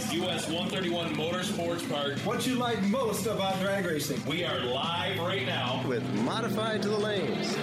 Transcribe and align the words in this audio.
US 0.00 0.48
131 0.48 1.14
Motorsports 1.14 1.86
Park. 1.88 2.18
What 2.20 2.46
you 2.46 2.54
like 2.54 2.82
most 2.84 3.26
about 3.26 3.60
drag 3.60 3.84
racing? 3.84 4.24
We 4.24 4.44
are 4.44 4.58
live 4.58 5.18
right 5.18 5.44
now. 5.44 5.84
with 5.86 6.02
Modified 6.24 6.80
to 6.82 6.88
the 6.88 6.96
Lanes. 6.96 7.54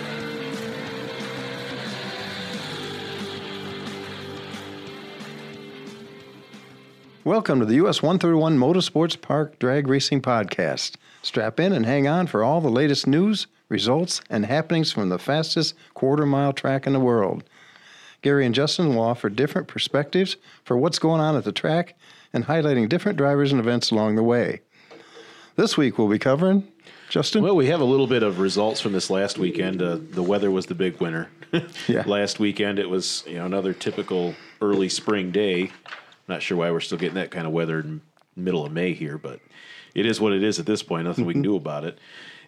Welcome 7.23 7.59
to 7.59 7.65
the 7.65 7.73
US 7.75 8.03
131 8.03 8.57
Motorsports 8.57 9.19
Park 9.19 9.57
Drag 9.57 9.87
Racing 9.87 10.21
Podcast. 10.21 10.95
Strap 11.23 11.59
in 11.59 11.73
and 11.73 11.87
hang 11.87 12.07
on 12.07 12.27
for 12.27 12.43
all 12.43 12.61
the 12.61 12.69
latest 12.69 13.07
news, 13.07 13.47
results, 13.67 14.21
and 14.29 14.45
happenings 14.45 14.91
from 14.91 15.09
the 15.09 15.17
fastest 15.17 15.73
quarter 15.95 16.25
mile 16.25 16.53
track 16.53 16.85
in 16.85 16.93
the 16.93 16.99
world. 16.99 17.43
Gary 18.21 18.45
and 18.45 18.53
Justin 18.53 18.93
will 18.93 19.01
offer 19.01 19.27
different 19.27 19.67
perspectives 19.67 20.37
for 20.63 20.77
what's 20.77 20.99
going 20.99 21.19
on 21.19 21.35
at 21.35 21.43
the 21.43 21.51
track 21.51 21.95
and 22.37 22.45
highlighting 22.45 22.87
different 22.87 23.17
drivers 23.17 23.51
and 23.51 23.59
events 23.59 23.89
along 23.91 24.15
the 24.15 24.23
way. 24.23 24.61
This 25.55 25.75
week 25.75 25.97
we'll 25.97 26.07
be 26.07 26.19
covering 26.19 26.67
Justin. 27.09 27.41
Well, 27.43 27.55
we 27.55 27.65
have 27.67 27.81
a 27.81 27.85
little 27.85 28.05
bit 28.05 28.21
of 28.21 28.39
results 28.39 28.79
from 28.79 28.93
this 28.93 29.09
last 29.09 29.39
weekend. 29.39 29.81
Uh, 29.81 29.97
the 29.99 30.21
weather 30.21 30.51
was 30.51 30.67
the 30.67 30.75
big 30.75 31.01
winner. 31.01 31.29
Yeah. 31.87 32.03
Last 32.05 32.39
weekend 32.39 32.77
it 32.77 32.89
was 32.89 33.23
you 33.25 33.35
know 33.35 33.45
another 33.45 33.71
typical 33.71 34.35
early 34.61 34.89
spring 34.89 35.31
day. 35.31 35.71
Not 36.27 36.41
sure 36.41 36.57
why 36.57 36.69
we're 36.71 36.81
still 36.81 36.97
getting 36.97 37.15
that 37.15 37.31
kind 37.31 37.47
of 37.47 37.53
weather 37.53 37.79
in 37.79 38.01
middle 38.35 38.65
of 38.65 38.73
May 38.73 38.91
here, 38.91 39.17
but 39.17 39.39
it 39.95 40.05
is 40.05 40.19
what 40.19 40.33
it 40.33 40.43
is 40.43 40.59
at 40.59 40.65
this 40.65 40.83
point. 40.83 41.05
Nothing 41.05 41.25
we 41.25 41.33
can 41.33 41.41
do 41.41 41.55
about 41.55 41.85
it. 41.85 41.97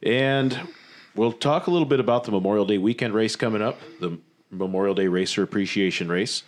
And 0.03 0.59
we'll 1.16 1.31
talk 1.31 1.67
a 1.67 1.71
little 1.71 1.88
bit 1.88 2.02
about 2.02 2.25
the 2.25 2.31
Memorial 2.31 2.66
Day 2.66 2.77
weekend 2.77 3.13
race 3.13 3.38
coming 3.38 3.61
up, 3.61 3.80
the 4.02 4.19
Memorial 4.52 4.94
Day 4.94 5.08
Racer 5.08 5.44
Appreciation 5.44 6.09
Race. 6.09 6.44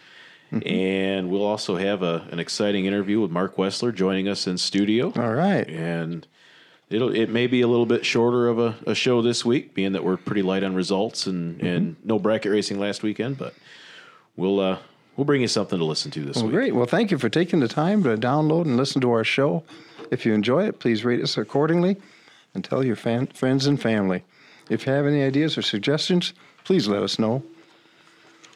And 0.52 1.30
we'll 1.30 1.46
also 1.46 1.78
have 1.78 2.04
a, 2.04 2.28
an 2.32 2.40
exciting 2.40 2.86
interview 2.86 3.22
with 3.22 3.32
Mark 3.32 3.56
Wessler 3.56 3.94
joining 3.94 4.28
us 4.28 4.48
in 4.48 4.58
studio 4.58 5.14
all 5.16 5.34
right. 5.34 5.68
and 5.70 6.28
it'll 6.90 7.16
it 7.16 7.30
may 7.30 7.48
be 7.48 7.62
a 7.62 7.68
little 7.68 7.86
bit 7.86 8.06
shorter 8.06 8.50
of 8.50 8.60
a, 8.60 8.76
a 8.86 8.94
show 8.94 9.22
this 9.22 9.46
week, 9.46 9.74
being 9.74 9.94
that 9.94 10.04
we're 10.04 10.18
pretty 10.18 10.42
light 10.42 10.64
on 10.64 10.76
results 10.76 11.26
and, 11.26 11.62
and 11.62 11.96
no 12.04 12.20
bracket 12.20 12.52
racing 12.52 12.80
last 12.80 13.02
weekend, 13.02 13.38
but 13.38 13.54
we'll 14.36 14.60
uh, 14.60 14.78
we'll 15.16 15.26
bring 15.26 15.42
you 15.42 15.48
something 15.48 15.80
to 15.80 15.86
listen 15.86 16.12
to 16.12 16.20
this 16.22 16.36
Well, 16.38 16.48
week. 16.48 16.54
great. 16.54 16.76
Well, 16.76 16.86
thank 16.86 17.12
you 17.12 17.18
for 17.18 17.30
taking 17.30 17.62
the 17.62 17.68
time 17.70 18.04
to 18.04 18.18
download 18.18 18.64
and 18.66 18.76
listen 18.76 19.00
to 19.02 19.12
our 19.12 19.24
show. 19.24 19.64
If 20.12 20.26
you 20.26 20.34
enjoy 20.34 20.66
it, 20.68 20.80
please 20.80 21.06
rate 21.06 21.22
us 21.24 21.38
accordingly 21.38 21.96
and 22.54 22.64
tell 22.66 22.84
your 22.84 22.98
fan, 22.98 23.28
friends 23.28 23.66
and 23.68 23.82
family. 23.82 24.24
If 24.70 24.86
you 24.86 24.92
have 24.92 25.06
any 25.06 25.24
ideas 25.24 25.58
or 25.58 25.62
suggestions, 25.62 26.34
please 26.66 26.90
let 26.90 27.02
us 27.04 27.18
know. 27.18 27.44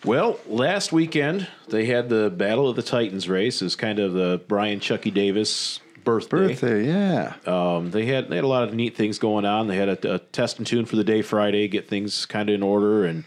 Well, 0.03 0.39
last 0.47 0.91
weekend 0.91 1.47
they 1.69 1.85
had 1.85 2.09
the 2.09 2.29
Battle 2.29 2.69
of 2.69 2.75
the 2.75 2.83
Titans 2.83 3.27
race 3.27 3.61
as 3.61 3.75
kind 3.75 3.99
of 3.99 4.13
the 4.13 4.41
Brian 4.47 4.79
Chucky 4.79 5.11
Davis 5.11 5.79
birthday. 6.03 6.49
Birthday, 6.49 6.85
yeah. 6.85 7.33
Um, 7.45 7.91
they 7.91 8.05
had 8.05 8.29
they 8.29 8.35
had 8.35 8.45
a 8.45 8.47
lot 8.47 8.63
of 8.63 8.73
neat 8.73 8.95
things 8.95 9.19
going 9.19 9.45
on. 9.45 9.67
They 9.67 9.77
had 9.77 9.89
a, 9.89 10.15
a 10.15 10.19
test 10.19 10.57
and 10.57 10.67
tune 10.67 10.85
for 10.85 10.95
the 10.95 11.03
day 11.03 11.21
Friday, 11.21 11.67
get 11.67 11.87
things 11.87 12.25
kind 12.25 12.49
of 12.49 12.55
in 12.55 12.63
order 12.63 13.05
and 13.05 13.25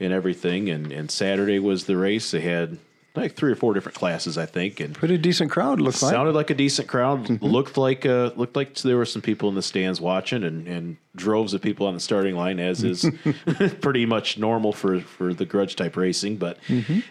and 0.00 0.12
everything. 0.12 0.68
And 0.68 0.90
and 0.90 1.10
Saturday 1.10 1.58
was 1.58 1.84
the 1.84 1.96
race. 1.96 2.30
They 2.30 2.40
had 2.40 2.78
like 3.16 3.34
three 3.34 3.50
or 3.52 3.56
four 3.56 3.74
different 3.74 3.96
classes, 3.96 4.36
I 4.38 4.46
think, 4.46 4.80
and 4.80 4.94
Pretty 4.94 5.18
decent 5.18 5.50
crowd, 5.50 5.80
looks 5.80 6.02
like. 6.02 6.12
Sounded 6.12 6.34
like 6.34 6.50
a 6.50 6.54
decent 6.54 6.88
crowd. 6.88 7.42
Looked 7.42 7.76
like 7.76 8.04
uh, 8.06 8.30
looked 8.36 8.56
like 8.56 8.74
there 8.76 8.96
were 8.96 9.04
some 9.06 9.22
people 9.22 9.48
in 9.48 9.54
the 9.54 9.62
stands 9.62 10.00
watching, 10.00 10.44
and, 10.44 10.66
and 10.68 10.96
droves 11.14 11.54
of 11.54 11.62
people 11.62 11.86
on 11.86 11.94
the 11.94 12.00
starting 12.00 12.34
line, 12.36 12.58
as 12.60 12.82
is 12.84 13.10
pretty 13.80 14.06
much 14.06 14.38
normal 14.38 14.72
for 14.72 15.00
for 15.00 15.32
the 15.34 15.44
grudge 15.46 15.76
type 15.76 15.96
racing. 15.96 16.36
But 16.36 16.58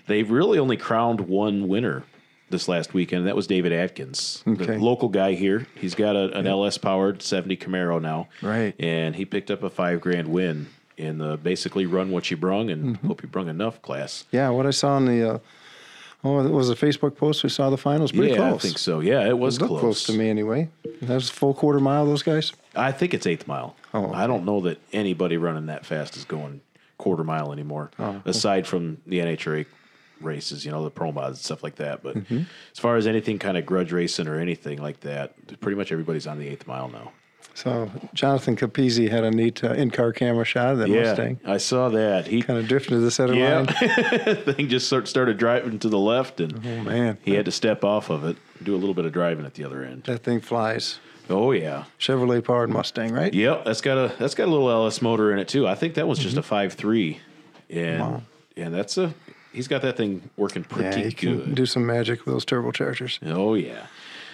they 0.08 0.24
really 0.24 0.60
only 0.60 0.78
crowned 0.78 1.22
one 1.22 1.68
winner 1.68 2.04
this 2.50 2.68
last 2.68 2.94
weekend. 2.94 3.20
And 3.22 3.28
that 3.28 3.36
was 3.36 3.48
David 3.48 3.74
Atkins, 3.74 4.44
Okay. 4.48 4.66
the 4.66 4.78
local 4.78 5.10
guy 5.10 5.34
here. 5.34 5.66
He's 5.76 5.96
got 5.96 6.16
a, 6.16 6.38
an 6.38 6.46
LS 6.46 6.78
powered 6.78 7.22
seventy 7.24 7.58
Camaro 7.58 8.00
now, 8.02 8.28
Right. 8.42 8.76
And 8.80 9.16
he 9.16 9.26
picked 9.26 9.50
up 9.50 9.64
a 9.64 9.70
five 9.70 10.00
grand 10.02 10.28
win 10.28 10.68
in 10.98 11.18
the 11.18 11.36
basically 11.38 11.86
run 11.86 12.12
what 12.12 12.32
you 12.32 12.38
brung 12.38 12.70
and 12.70 12.96
hope 12.98 13.22
you 13.22 13.28
brung 13.28 13.50
enough 13.50 13.82
class. 13.82 14.24
Yeah, 14.32 14.50
what 14.52 14.66
I 14.66 14.70
saw 14.70 14.92
on 14.94 15.06
the, 15.06 15.30
uh, 15.30 15.40
oh, 16.24 16.40
it 16.46 16.52
was 16.52 16.70
a 16.70 16.76
Facebook 16.76 17.16
post. 17.16 17.44
We 17.44 17.50
saw 17.50 17.70
the 17.70 17.78
finals. 17.78 18.12
Pretty 18.12 18.30
close. 18.36 18.40
yeah, 18.40 18.50
close. 18.50 18.60
I 18.64 18.68
think 18.68 18.78
so. 18.78 19.00
Yeah, 19.00 19.28
it 19.28 19.38
was 19.38 19.58
It 19.58 19.66
close. 19.68 19.80
close 19.80 20.04
to 20.06 20.14
me 20.14 20.30
anyway. 20.30 20.70
That 21.02 21.16
was 21.16 21.30
a 21.30 21.34
full 21.34 21.54
quarter 21.54 21.80
mile, 21.80 22.06
those 22.06 22.24
guys? 22.24 22.54
I 22.76 22.92
think 22.92 23.14
it's 23.14 23.26
eighth 23.28 23.48
mile. 23.48 23.76
Oh, 23.94 24.12
I 24.14 24.28
don't 24.28 24.46
know 24.46 24.62
that 24.62 24.80
anybody 24.94 25.38
running 25.38 25.68
that 25.68 25.86
fast 25.86 26.18
is 26.18 26.26
going 26.26 26.62
quarter 26.98 27.24
mile 27.24 27.52
anymore, 27.52 27.92
Oh, 28.00 28.22
aside 28.26 28.66
from 28.68 28.98
the 29.06 29.20
NHRA 29.20 29.66
races, 30.22 30.66
you 30.66 30.72
know, 30.72 30.84
the 30.84 30.90
pro 30.90 31.12
mods 31.12 31.38
and 31.40 31.44
stuff 31.46 31.62
like 31.64 31.76
that. 31.76 32.02
But 32.02 32.16
Mm-hmm. 32.16 32.38
as 32.72 32.80
far 32.80 32.96
as 32.96 33.06
anything 33.06 33.38
kind 33.40 33.58
of 33.58 33.66
grudge 33.66 33.92
racing 33.92 34.28
or 34.28 34.40
anything 34.40 34.82
like 34.82 35.02
that, 35.02 35.34
pretty 35.60 35.76
much 35.78 35.92
everybody's 35.92 36.26
on 36.28 36.40
the 36.40 36.48
eighth 36.48 36.66
mile 36.68 36.88
now. 36.90 37.12
So 37.56 37.90
Jonathan 38.14 38.56
Capizzi 38.58 39.10
had 39.10 39.24
a 39.24 39.32
neat 39.32 39.64
uh, 39.64 39.72
in-car 39.72 40.12
camera 40.12 40.44
shot 40.46 40.74
of 40.74 40.78
that 40.80 40.90
Mustang. 40.90 41.40
Yeah, 41.44 41.52
I 41.54 41.58
saw 41.58 41.88
that. 41.90 42.28
He 42.28 42.42
Kind 42.42 42.60
of 42.60 42.68
drifted 42.68 42.90
to 42.92 43.00
the 43.00 43.10
center 43.10 43.34
yeah, 43.34 43.60
line. 43.60 44.36
thing 44.56 44.68
just 44.70 44.88
sort 44.90 45.08
started 45.08 45.38
driving 45.38 45.80
to 45.80 45.88
the 45.90 45.98
left, 45.98 46.40
and 46.42 46.54
Oh, 46.66 46.84
man. 46.84 47.18
he 47.24 47.34
had 47.34 47.46
to 47.46 47.52
step 47.52 47.84
off 47.86 48.10
of 48.10 48.26
it, 48.26 48.36
do 48.62 48.76
a 48.76 48.78
little 48.78 48.94
bit 48.94 49.06
of 49.06 49.14
driving 49.14 49.46
at 49.46 49.54
the 49.54 49.64
other 49.64 49.84
end. 49.84 50.04
That 50.04 50.20
thing 50.24 50.42
flies. 50.42 51.00
Oh 51.30 51.54
yeah, 51.54 51.86
Chevrolet 51.98 52.44
powered 52.44 52.70
Mustang, 52.70 53.12
right? 53.12 53.34
Yep, 53.34 53.66
that's 53.66 53.82
got 53.82 53.98
a 53.98 54.16
that's 54.20 54.36
got 54.36 54.48
a 54.48 54.52
little 54.52 54.70
LS 54.70 55.02
motor 55.02 55.32
in 55.34 55.40
it 55.40 55.48
too. 55.48 55.66
I 55.68 55.74
think 55.74 55.96
that 55.96 56.08
was 56.08 56.20
just 56.20 56.38
a 56.38 56.44
five 56.44 56.74
three, 56.74 57.20
and 57.70 58.22
and 58.56 58.72
that's 58.76 58.98
a 59.00 59.12
he's 59.52 59.68
got 59.68 59.82
that 59.82 59.98
thing 59.98 60.30
working 60.38 60.64
Yeah, 60.70 60.92
pretty 60.92 61.02
good. 61.14 61.44
can 61.46 61.54
do 61.56 61.66
some 61.66 61.84
magic 61.86 62.26
with 62.26 62.36
those 62.36 62.46
turbochargers. 62.46 63.18
oh 63.34 63.56
yeah. 63.56 63.88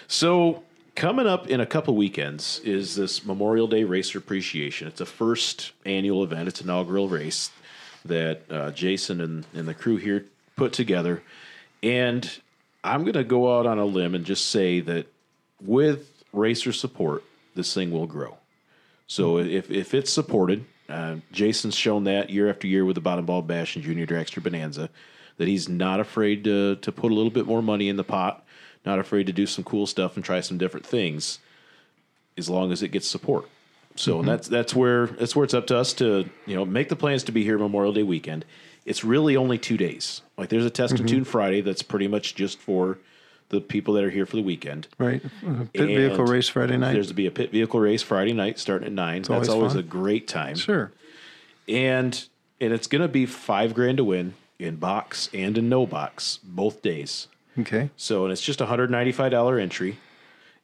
So 0.06 0.64
coming 0.94 1.26
up 1.26 1.48
in 1.48 1.60
a 1.60 1.66
couple 1.66 1.94
weekends 1.96 2.60
is 2.60 2.96
this 2.96 3.24
Memorial 3.24 3.66
Day 3.66 3.84
Racer 3.84 4.18
Appreciation. 4.18 4.88
It's 4.88 5.00
a 5.00 5.06
first 5.06 5.72
annual 5.84 6.22
event. 6.22 6.48
It's 6.48 6.60
an 6.60 6.68
inaugural 6.68 7.08
race 7.08 7.50
that 8.04 8.42
uh, 8.50 8.70
Jason 8.72 9.20
and, 9.20 9.46
and 9.54 9.66
the 9.66 9.74
crew 9.74 9.96
here 9.96 10.26
put 10.56 10.72
together, 10.72 11.22
and 11.82 12.30
I'm 12.84 13.02
going 13.02 13.14
to 13.14 13.24
go 13.24 13.58
out 13.58 13.66
on 13.66 13.78
a 13.78 13.84
limb 13.84 14.14
and 14.14 14.24
just 14.24 14.50
say 14.50 14.80
that 14.80 15.06
with 15.60 16.24
racer 16.32 16.72
support, 16.72 17.22
this 17.54 17.72
thing 17.72 17.90
will 17.90 18.06
grow. 18.06 18.36
So 19.06 19.38
if 19.38 19.70
if 19.70 19.94
it's 19.94 20.10
supported, 20.10 20.64
uh, 20.88 21.16
Jason's 21.32 21.76
shown 21.76 22.04
that 22.04 22.30
year 22.30 22.48
after 22.48 22.66
year 22.66 22.84
with 22.84 22.94
the 22.94 23.00
bottom 23.00 23.26
ball 23.26 23.42
bash 23.42 23.76
and 23.76 23.84
Junior 23.84 24.06
Dragster 24.06 24.42
Bonanza, 24.42 24.90
that 25.36 25.48
he's 25.48 25.68
not 25.68 26.00
afraid 26.00 26.44
to 26.44 26.76
to 26.76 26.92
put 26.92 27.12
a 27.12 27.14
little 27.14 27.30
bit 27.30 27.46
more 27.46 27.62
money 27.62 27.88
in 27.88 27.96
the 27.96 28.04
pot, 28.04 28.44
not 28.84 28.98
afraid 28.98 29.26
to 29.26 29.32
do 29.32 29.46
some 29.46 29.64
cool 29.64 29.86
stuff 29.86 30.16
and 30.16 30.24
try 30.24 30.40
some 30.40 30.58
different 30.58 30.86
things, 30.86 31.38
as 32.36 32.50
long 32.50 32.72
as 32.72 32.82
it 32.82 32.88
gets 32.88 33.06
support. 33.08 33.48
So 33.96 34.20
and 34.20 34.28
that's 34.28 34.48
that's 34.48 34.74
where 34.74 35.06
that's 35.06 35.36
where 35.36 35.44
it's 35.44 35.54
up 35.54 35.66
to 35.68 35.76
us 35.76 35.92
to 35.94 36.28
you 36.46 36.56
know 36.56 36.64
make 36.64 36.88
the 36.88 36.96
plans 36.96 37.24
to 37.24 37.32
be 37.32 37.44
here 37.44 37.58
Memorial 37.58 37.92
Day 37.92 38.02
weekend. 38.02 38.44
It's 38.84 39.04
really 39.04 39.36
only 39.36 39.58
two 39.58 39.76
days. 39.76 40.22
Like 40.36 40.48
there's 40.48 40.64
a 40.64 40.70
test 40.70 40.98
and 40.98 41.08
tune 41.08 41.24
Friday 41.24 41.60
that's 41.60 41.82
pretty 41.82 42.08
much 42.08 42.34
just 42.34 42.58
for 42.58 42.98
the 43.50 43.60
people 43.60 43.94
that 43.94 44.02
are 44.02 44.10
here 44.10 44.26
for 44.26 44.36
the 44.36 44.42
weekend. 44.42 44.88
Right. 44.98 45.22
Uh, 45.46 45.66
Pit 45.72 45.86
vehicle 45.86 46.24
race 46.24 46.48
Friday 46.48 46.76
night. 46.78 46.94
There's 46.94 47.08
to 47.08 47.14
be 47.14 47.26
a 47.26 47.30
pit 47.30 47.52
vehicle 47.52 47.78
race 47.78 48.02
Friday 48.02 48.32
night 48.32 48.58
starting 48.58 48.86
at 48.86 48.92
nine. 48.92 49.22
That's 49.22 49.30
always 49.30 49.48
always 49.48 49.74
a 49.74 49.82
great 49.82 50.26
time. 50.26 50.56
Sure. 50.56 50.90
And 51.68 52.24
and 52.60 52.72
it's 52.72 52.86
gonna 52.86 53.08
be 53.08 53.26
five 53.26 53.74
grand 53.74 53.98
to 53.98 54.04
win 54.04 54.34
in 54.58 54.76
box 54.76 55.28
and 55.34 55.56
in 55.58 55.68
no 55.68 55.86
box 55.86 56.40
both 56.42 56.82
days. 56.82 57.28
Okay. 57.58 57.90
So 57.96 58.24
and 58.24 58.32
it's 58.32 58.42
just 58.42 58.60
a 58.60 58.66
hundred 58.66 58.90
ninety 58.90 59.12
five 59.12 59.30
dollar 59.30 59.58
entry, 59.58 59.98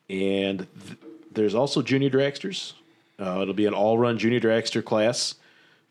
and 0.09 0.67
th- 0.87 0.99
there's 1.33 1.55
also 1.55 1.83
junior 1.83 2.11
dragsters. 2.11 2.73
Uh, 3.21 3.41
it'll 3.43 3.55
be 3.55 3.67
an 3.67 3.75
all 3.75 3.99
run 3.99 4.19
junior 4.19 4.41
dragster 4.41 4.85
class, 4.85 5.35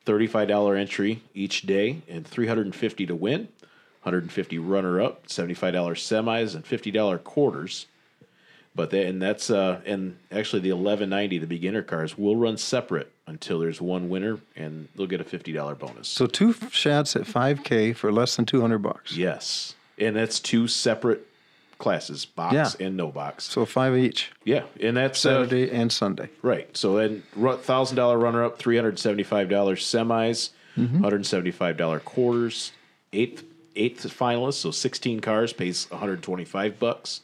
thirty 0.06 0.28
five 0.28 0.48
dollar 0.48 0.76
entry 0.76 1.22
each 1.34 1.64
day, 1.64 2.02
and 2.08 2.26
three 2.26 2.48
hundred 2.48 2.66
and 2.66 2.76
fifty 2.76 3.06
to 3.06 3.16
win. 3.16 3.48
150 4.04 4.58
runner 4.60 5.02
up, 5.02 5.28
$75 5.28 5.60
semis, 5.98 6.56
and 6.56 6.64
$50 6.64 7.24
quarters. 7.26 7.88
But 8.74 8.90
then 8.90 9.06
and 9.08 9.22
that's 9.22 9.50
uh 9.50 9.82
and 9.86 10.16
actually 10.32 10.62
the 10.62 10.72
1190 10.72 11.40
the 11.40 11.46
beginner 11.48 11.82
cars 11.82 12.18
will 12.18 12.38
run 12.38 12.56
separate 12.56 13.12
until 13.26 13.60
there's 13.60 13.82
one 13.82 14.08
winner 14.08 14.38
and 14.56 14.88
they'll 14.96 15.08
get 15.08 15.20
a 15.20 15.26
$50 15.26 15.78
bonus. 15.78 16.08
So 16.08 16.26
two 16.26 16.54
shots 16.72 17.18
at 17.18 17.24
5K 17.24 17.94
for 17.98 18.10
less 18.14 18.38
than 18.38 18.46
200 18.46 18.78
bucks. 18.78 19.12
yes. 19.18 19.76
And 20.00 20.16
that's 20.16 20.40
two 20.40 20.68
separate 20.68 21.26
classes, 21.80 22.26
box 22.26 22.54
Yeah. 22.54 22.86
and 22.88 22.98
no 22.98 23.08
box. 23.10 23.46
So 23.46 23.66
five 23.66 23.96
each, 23.98 24.32
Yeah, 24.44 24.64
and 24.82 24.98
that's 24.98 25.24
uh, 25.26 25.46
Saturday 25.46 25.70
and 25.72 25.92
Sunday. 25.92 26.30
right. 26.42 26.76
So 26.76 26.96
then 26.98 27.24
thousand 27.62 27.98
dollar 27.98 28.18
runner 28.18 28.44
up, 28.44 28.58
three 28.60 28.76
hundred 28.76 29.00
seventy 29.00 29.24
five 29.24 29.50
dollars 29.50 29.84
semis, 29.86 30.50
hundred 30.76 31.26
seventy 31.26 31.52
five 31.52 31.78
dollar 31.78 32.00
quarters. 32.00 32.72
Eighth 33.14 33.44
eighth 33.76 34.06
finalist, 34.08 34.56
so 34.56 34.72
sixteen 34.72 35.20
cars 35.20 35.54
pays 35.54 35.90
one 35.90 36.00
hundred 36.00 36.22
twenty 36.24 36.46
five 36.46 36.78
bucks, 36.80 37.22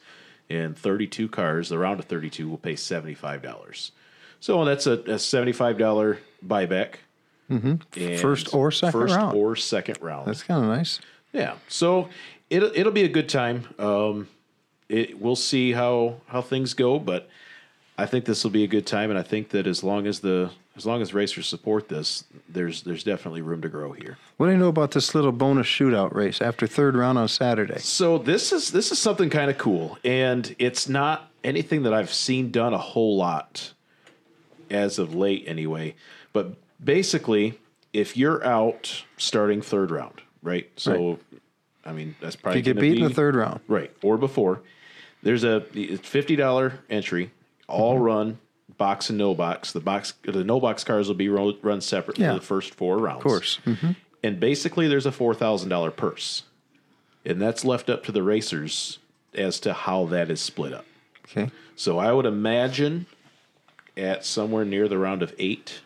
and 0.48 0.76
thirty 0.78 1.06
two 1.06 1.28
cars, 1.28 1.68
the 1.68 1.78
round 1.78 1.98
of 2.00 2.06
thirty 2.06 2.30
two 2.30 2.48
will 2.48 2.58
pay 2.58 2.76
seventy 2.76 3.14
five 3.14 3.42
dollars. 3.42 3.92
So 4.40 4.64
that's 4.64 4.86
a, 4.86 4.92
a 5.06 5.18
seventy 5.18 5.52
five 5.52 5.78
dollar 5.78 6.18
buyback. 6.46 6.94
Mm-hmm. 7.50 8.16
First 8.16 8.54
or 8.54 8.70
second 8.70 8.92
first 9.00 9.14
round. 9.16 9.36
or 9.36 9.54
second 9.56 9.98
round. 10.00 10.26
That's 10.28 10.42
kind 10.42 10.62
of 10.64 10.70
nice. 10.70 11.00
Yeah. 11.32 11.56
So 11.68 12.08
it'll 12.54 12.70
it'll 12.74 12.92
be 12.92 13.04
a 13.04 13.08
good 13.08 13.28
time. 13.28 13.66
Um, 13.78 14.28
it 14.88 15.20
we'll 15.20 15.36
see 15.36 15.72
how 15.72 16.16
how 16.26 16.42
things 16.42 16.74
go, 16.74 16.98
but 16.98 17.28
I 17.98 18.06
think 18.06 18.24
this 18.24 18.44
will 18.44 18.50
be 18.50 18.64
a 18.64 18.68
good 18.68 18.86
time, 18.86 19.10
and 19.10 19.18
I 19.18 19.22
think 19.22 19.50
that 19.50 19.66
as 19.66 19.82
long 19.82 20.06
as 20.06 20.20
the 20.20 20.50
as 20.76 20.84
long 20.84 21.02
as 21.02 21.14
racers 21.14 21.46
support 21.46 21.88
this, 21.88 22.24
there's 22.48 22.82
there's 22.82 23.04
definitely 23.04 23.42
room 23.42 23.62
to 23.62 23.68
grow 23.68 23.92
here. 23.92 24.18
What 24.36 24.46
do 24.46 24.52
you 24.52 24.58
know 24.58 24.68
about 24.68 24.92
this 24.92 25.14
little 25.14 25.32
bonus 25.32 25.66
shootout 25.66 26.14
race 26.14 26.40
after 26.40 26.66
third 26.66 26.96
round 26.96 27.18
on 27.18 27.28
Saturday? 27.28 27.78
So 27.78 28.18
this 28.18 28.52
is 28.52 28.72
this 28.72 28.92
is 28.92 28.98
something 28.98 29.30
kind 29.30 29.50
of 29.50 29.58
cool, 29.58 29.98
and 30.04 30.54
it's 30.58 30.88
not 30.88 31.30
anything 31.42 31.82
that 31.82 31.94
I've 31.94 32.12
seen 32.12 32.50
done 32.50 32.72
a 32.72 32.78
whole 32.78 33.16
lot 33.16 33.72
as 34.70 34.98
of 34.98 35.14
late, 35.14 35.44
anyway. 35.46 35.94
But 36.32 36.54
basically, 36.82 37.58
if 37.92 38.16
you're 38.16 38.44
out 38.44 39.04
starting 39.16 39.62
third 39.62 39.90
round, 39.90 40.22
right? 40.42 40.70
So, 40.76 41.10
Right. 41.10 41.18
I 41.84 41.92
mean, 41.92 42.16
that's 42.20 42.36
probably 42.36 42.60
If 42.60 42.66
you 42.66 42.74
get 42.74 42.80
beat 42.80 42.98
in 42.98 43.04
the 43.04 43.10
third 43.14 43.34
round, 43.36 43.60
right 43.68 43.90
or 44.02 44.16
before. 44.16 44.60
There's 45.22 45.44
a 45.44 45.60
fifty 45.60 46.36
dollar 46.36 46.80
entry, 46.90 47.30
all 47.68 47.94
Mm-hmm. 47.94 48.02
run 48.04 48.38
box 48.76 49.08
and 49.10 49.18
no 49.18 49.34
box. 49.34 49.72
The 49.72 49.80
box 49.80 50.14
the 50.22 50.44
no 50.44 50.60
box 50.60 50.84
cars 50.84 51.08
will 51.08 51.14
be 51.14 51.28
ro- 51.28 51.56
run 51.62 51.80
separately 51.80 52.24
Yeah. 52.24 52.34
the 52.34 52.40
first 52.40 52.74
four 52.74 52.98
rounds, 52.98 53.18
of 53.18 53.22
course. 53.24 53.58
Mm-hmm. 53.66 53.90
and 54.22 54.40
basically 54.40 54.88
there's 54.88 55.06
a 55.06 55.12
four 55.12 55.34
thousand 55.34 55.68
dollar 55.68 55.90
purse, 55.90 56.42
and 57.24 57.40
that's 57.40 57.64
left 57.64 57.88
up 57.90 58.04
to 58.04 58.12
the 58.12 58.22
racers 58.22 58.98
as 59.34 59.58
to 59.60 59.72
how 59.72 60.04
that 60.06 60.30
is 60.30 60.40
split 60.40 60.72
up. 60.72 60.84
Okay. 61.26 61.50
So 61.76 61.98
I 61.98 62.12
would 62.12 62.26
imagine 62.26 63.06
at 63.96 64.24
somewhere 64.24 64.64
near 64.64 64.88
the 64.88 64.98
round 64.98 65.22
of 65.22 65.34
eight 65.38 65.80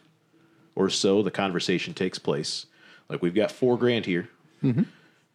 or 0.74 0.88
so, 0.90 1.22
the 1.22 1.30
conversation 1.30 1.94
takes 1.94 2.18
place. 2.18 2.66
Like 3.08 3.22
we've 3.22 3.34
got 3.34 3.50
four 3.52 3.76
grand 3.78 4.06
here. 4.06 4.28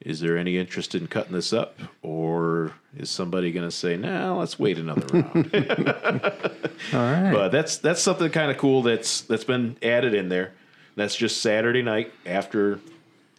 Is 0.03 0.19
there 0.19 0.37
any 0.37 0.57
interest 0.57 0.95
in 0.95 1.07
cutting 1.07 1.31
this 1.33 1.53
up, 1.53 1.79
or 2.01 2.73
is 2.97 3.09
somebody 3.09 3.51
going 3.53 3.65
to 3.67 3.71
say, 3.71 3.95
"Nah, 3.95 4.37
let's 4.37 4.59
wait 4.59 4.77
another 4.77 5.05
round"? 5.07 5.49
All 6.93 6.99
right. 6.99 7.31
but 7.31 7.49
that's 7.49 7.77
that's 7.77 8.01
something 8.01 8.29
kind 8.29 8.51
of 8.51 8.57
cool 8.57 8.81
that's 8.81 9.21
that's 9.21 9.45
been 9.45 9.77
added 9.81 10.13
in 10.13 10.29
there. 10.29 10.51
That's 10.95 11.15
just 11.15 11.41
Saturday 11.41 11.81
night 11.81 12.11
after 12.25 12.79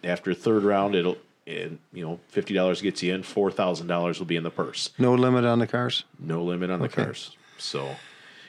after 0.03 0.33
third 0.33 0.63
round. 0.63 0.95
It'll 0.95 1.19
and 1.47 1.79
you 1.93 2.05
know 2.05 2.19
fifty 2.29 2.55
dollars 2.55 2.81
gets 2.81 3.03
you 3.03 3.15
in. 3.15 3.23
Four 3.23 3.51
thousand 3.51 3.87
dollars 3.89 4.19
will 4.19 4.27
be 4.27 4.37
in 4.37 4.43
the 4.43 4.51
purse. 4.51 4.91
no 4.99 5.15
limit 5.15 5.45
on 5.45 5.59
the 5.59 5.67
cars. 5.67 6.05
No 6.19 6.43
limit 6.43 6.71
on 6.71 6.81
the 6.81 6.89
cars. 6.89 7.37
So, 7.59 7.95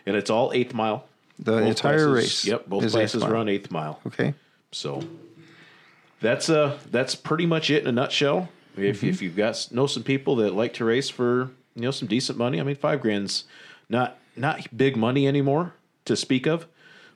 and 0.05 0.15
it's 0.15 0.29
all 0.29 0.53
eighth 0.53 0.73
mile. 0.73 1.05
The 1.37 1.51
Both 1.51 1.67
entire 1.67 2.07
classes- 2.07 2.13
race. 2.13 2.45
Yep, 2.45 2.67
both 2.67 2.89
classes 2.91 3.21
eighth 3.23 3.29
run 3.29 3.49
eighth 3.49 3.69
mile. 3.71 3.99
Okay. 4.07 4.33
So 4.71 5.03
that's 6.21 6.49
uh 6.49 6.77
that's 6.91 7.15
pretty 7.15 7.45
much 7.45 7.69
it 7.69 7.83
in 7.83 7.87
a 7.87 7.91
nutshell. 7.91 8.49
If 8.77 8.97
Mm-hmm. 8.97 9.07
if 9.07 9.21
you've 9.21 9.35
got 9.35 9.67
know 9.71 9.87
some 9.87 10.03
people 10.03 10.35
that 10.37 10.53
like 10.53 10.73
to 10.75 10.85
race 10.85 11.09
for 11.09 11.51
you 11.75 11.83
know 11.83 11.91
some 11.91 12.07
decent 12.07 12.37
money, 12.37 12.59
I 12.59 12.63
mean 12.63 12.75
five 12.75 13.01
grand's 13.01 13.45
not 13.89 14.17
not 14.35 14.67
big 14.75 14.97
money 14.97 15.27
anymore 15.27 15.73
to 16.05 16.15
speak 16.15 16.45
of, 16.45 16.65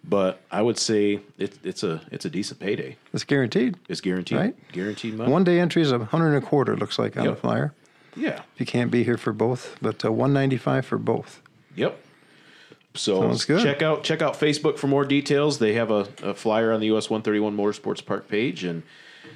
but 0.03 0.41
I 0.51 0.61
would 0.61 0.77
say 0.77 1.19
it, 1.37 1.57
it's 1.63 1.83
a 1.83 2.01
it's 2.11 2.23
a 2.25 2.29
decent 2.29 2.59
payday. 2.59 2.95
It's 3.13 3.23
guaranteed. 3.25 3.77
It's 3.89 3.99
guaranteed 4.01 4.37
Right. 4.37 4.71
guaranteed 4.71 5.15
money. 5.15 5.31
One 5.31 5.43
day 5.43 5.59
entry 5.59 5.81
is 5.81 5.91
a 5.91 5.99
hundred 5.99 6.35
and 6.35 6.43
a 6.43 6.47
quarter. 6.47 6.77
Looks 6.77 6.97
like 6.97 7.17
on 7.17 7.25
Yep. 7.25 7.35
the 7.35 7.41
flyer. 7.41 7.73
yeah. 8.15 8.41
If 8.53 8.59
you 8.59 8.65
can't 8.65 8.89
be 8.91 9.03
here 9.03 9.17
for 9.17 9.33
both, 9.33 9.75
but 9.81 10.03
uh, 10.05 10.11
one 10.11 10.31
ninety 10.33 10.57
five 10.57 10.85
for 10.85 10.97
both. 10.97 11.41
Yep. 11.75 11.99
So 12.99 13.33
check 13.35 13.81
out 13.81 14.03
check 14.03 14.21
out 14.21 14.33
Facebook 14.39 14.77
for 14.77 14.87
more 14.87 15.05
details. 15.05 15.57
They 15.59 15.73
have 15.73 15.89
a, 15.91 16.07
a 16.21 16.33
flyer 16.33 16.71
on 16.73 16.79
the 16.79 16.87
US 16.95 17.09
131 17.09 17.55
Motorsports 17.55 18.05
Park 18.05 18.27
page 18.27 18.63
and 18.63 18.83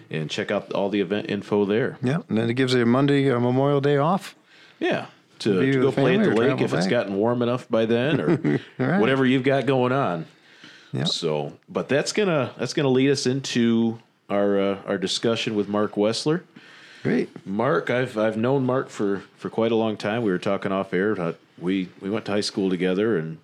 and 0.10 0.30
check 0.30 0.52
out 0.52 0.72
all 0.74 0.90
the 0.90 1.00
event 1.02 1.30
info 1.30 1.66
there. 1.66 1.98
Yeah, 2.04 2.20
and 2.30 2.38
then 2.38 2.50
it 2.50 2.54
gives 2.56 2.74
you 2.74 2.82
a 2.82 2.86
Monday 2.86 3.30
or 3.30 3.40
Memorial 3.40 3.82
Day 3.82 3.98
off. 3.98 4.36
Yeah. 4.80 5.08
To, 5.40 5.60
to 5.74 5.82
go 5.82 5.92
play 5.92 6.18
at 6.18 6.24
the 6.24 6.30
lake 6.36 6.62
if 6.62 6.74
it's 6.74 6.88
gotten 6.88 7.16
warm 7.16 7.42
enough 7.42 7.68
by 7.70 7.86
then 7.86 8.22
or 8.22 8.28
Right. 8.78 9.00
whatever 9.00 9.26
you've 9.26 9.44
got 9.44 9.66
going 9.66 9.92
on. 9.92 10.26
Yeah. 10.94 11.04
So, 11.06 11.54
but 11.68 11.90
that's 11.90 12.14
gonna 12.14 12.52
that's 12.58 12.74
gonna 12.74 12.90
lead 12.90 13.10
us 13.10 13.26
into 13.26 14.00
our 14.30 14.60
uh, 14.60 14.78
our 14.86 14.98
discussion 14.98 15.56
with 15.56 15.68
Mark 15.68 15.94
Wessler. 15.96 16.42
Great. 17.02 17.46
Mark, 17.46 17.90
I've 17.90 18.18
I've 18.18 18.38
known 18.38 18.66
Mark 18.66 18.90
for, 18.90 19.24
for 19.38 19.50
quite 19.50 19.72
a 19.72 19.76
long 19.76 19.98
time. 19.98 20.22
We 20.24 20.32
were 20.32 20.38
talking 20.38 20.72
off 20.72 20.94
air. 20.94 21.20
uh, 21.20 21.34
We 21.60 21.90
we 22.00 22.10
went 22.10 22.24
to 22.26 22.32
high 22.32 22.42
school 22.42 22.70
together, 22.70 23.18
and 23.18 23.40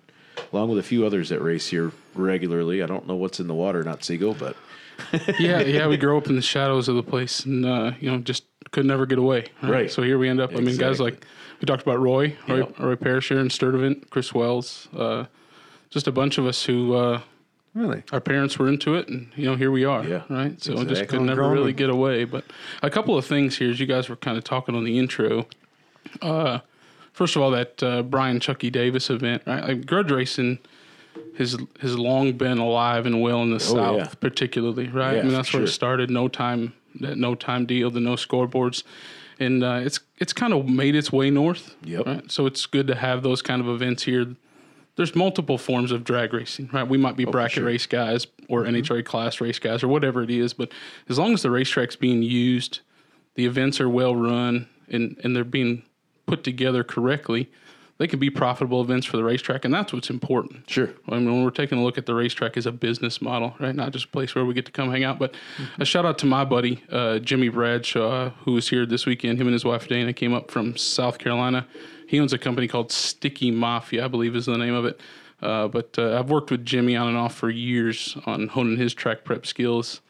along 0.52 0.70
with 0.70 0.78
a 0.78 0.82
few 0.82 1.04
others 1.06 1.28
that 1.28 1.40
race 1.40 1.68
here 1.68 1.92
regularly. 2.14 2.82
I 2.82 2.86
don't 2.86 3.06
know 3.06 3.16
what's 3.16 3.40
in 3.40 3.46
the 3.46 3.54
water, 3.54 3.82
not 3.84 4.04
Seagull, 4.04 4.34
but 4.34 4.56
yeah, 5.38 5.60
yeah, 5.60 5.86
we 5.86 5.96
grew 5.96 6.16
up 6.18 6.26
in 6.26 6.36
the 6.36 6.42
shadows 6.42 6.88
of 6.88 6.96
the 6.96 7.02
place, 7.02 7.44
and 7.44 7.64
uh, 7.64 7.92
you 8.00 8.10
know, 8.10 8.18
just 8.18 8.44
could 8.70 8.86
never 8.86 9.06
get 9.06 9.18
away. 9.18 9.46
Right. 9.62 9.90
So 9.90 10.02
here 10.02 10.18
we 10.18 10.28
end 10.28 10.40
up. 10.40 10.52
I 10.54 10.60
mean, 10.60 10.76
guys 10.76 11.00
like 11.00 11.24
we 11.60 11.66
talked 11.66 11.82
about 11.82 12.00
Roy, 12.00 12.36
Roy, 12.48 12.58
Yep. 12.58 12.78
Roy 12.78 12.96
Perisher, 12.96 13.38
and 13.38 13.50
Sturdivant, 13.50 14.10
Chris 14.10 14.32
Wells, 14.34 14.88
uh, 14.96 15.24
just 15.90 16.06
a 16.06 16.12
bunch 16.12 16.38
of 16.38 16.46
us 16.46 16.64
who 16.64 16.94
uh, 16.94 17.20
Really. 17.74 18.02
our 18.12 18.20
parents 18.20 18.58
were 18.58 18.68
into 18.68 18.94
it, 18.94 19.08
and 19.08 19.28
you 19.36 19.46
know, 19.46 19.56
here 19.56 19.70
we 19.70 19.84
are. 19.84 20.04
Yeah, 20.04 20.22
Right. 20.28 20.62
So 20.62 20.84
just 20.84 21.08
could 21.08 21.22
never 21.22 21.48
really 21.48 21.72
get 21.72 21.88
away. 21.90 22.24
But 22.24 22.44
a 22.82 22.90
couple 22.90 23.16
of 23.16 23.24
things 23.24 23.56
here, 23.58 23.70
as 23.70 23.80
you 23.80 23.86
guys 23.86 24.08
were 24.08 24.16
kind 24.16 24.36
of 24.36 24.44
talking 24.44 24.74
on 24.74 24.84
the 24.84 24.98
intro. 24.98 25.46
Uh, 26.20 26.60
first 27.12 27.36
of 27.36 27.42
all, 27.42 27.50
that 27.52 27.82
uh, 27.82 28.02
Brian 28.02 28.40
Chucky 28.40 28.70
Davis 28.70 29.10
event, 29.10 29.42
right? 29.46 29.62
Like 29.64 29.86
grudge 29.86 30.10
racing 30.10 30.58
has 31.38 31.56
has 31.80 31.98
long 31.98 32.32
been 32.32 32.58
alive 32.58 33.06
and 33.06 33.20
well 33.20 33.42
in 33.42 33.50
the 33.50 33.60
South, 33.60 33.76
Oh, 33.78 33.96
yeah. 33.98 34.06
particularly, 34.20 34.88
right? 34.88 35.14
Yeah, 35.14 35.20
I 35.20 35.24
mean, 35.24 35.32
that's 35.32 35.52
where 35.52 35.62
it 35.64 35.68
started. 35.68 36.10
No 36.10 36.28
time, 36.28 36.72
that 37.00 37.16
no 37.18 37.34
time 37.34 37.66
deal, 37.66 37.90
the 37.90 38.00
no 38.00 38.14
scoreboards, 38.14 38.82
and 39.38 39.62
uh, 39.64 39.80
it's 39.82 40.00
it's 40.18 40.32
kind 40.32 40.52
of 40.52 40.68
made 40.68 40.94
its 40.94 41.10
way 41.12 41.30
north. 41.30 41.74
Yep. 41.84 42.06
Right? 42.06 42.30
So 42.30 42.46
it's 42.46 42.66
good 42.66 42.86
to 42.88 42.94
have 42.94 43.22
those 43.22 43.42
kind 43.42 43.60
of 43.60 43.68
events 43.68 44.02
here. 44.04 44.34
There's 44.96 45.14
multiple 45.14 45.56
forms 45.56 45.92
of 45.92 46.04
drag 46.04 46.34
racing, 46.34 46.68
right? 46.72 46.86
We 46.86 46.98
might 46.98 47.16
be 47.16 47.24
bracket 47.24 47.58
Oh, 47.58 47.60
sure. 47.60 47.62
Mm-hmm. 47.62 47.66
race 47.68 47.86
guys 47.86 48.26
or 48.48 48.64
NHRA 48.64 49.04
class 49.04 49.40
race 49.40 49.58
guys 49.58 49.82
or 49.82 49.88
whatever 49.88 50.22
it 50.22 50.30
is, 50.30 50.52
but 50.52 50.72
as 51.08 51.18
long 51.18 51.32
as 51.32 51.42
the 51.42 51.50
racetrack's 51.50 51.96
being 51.96 52.22
used, 52.22 52.80
the 53.34 53.46
events 53.46 53.80
are 53.80 53.88
well 53.88 54.14
run 54.14 54.68
and, 54.88 55.18
and 55.24 55.34
they're 55.34 55.44
being 55.44 55.84
put 56.30 56.44
together 56.44 56.84
correctly, 56.84 57.50
they 57.98 58.06
can 58.06 58.18
be 58.18 58.30
profitable 58.30 58.80
events 58.80 59.04
for 59.04 59.18
the 59.18 59.24
racetrack, 59.24 59.66
and 59.66 59.74
that's 59.74 59.92
what's 59.92 60.08
important. 60.08 60.70
Sure. 60.70 60.88
I 61.08 61.16
mean, 61.16 61.26
when 61.26 61.44
we're 61.44 61.50
taking 61.50 61.76
a 61.76 61.84
look 61.84 61.98
at 61.98 62.06
the 62.06 62.14
racetrack 62.14 62.56
as 62.56 62.64
a 62.64 62.72
business 62.72 63.20
model, 63.20 63.54
right? 63.58 63.74
Not 63.74 63.92
just 63.92 64.06
a 64.06 64.08
place 64.08 64.34
where 64.34 64.44
we 64.44 64.54
get 64.54 64.64
to 64.66 64.72
come 64.72 64.90
hang 64.90 65.04
out. 65.04 65.18
But 65.18 65.34
a 65.78 65.84
shout 65.84 66.06
out 66.06 66.16
to 66.18 66.26
my 66.26 66.44
buddy, 66.44 66.82
uh, 66.90 67.18
Jimmy 67.18 67.50
Bradshaw, 67.50 68.30
who 68.44 68.52
was 68.52 68.70
here 68.70 68.86
this 68.86 69.04
weekend. 69.04 69.38
Him 69.38 69.48
and 69.48 69.52
his 69.52 69.66
wife 69.66 69.86
Dana 69.86 70.14
came 70.14 70.32
up 70.32 70.50
from 70.50 70.78
South 70.78 71.18
Carolina. 71.18 71.66
He 72.06 72.18
owns 72.18 72.32
a 72.32 72.38
company 72.38 72.68
called 72.68 72.90
Sticky 72.90 73.50
Mafia, 73.50 74.06
I 74.06 74.08
believe 74.08 74.34
is 74.34 74.46
the 74.46 74.56
name 74.56 74.74
of 74.74 74.86
it. 74.86 74.98
Uh, 75.42 75.68
but 75.68 75.98
uh, 75.98 76.18
I've 76.18 76.30
worked 76.30 76.50
with 76.50 76.64
Jimmy 76.64 76.96
on 76.96 77.08
and 77.08 77.18
off 77.18 77.34
for 77.34 77.50
years 77.50 78.16
on 78.24 78.48
honing 78.48 78.78
his 78.78 78.94
track 78.94 79.24
prep 79.24 79.44
skills. 79.44 80.00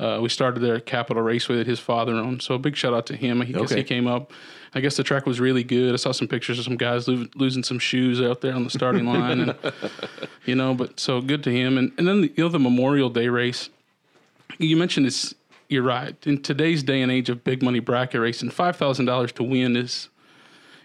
Uh, 0.00 0.18
we 0.20 0.28
started 0.30 0.60
there 0.60 0.76
at 0.76 0.86
Capital 0.86 1.22
Raceway 1.22 1.56
that 1.56 1.66
his 1.66 1.78
father 1.78 2.14
owned. 2.14 2.40
So 2.42 2.54
a 2.54 2.58
big 2.58 2.74
shout 2.74 2.94
out 2.94 3.04
to 3.06 3.16
him. 3.16 3.42
He, 3.42 3.52
guess 3.52 3.64
Okay. 3.64 3.76
he 3.78 3.84
came 3.84 4.06
up. 4.06 4.32
I 4.74 4.80
guess 4.80 4.96
the 4.96 5.02
track 5.02 5.26
was 5.26 5.40
really 5.40 5.62
good. 5.62 5.92
I 5.92 5.96
saw 5.96 6.12
some 6.12 6.26
pictures 6.26 6.58
of 6.58 6.64
some 6.64 6.76
guys 6.76 7.06
lo- 7.06 7.26
losing 7.34 7.62
some 7.62 7.78
shoes 7.78 8.20
out 8.20 8.40
there 8.40 8.54
on 8.54 8.64
the 8.64 8.70
starting 8.70 9.04
line, 9.04 9.40
and 9.40 9.54
you 10.46 10.54
know. 10.54 10.74
But 10.74 10.98
so 10.98 11.20
good 11.20 11.42
to 11.44 11.50
him. 11.50 11.76
And 11.76 11.92
and 11.98 12.08
then 12.08 12.22
the, 12.22 12.32
you 12.36 12.44
know 12.44 12.48
the 12.48 12.58
Memorial 12.58 13.10
Day 13.10 13.28
race. 13.28 13.68
You 14.58 14.76
mentioned 14.76 15.06
this. 15.06 15.34
You're 15.68 15.82
right. 15.82 16.16
In 16.26 16.40
today's 16.42 16.82
day 16.82 17.00
and 17.02 17.12
age 17.12 17.28
of 17.28 17.44
big 17.44 17.62
money 17.62 17.78
bracket 17.80 18.20
racing, 18.20 18.50
five 18.50 18.76
thousand 18.76 19.04
dollars 19.06 19.32
to 19.32 19.42
win 19.42 19.76
is 19.76 20.08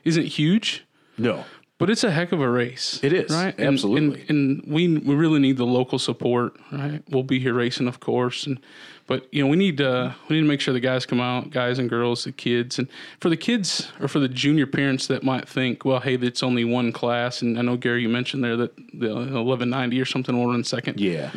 isn't 0.03 0.25
huge 0.25 0.83
No. 1.17 1.45
But 1.77 1.89
it's 1.89 2.03
a 2.03 2.11
heck 2.11 2.31
of 2.31 2.39
a 2.41 2.49
race. 2.49 2.99
It 3.03 3.11
is, 3.13 3.31
right? 3.31 3.53
And- 3.57 3.67
absolutely. 3.67 4.21
And, 4.29 4.63
and, 4.63 4.73
we 4.73 4.97
we 4.97 5.15
really 5.15 5.39
need 5.39 5.57
the 5.57 5.65
local 5.65 5.99
support, 5.99 6.55
right? 6.71 7.03
We'll 7.09 7.23
be 7.23 7.39
here 7.39 7.53
racing, 7.53 7.87
of 7.87 7.99
course, 7.99 8.45
and 8.45 8.59
but 9.07 9.27
you 9.31 9.43
know 9.43 9.47
we 9.49 9.57
need 9.57 9.81
uh, 9.81 10.13
we 10.29 10.35
need 10.37 10.43
to 10.43 10.47
make 10.47 10.61
sure 10.61 10.73
the 10.73 10.79
guys 10.79 11.05
come 11.05 11.19
out, 11.19 11.51
guys 11.51 11.77
and 11.77 11.89
girls, 11.89 12.23
the 12.23 12.31
kids, 12.31 12.79
and 12.79 12.87
for 13.19 13.29
the 13.29 13.37
kids 13.37 13.91
or 13.99 14.07
for 14.07 14.19
the 14.19 14.27
junior 14.29 14.65
parents 14.65 15.07
that 15.07 15.21
might 15.23 15.47
think, 15.49 15.83
well, 15.85 15.99
hey, 15.99 16.15
it's 16.15 16.41
only 16.41 16.63
one 16.63 16.91
class, 16.91 17.41
and 17.41 17.59
I 17.59 17.61
know 17.61 17.75
Gary, 17.77 18.01
you 18.01 18.09
mentioned 18.09 18.43
there 18.43 18.55
that 18.57 18.75
the 18.93 19.11
eleven 19.11 19.69
ninety 19.69 19.99
or 19.99 20.05
something 20.05 20.35
will 20.37 20.47
run 20.47 20.63
second, 20.63 20.99
Yeah. 20.99 21.31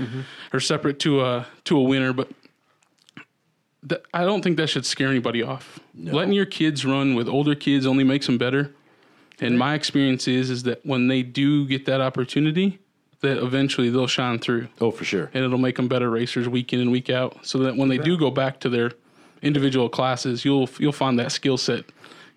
or 0.53 0.61
separate 0.61 0.99
to 1.01 1.21
a 1.25 1.47
to 1.65 1.79
a 1.79 1.83
winner, 1.83 2.13
but. 2.13 2.29
I 4.13 4.25
don't 4.25 4.43
think 4.43 4.57
that 4.57 4.67
should 4.67 4.85
scare 4.85 5.09
anybody 5.09 5.41
off. 5.43 5.79
Letting 5.97 6.33
your 6.35 6.45
kids 6.47 6.85
run 6.85 7.15
with 7.15 7.29
older 7.29 7.55
kids 7.55 7.87
only 7.87 8.03
makes 8.05 8.27
them 8.27 8.37
better. 8.37 8.75
And 9.41 9.59
my 9.59 9.75
experience 9.75 10.27
is 10.29 10.51
is 10.51 10.65
that 10.65 10.85
when 10.85 11.09
they 11.09 11.23
do 11.23 11.67
get 11.67 11.87
that 11.87 12.01
opportunity, 12.01 12.79
that 13.21 13.39
eventually 13.39 13.91
they'll 13.91 14.07
shine 14.07 14.39
through, 14.39 14.69
Oh, 14.81 14.91
for 14.91 15.05
sure. 15.05 15.31
and 15.35 15.45
it'll 15.45 15.59
make 15.59 15.77
them 15.77 15.89
better 15.89 16.11
racers 16.11 16.49
week 16.49 16.73
in 16.73 16.81
and 16.81 16.91
week 16.91 17.11
out. 17.11 17.47
So 17.47 17.59
that 17.59 17.77
when 17.77 17.89
they 17.89 17.99
do 17.99 18.17
go 18.17 18.31
back 18.31 18.61
to 18.61 18.69
their 18.69 18.93
individual 19.43 19.89
classes, 19.89 20.45
you'll 20.45 20.69
you'll 20.79 20.93
find 20.93 21.19
that 21.19 21.33
skill 21.33 21.57
set 21.57 21.85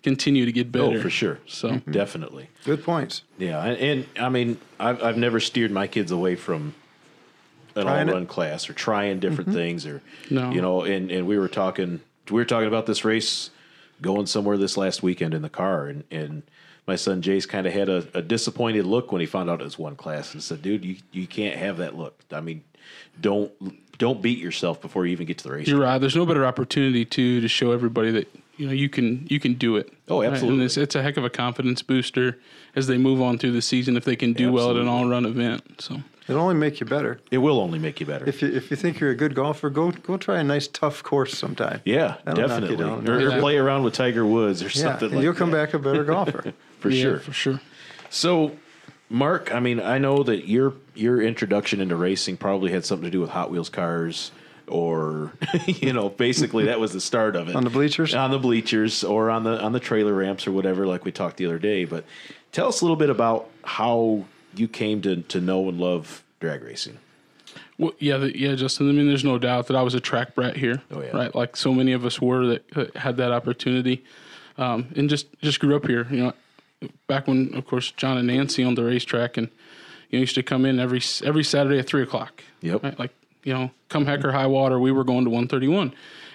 continue 0.04 0.46
to 0.46 0.52
get 0.52 0.68
oh, 0.68 0.72
better. 0.72 0.98
Oh, 0.98 1.02
for 1.02 1.10
sure. 1.10 1.40
So 1.48 1.70
mm-hmm. 1.70 1.92
Definitely. 1.92 2.50
Good 2.66 2.84
points. 2.84 3.24
Yeah, 3.38 3.64
and, 3.64 3.78
and 3.78 4.08
I 4.20 4.30
mean, 4.30 4.60
I've 4.80 5.04
I've 5.04 5.18
never 5.18 5.40
steered 5.40 5.72
my 5.72 5.88
kids 5.88 6.12
away 6.12 6.36
from 6.36 6.76
an 7.76 7.88
all 7.88 7.96
it. 7.96 8.12
run 8.12 8.26
class 8.26 8.70
or 8.70 8.74
trying 8.74 9.20
different 9.20 9.50
mm-hmm. 9.50 9.60
things 9.60 9.86
or 9.86 10.02
No. 10.30 10.52
you 10.52 10.62
know, 10.62 10.82
and 10.82 11.12
and 11.12 11.28
we 11.28 11.38
were 11.38 11.48
talking 11.48 12.02
we 12.30 12.40
were 12.40 12.46
talking 12.46 12.68
about 12.68 12.86
this 12.86 13.06
race 13.06 13.50
going 14.02 14.26
somewhere 14.26 14.58
this 14.58 14.78
last 14.78 15.04
weekend 15.04 15.34
in 15.34 15.42
the 15.42 15.50
car, 15.50 15.88
and 15.88 16.04
and 16.12 16.44
my 16.92 16.98
son 16.98 17.22
Jace 17.22 17.48
kind 17.48 17.66
of 17.66 17.72
had 17.72 17.88
a, 17.88 18.06
a 18.14 18.22
disappointed 18.22 18.86
look 18.86 19.14
when 19.14 19.22
he 19.22 19.26
found 19.26 19.50
out 19.50 19.62
it 19.62 19.64
was 19.64 19.80
one 19.80 19.96
class, 19.96 20.34
and 20.34 20.44
said, 20.44 20.62
"Dude, 20.62 20.84
you 20.84 20.98
you 21.14 21.26
can't 21.26 21.56
have 21.58 21.78
that 21.78 21.96
look. 21.98 22.20
I 22.32 22.42
mean, 22.42 22.64
don't 23.20 23.50
don't 23.98 24.22
beat 24.22 24.40
yourself 24.40 24.82
before 24.82 25.06
you 25.06 25.14
even 25.14 25.26
get 25.26 25.38
to 25.38 25.44
the 25.46 25.52
race." 25.54 25.68
You're 25.70 25.80
right. 25.80 25.98
There's 26.00 26.16
no 26.18 26.26
better 26.26 26.46
opportunity 26.46 27.06
to 27.06 27.40
to 27.40 27.48
show 27.48 27.72
everybody 27.72 28.12
that 28.12 28.28
you 28.58 28.68
know 28.68 28.74
you 28.74 28.90
can 28.90 29.26
you 29.30 29.40
can 29.40 29.54
do 29.54 29.78
it. 29.78 29.94
Oh, 30.10 30.20
Right? 30.22 30.32
absolutely. 30.32 30.60
And 30.60 30.66
it's, 30.66 30.76
it's 30.78 30.96
a 30.96 31.02
heck 31.02 31.16
of 31.16 31.24
a 31.24 31.30
confidence 31.30 31.82
booster 31.82 32.38
as 32.76 32.88
they 32.88 32.98
move 32.98 33.22
on 33.22 33.38
through 33.38 33.54
the 33.54 33.62
season 33.62 33.96
if 33.96 34.04
they 34.04 34.18
can 34.18 34.34
do 34.34 34.52
well 34.52 34.72
at 34.72 34.76
an 34.76 34.88
all 34.90 35.08
run 35.08 35.26
event. 35.26 35.82
So 35.82 36.02
It'll 36.28 36.44
only 36.44 36.56
make 36.56 36.80
you 36.80 36.86
better. 36.86 37.20
It 37.32 37.40
will 37.40 37.60
only 37.60 37.80
make 37.80 38.00
you 38.00 38.06
better. 38.06 38.28
If 38.30 38.42
you 38.42 38.50
if 38.50 38.70
you 38.72 38.78
think 38.78 39.00
you're 39.00 39.10
a 39.10 39.16
good 39.16 39.36
golfer, 39.36 39.70
go 39.70 39.92
go 39.92 40.18
try 40.18 40.40
a 40.40 40.44
nice 40.44 40.68
tough 40.68 41.02
course 41.04 41.38
sometime. 41.38 41.82
yeah, 41.86 42.18
That'll 42.26 42.48
definitely. 42.48 42.86
Or, 43.12 43.36
or 43.38 43.40
play 43.40 43.58
around 43.58 43.84
with 43.84 43.94
Tiger 43.96 44.26
Woods 44.26 44.62
or 44.62 44.66
Yeah, 44.68 44.72
something 44.92 45.08
and 45.08 45.16
like 45.18 45.24
you'll 45.24 45.34
come 45.34 45.52
that. 45.52 45.66
back 45.68 45.74
a 45.74 45.80
better 45.80 46.04
golfer. 46.04 46.54
for 46.82 46.90
yeah, 46.90 47.02
sure. 47.04 47.20
for 47.20 47.32
sure. 47.34 47.62
So, 48.10 48.58
Mark, 49.10 49.54
I 49.54 49.60
mean, 49.60 49.80
I 49.80 49.98
know 49.98 50.24
that 50.24 50.48
your 50.48 50.74
your 50.96 51.22
introduction 51.22 51.80
into 51.82 51.96
racing 51.96 52.38
probably 52.38 52.72
had 52.72 52.86
something 52.86 53.06
to 53.06 53.12
do 53.12 53.22
with 53.22 53.30
Hot 53.30 53.50
Wheels 53.52 53.70
cars, 53.70 54.32
or 54.68 55.32
you 55.66 55.94
know, 55.94 56.10
basically 56.10 56.66
that 56.66 56.80
was 56.80 56.92
the 56.94 57.02
start 57.02 57.36
of 57.36 57.48
it 57.50 57.56
On 57.56 57.64
the 57.64 57.70
bleachers? 57.70 58.14
on 58.14 58.32
the 58.32 58.40
bleachers, 58.40 59.04
or 59.04 59.30
on 59.30 59.44
the 59.44 59.62
on 59.62 59.72
the 59.72 59.80
trailer 59.80 60.14
ramps 60.14 60.46
or 60.48 60.52
whatever, 60.52 60.86
like 60.88 61.06
we 61.06 61.12
talked 61.12 61.38
the 61.38 61.46
other 61.46 61.60
day. 61.60 61.86
But 61.86 62.04
tell 62.52 62.68
us 62.68 62.82
a 62.82 62.84
little 62.86 62.98
bit 62.98 63.10
about 63.10 63.50
how 63.64 64.26
you 64.56 64.68
came 64.68 65.02
to 65.04 65.18
to 65.22 65.40
know 65.40 65.70
and 65.70 65.80
love 65.80 66.24
drag 66.40 66.64
racing. 66.64 66.98
Well, 67.78 67.94
yeah, 68.00 68.18
the, 68.18 68.38
yeah, 68.38 68.54
Justin. 68.56 68.90
I 68.90 68.92
mean, 68.92 69.08
there's 69.08 69.24
no 69.24 69.40
doubt 69.40 69.68
that 69.68 69.76
I 69.76 69.82
was 69.82 69.96
a 69.96 70.00
track 70.00 70.36
brat 70.36 70.56
here, 70.56 70.82
Oh, 70.92 71.02
yeah. 71.02 71.16
right? 71.18 71.34
Like 71.34 71.56
so 71.56 71.74
many 71.74 71.94
of 71.94 72.06
us 72.06 72.22
were 72.22 72.46
that 72.46 72.96
had 72.96 73.18
that 73.18 73.32
opportunity, 73.32 74.04
um, 74.58 74.88
and 74.96 75.10
just 75.10 75.28
just 75.42 75.60
grew 75.60 75.76
up 75.76 75.88
here. 75.88 76.06
You 76.12 76.18
know, 76.26 76.34
back 77.08 77.28
when, 77.28 77.54
of 77.56 77.66
course, 77.66 77.92
John 77.92 78.18
and 78.18 78.28
Nancy 78.28 78.64
owned 78.64 78.78
the 78.78 78.84
racetrack, 78.84 79.38
and 79.38 79.50
you 80.10 80.18
know, 80.20 80.22
used 80.22 80.36
to 80.36 80.44
come 80.44 80.66
in 80.66 80.80
every 80.80 81.02
every 81.24 81.44
Saturday 81.44 81.80
at 81.80 81.88
three 81.88 82.04
o'clock. 82.04 82.44
Yep. 82.62 82.84
Right? 82.84 83.00
Like 83.00 83.12
you 83.44 83.54
know, 83.54 83.72
come 83.90 84.06
heck 84.06 84.24
or 84.24 84.32
high 84.32 84.48
water, 84.48 84.80
we 84.80 84.92
were 84.92 85.04
going 85.04 85.24
to 85.26 85.30
131, 85.32 85.94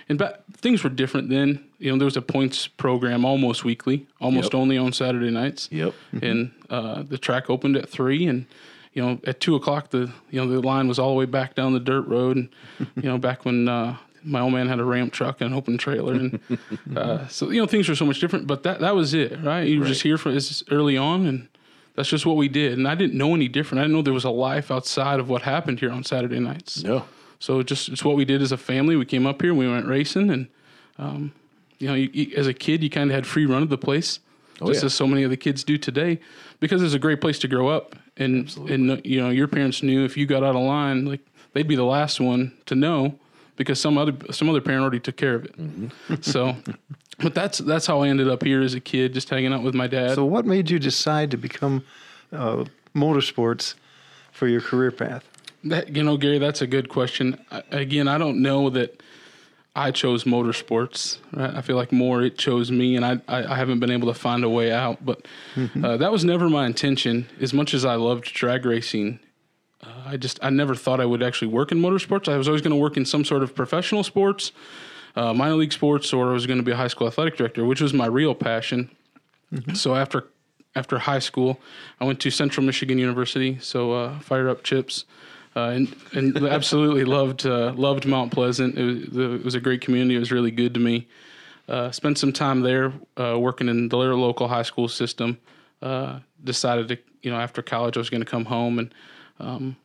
and 0.09 0.19
ba- 0.19 0.41
things 0.55 0.83
were 0.83 0.91
different 0.91 1.29
then. 1.29 1.65
You 1.79 1.93
know, 1.93 1.99
there 1.99 2.05
was 2.07 2.17
a 2.17 2.23
points 2.23 2.67
program 2.67 3.25
almost 3.25 3.63
weekly, 3.65 4.07
almost 4.21 4.47
Yep. 4.47 4.55
only 4.55 4.77
on 4.79 4.93
Saturday 4.93 5.31
nights 5.31 5.69
Yep. 5.71 5.95
and 6.23 6.51
uh, 6.71 7.03
the 7.05 7.19
track 7.19 7.49
opened 7.51 7.77
at 7.77 7.89
three 7.89 8.27
and 8.27 8.47
you 8.93 9.03
know 9.03 9.21
at 9.27 9.39
two 9.41 9.55
o'clock 9.55 9.91
the 9.91 10.11
you 10.31 10.41
know 10.41 10.49
the 10.49 10.61
line 10.67 10.89
was 10.89 10.99
all 10.99 11.11
the 11.11 11.15
way 11.17 11.27
back 11.27 11.55
down 11.55 11.75
the 11.75 11.79
dirt 11.81 12.07
road 12.09 12.37
and 12.39 12.49
you 12.97 13.03
know 13.03 13.19
back 13.19 13.45
when 13.45 13.69
uh, 13.69 13.97
my 14.27 14.41
old 14.41 14.53
man 14.53 14.69
had 14.69 14.79
a 14.81 14.85
ramp 14.85 15.13
truck 15.13 15.41
and 15.41 15.53
an 15.53 15.57
open 15.57 15.79
trailer 15.79 16.15
and 16.15 16.41
uh, 16.97 17.27
so 17.29 17.51
you 17.51 17.61
know 17.61 17.67
things 17.67 17.89
were 17.89 17.95
so 17.95 18.05
much 18.05 18.21
different 18.21 18.47
but 18.47 18.63
that 18.65 18.81
that 18.81 18.95
was 18.95 19.15
it 19.15 19.39
right 19.43 19.67
you 19.69 19.81
were 19.81 19.87
just 19.87 20.03
here 20.03 20.19
for 20.19 20.31
this 20.33 20.63
early 20.71 20.97
on 20.97 21.27
and 21.27 21.49
that's 21.95 22.09
just 22.11 22.27
what 22.27 22.37
we 22.37 22.49
did 22.49 22.77
and 22.77 22.87
I 22.87 22.95
didn't 22.95 23.17
know 23.17 23.35
any 23.35 23.49
different 23.49 23.81
I 23.81 23.85
didn't 23.85 23.95
know 23.97 24.03
there 24.03 24.13
was 24.13 24.25
a 24.25 24.31
life 24.31 24.71
outside 24.71 25.21
of 25.21 25.29
what 25.29 25.43
happened 25.43 25.81
here 25.81 25.91
on 25.91 26.05
Saturday 26.05 26.41
nights 26.41 26.83
No. 26.85 27.05
so 27.39 27.63
just 27.63 27.89
it's 27.89 28.05
what 28.05 28.17
we 28.17 28.25
did 28.25 28.43
as 28.43 28.53
a 28.53 28.57
family. 28.59 28.97
We 28.97 29.07
came 29.07 29.27
up 29.27 29.41
here, 29.43 29.55
we 29.55 29.69
went 29.71 29.87
racing, 29.87 30.31
and 30.31 30.49
um, 30.99 31.33
you 31.79 31.89
know, 31.89 31.95
you, 31.95 32.09
you, 32.13 32.37
as 32.37 32.47
a 32.47 32.55
kid, 32.55 32.83
you 32.83 32.89
kind 32.89 33.11
of 33.11 33.15
had 33.15 33.27
free 33.27 33.45
run 33.45 33.63
of 33.63 33.69
the 33.69 33.77
place, 33.77 34.19
just 34.55 34.63
Oh, 34.63 34.73
yeah. 34.73 34.85
as 34.87 34.95
so 34.95 35.07
many 35.07 35.25
of 35.25 35.31
the 35.31 35.37
kids 35.37 35.63
do 35.63 35.77
today, 35.77 36.19
because 36.59 36.83
it's 36.83 36.95
a 36.95 36.99
great 36.99 37.21
place 37.21 37.39
to 37.41 37.49
grow 37.49 37.69
up. 37.69 37.95
And 38.17 38.49
and 38.71 39.05
you 39.05 39.21
know, 39.21 39.29
your 39.29 39.47
parents 39.47 39.83
knew 39.83 40.03
if 40.03 40.17
you 40.17 40.25
got 40.25 40.43
out 40.43 40.57
of 40.57 40.63
line, 40.63 41.05
like 41.05 41.21
they'd 41.53 41.69
be 41.69 41.77
the 41.77 41.85
last 41.85 42.19
one 42.19 42.53
to 42.65 42.75
know 42.75 43.19
because 43.57 43.81
some 43.81 43.99
other 43.99 44.13
some 44.31 44.49
other 44.49 44.61
parent 44.61 44.83
already 44.83 45.01
took 45.01 45.17
care 45.17 45.35
of 45.35 45.45
it. 45.45 45.59
Mm-hmm. 45.59 46.15
So, 46.23 46.57
but 47.19 47.35
that's 47.35 47.59
that's 47.59 47.87
how 47.87 48.03
I 48.03 48.09
ended 48.09 48.29
up 48.29 48.43
here 48.43 48.63
as 48.63 48.75
a 48.75 48.81
kid, 48.81 49.15
just 49.15 49.29
hanging 49.29 49.53
out 49.53 49.63
with 49.63 49.75
my 49.75 49.87
dad. 49.87 50.15
so, 50.15 50.25
what 50.25 50.47
made 50.47 50.71
you 50.71 50.79
decide 50.79 51.31
to 51.33 51.37
become 51.37 51.85
uh, 52.33 52.65
motorsports 52.95 53.75
for 54.33 54.49
your 54.49 54.61
career 54.61 54.91
path? 54.91 55.29
That, 55.65 55.97
you 55.97 56.03
know, 56.03 56.17
Gary, 56.17 56.39
that's 56.39 56.63
a 56.63 56.67
good 56.67 56.89
question. 56.89 57.45
I, 57.51 57.63
again, 57.71 58.07
I 58.07 58.19
don't 58.19 58.41
know 58.41 58.71
that 58.71 59.03
I 59.75 59.91
chose 59.91 60.25
motorsports. 60.25 61.19
Right? 61.33 61.55
I 61.55 61.61
feel 61.61 61.77
like 61.77 61.93
more 61.93 62.23
it 62.23 62.39
chose 62.39 62.71
me, 62.71 62.97
and 62.97 63.05
I, 63.05 63.19
I, 63.27 63.53
I 63.53 63.57
haven't 63.57 63.81
been 63.81 63.91
able 63.91 64.13
to 64.13 64.19
find 64.19 64.45
a 64.45 64.49
way 64.49 64.71
out. 64.73 65.05
But 65.05 65.27
uh, 65.83 65.97
that 65.97 66.13
was 66.13 66.25
never 66.25 66.49
my 66.49 66.67
intention. 66.67 67.27
As 67.41 67.53
much 67.53 67.75
as 67.75 67.85
I 67.85 67.97
loved 67.97 68.33
drag 68.33 68.65
racing, 68.65 69.19
uh, 69.87 70.11
I 70.11 70.17
just 70.17 70.39
I 70.43 70.51
never 70.51 70.75
thought 70.75 71.01
I 71.01 71.07
would 71.07 71.23
actually 71.23 71.49
work 71.49 71.73
in 71.73 71.79
motorsports. 71.79 72.31
I 72.31 72.37
was 72.37 72.49
always 72.49 72.63
going 72.63 72.73
to 72.73 72.81
work 72.81 72.97
in 72.97 73.05
some 73.05 73.25
sort 73.25 73.43
of 73.43 73.55
professional 73.55 74.03
sports, 74.03 74.53
uh, 75.15 75.33
minor 75.33 75.55
league 75.55 75.73
sports, 75.73 76.13
or 76.13 76.31
I 76.31 76.33
was 76.33 76.47
going 76.47 76.59
to 76.59 76.65
be 76.65 76.73
a 76.73 76.77
high 76.77 76.89
school 76.89 77.07
athletic 77.07 77.37
director, 77.37 77.65
which 77.65 77.81
was 77.81 77.95
my 77.95 78.07
real 78.07 78.35
passion. 78.35 78.91
So 79.75 79.95
after 79.95 80.27
after 80.75 80.99
high 80.99 81.21
school, 81.21 81.59
I 82.01 82.05
went 82.05 82.21
to 82.21 82.31
Central 82.31 82.65
Michigan 82.67 82.99
University. 82.99 83.59
So 83.61 83.93
uh, 83.93 84.19
fired 84.21 84.49
up 84.49 84.63
chips, 84.63 85.05
uh, 85.55 85.69
and 85.69 85.97
and 86.13 86.37
absolutely 86.47 87.05
loved 87.05 87.47
uh, 87.47 87.73
loved 87.75 88.07
Mount 88.07 88.33
Pleasant. 88.33 88.77
It 88.77 88.85
was, 88.85 89.17
it 89.17 89.45
was 89.45 89.55
a 89.55 89.61
great 89.61 89.81
community. 89.81 90.17
It 90.17 90.21
was 90.21 90.33
really 90.33 90.51
good 90.51 90.75
to 90.75 90.81
me. 90.81 91.09
Uh, 91.69 91.91
spent 91.91 92.19
some 92.19 92.33
time 92.33 92.61
there 92.61 92.93
uh, 93.17 93.39
working 93.39 93.69
in 93.69 93.89
the 93.89 93.97
local 93.97 94.49
high 94.49 94.63
school 94.63 94.89
system. 94.89 95.39
Uh, 95.83 96.21
decided 96.43 96.89
to 96.89 96.99
you 97.23 97.31
know 97.31 97.39
after 97.39 97.63
college 97.63 97.97
I 97.97 98.01
was 98.01 98.11
going 98.11 98.23
to 98.23 98.31
come 98.31 98.45
home 98.45 98.79
and 98.79 98.93
um, 99.41 99.77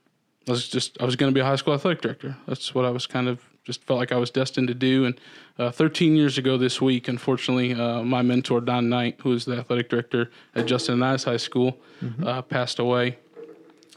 I 0.47 0.51
was 0.51 0.67
just 0.67 0.99
I 1.01 1.05
was 1.05 1.15
going 1.15 1.31
to 1.31 1.33
be 1.33 1.41
a 1.41 1.45
high 1.45 1.55
school 1.55 1.73
athletic 1.73 2.01
director. 2.01 2.37
That's 2.47 2.73
what 2.73 2.85
I 2.85 2.89
was 2.89 3.07
kind 3.07 3.27
of 3.27 3.43
just 3.63 3.83
felt 3.83 3.99
like 3.99 4.11
I 4.11 4.17
was 4.17 4.31
destined 4.31 4.67
to 4.69 4.73
do. 4.73 5.05
And 5.05 5.19
uh, 5.59 5.69
13 5.69 6.15
years 6.15 6.39
ago 6.39 6.57
this 6.57 6.81
week, 6.81 7.07
unfortunately, 7.07 7.73
uh, 7.73 8.01
my 8.01 8.23
mentor 8.23 8.59
Don 8.59 8.89
Knight, 8.89 9.19
who 9.21 9.33
is 9.33 9.45
the 9.45 9.57
athletic 9.57 9.87
director 9.89 10.31
at 10.55 10.65
Justin 10.65 10.95
and 10.95 11.05
I's 11.05 11.23
high 11.23 11.37
school, 11.37 11.77
uh, 12.25 12.41
passed 12.41 12.79
away, 12.79 13.17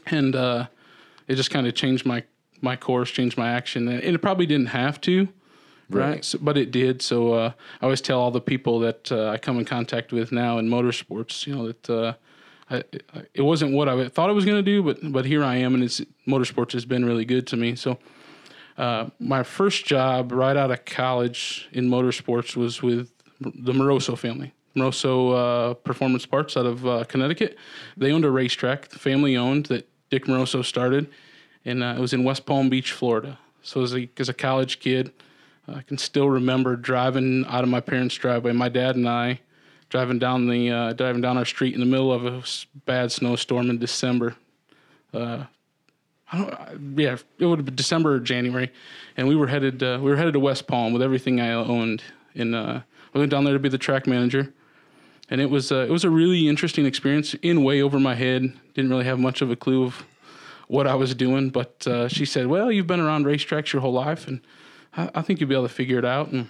and 0.05 0.35
uh, 0.35 0.67
it 1.27 1.35
just 1.35 1.49
kind 1.49 1.65
of 1.67 1.73
changed 1.73 2.05
my 2.05 2.23
my 2.61 2.75
course, 2.75 3.11
changed 3.11 3.37
my 3.37 3.49
action, 3.49 3.87
and 3.87 4.03
it 4.03 4.21
probably 4.21 4.45
didn't 4.45 4.67
have 4.67 5.01
to. 5.01 5.27
Right, 5.89 6.25
So, 6.25 6.39
but 6.41 6.57
it 6.57 6.71
did. 6.71 7.03
So 7.03 7.33
uh, 7.33 7.51
I 7.79 7.83
always 7.83 8.01
tell 8.01 8.19
all 8.19 8.31
the 8.31 8.41
people 8.41 8.79
that 8.79 9.11
uh, 9.11 9.29
I 9.29 9.37
come 9.37 9.59
in 9.59 9.65
contact 9.65 10.11
with 10.11 10.31
now 10.31 10.57
in 10.57 10.67
motorsports, 10.67 11.45
you 11.45 11.55
know, 11.55 11.67
that 11.67 11.89
uh, 11.89 12.13
I, 12.69 12.83
it 13.33 13.41
wasn't 13.41 13.73
what 13.73 13.87
I 13.87 14.09
thought 14.09 14.29
I 14.29 14.33
was 14.33 14.45
going 14.45 14.57
to 14.57 14.63
do, 14.63 14.81
but 14.81 14.97
but 15.11 15.25
here 15.25 15.43
I 15.43 15.57
am, 15.57 15.75
and 15.75 15.83
it's 15.83 16.01
motorsports 16.27 16.71
has 16.73 16.85
been 16.85 17.05
really 17.05 17.25
good 17.25 17.45
to 17.47 17.57
me. 17.57 17.75
So 17.75 17.99
uh, 18.77 19.09
my 19.19 19.43
first 19.43 19.85
job 19.85 20.31
right 20.31 20.57
out 20.57 20.71
of 20.71 20.83
college 20.85 21.69
in 21.71 21.89
motorsports 21.89 22.55
was 22.55 22.81
with 22.81 23.11
the 23.39 23.73
Moroso 23.73 24.17
family. 24.17 24.53
Moroso 24.75 25.71
uh, 25.71 25.73
Performance 25.75 26.25
Parts 26.25 26.57
out 26.57 26.65
of 26.65 26.85
uh, 26.85 27.03
Connecticut. 27.05 27.57
They 27.95 28.11
owned 28.11 28.25
a 28.25 28.31
racetrack, 28.31 28.91
family 28.91 29.37
owned, 29.37 29.67
that 29.67 29.87
Dick 30.09 30.25
Moroso 30.25 30.63
started, 30.65 31.07
and 31.63 31.83
uh, 31.83 31.95
it 31.97 31.99
was 31.99 32.13
in 32.13 32.23
West 32.23 32.45
Palm 32.45 32.69
Beach, 32.69 32.91
Florida. 32.91 33.39
So 33.61 33.81
as 33.83 33.95
a, 33.95 34.09
as 34.17 34.27
a 34.27 34.33
college 34.33 34.79
kid, 34.79 35.11
I 35.67 35.81
can 35.81 35.97
still 35.97 36.29
remember 36.29 36.75
driving 36.75 37.45
out 37.47 37.63
of 37.63 37.69
my 37.69 37.79
parents' 37.79 38.15
driveway. 38.15 38.51
My 38.51 38.69
dad 38.69 38.95
and 38.95 39.07
I 39.07 39.39
driving 39.95 40.19
down 40.19 40.45
the 40.49 40.69
uh, 40.69 40.91
driving 40.91 41.21
down 41.21 41.37
our 41.37 41.45
street 41.45 41.73
in 41.73 41.79
the 41.79 41.85
middle 41.85 42.11
of 42.11 42.25
a 42.25 42.43
bad 42.85 43.13
snowstorm 43.13 43.69
in 43.69 43.77
December. 43.77 44.35
Uh, 45.13 45.45
I 46.29 46.37
don't, 46.37 46.99
yeah, 46.99 47.15
it 47.39 47.45
would 47.45 47.59
have 47.59 47.65
been 47.65 47.75
December 47.75 48.15
or 48.15 48.19
January, 48.19 48.73
and 49.15 49.25
we 49.25 49.37
were 49.37 49.47
headed 49.47 49.81
uh, 49.81 49.97
we 50.01 50.11
were 50.11 50.17
headed 50.17 50.33
to 50.33 50.39
West 50.41 50.67
Palm 50.67 50.91
with 50.91 51.01
everything 51.01 51.39
I 51.39 51.53
owned, 51.53 52.03
and 52.33 52.53
uh, 52.53 52.81
I 53.13 53.17
went 53.17 53.31
down 53.31 53.45
there 53.45 53.53
to 53.53 53.59
be 53.59 53.69
the 53.69 53.77
track 53.77 54.05
manager, 54.05 54.53
and 55.29 55.39
it 55.39 55.49
was 55.49 55.71
uh, 55.71 55.85
it 55.87 55.91
was 55.91 56.03
a 56.03 56.09
really 56.09 56.49
interesting 56.49 56.85
experience. 56.85 57.33
In 57.35 57.63
way 57.63 57.81
over 57.81 57.97
my 57.97 58.15
head, 58.15 58.51
didn't 58.73 58.91
really 58.91 59.05
have 59.05 59.17
much 59.17 59.41
of 59.41 59.49
a 59.49 59.55
clue 59.55 59.85
of 59.85 60.03
what 60.67 60.87
I 60.87 60.95
was 60.95 61.15
doing, 61.15 61.51
but 61.51 61.87
uh, 61.87 62.09
she 62.09 62.25
said, 62.25 62.47
"Well, 62.47 62.69
you've 62.69 62.87
been 62.87 62.99
around 62.99 63.25
racetracks 63.25 63.71
your 63.71 63.81
whole 63.81 63.93
life, 63.93 64.27
and 64.27 64.41
I, 64.97 65.09
I 65.15 65.21
think 65.21 65.39
you'll 65.39 65.47
be 65.47 65.55
able 65.55 65.69
to 65.69 65.73
figure 65.73 65.99
it 65.99 66.05
out." 66.05 66.33
And 66.33 66.49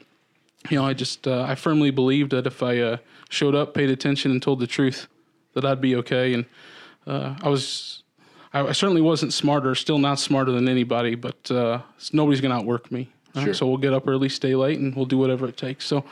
you 0.69 0.77
know, 0.79 0.85
I 0.85 0.93
just 0.93 1.27
uh, 1.27 1.43
I 1.43 1.55
firmly 1.55 1.91
believed 1.91 2.31
that 2.31 2.47
if 2.47 2.61
I 2.63 2.79
uh, 2.79 2.97
showed 3.29 3.55
up, 3.55 3.73
paid 3.73 3.89
attention, 3.89 4.31
and 4.31 4.41
told 4.41 4.59
the 4.59 4.67
truth, 4.67 5.07
that 5.53 5.65
I'd 5.65 5.81
be 5.81 5.95
okay. 5.97 6.33
And 6.33 6.45
uh, 7.07 7.35
I 7.41 7.49
was, 7.49 8.03
I, 8.53 8.61
I 8.61 8.71
certainly 8.71 9.01
wasn't 9.01 9.33
smarter, 9.33 9.75
still 9.75 9.99
not 9.99 10.19
smarter 10.19 10.51
than 10.51 10.67
anybody, 10.67 11.15
but 11.15 11.49
uh, 11.51 11.81
nobody's 12.13 12.41
gonna 12.41 12.55
outwork 12.55 12.91
me. 12.91 13.09
right? 13.35 13.55
So 13.55 13.67
we'll 13.67 13.77
get 13.77 13.93
up 13.93 14.07
early, 14.07 14.29
stay 14.29 14.55
late, 14.55 14.79
and 14.79 14.95
we'll 14.95 15.05
do 15.05 15.17
whatever 15.17 15.47
it 15.47 15.57
takes. 15.57 15.85
So 15.85 16.03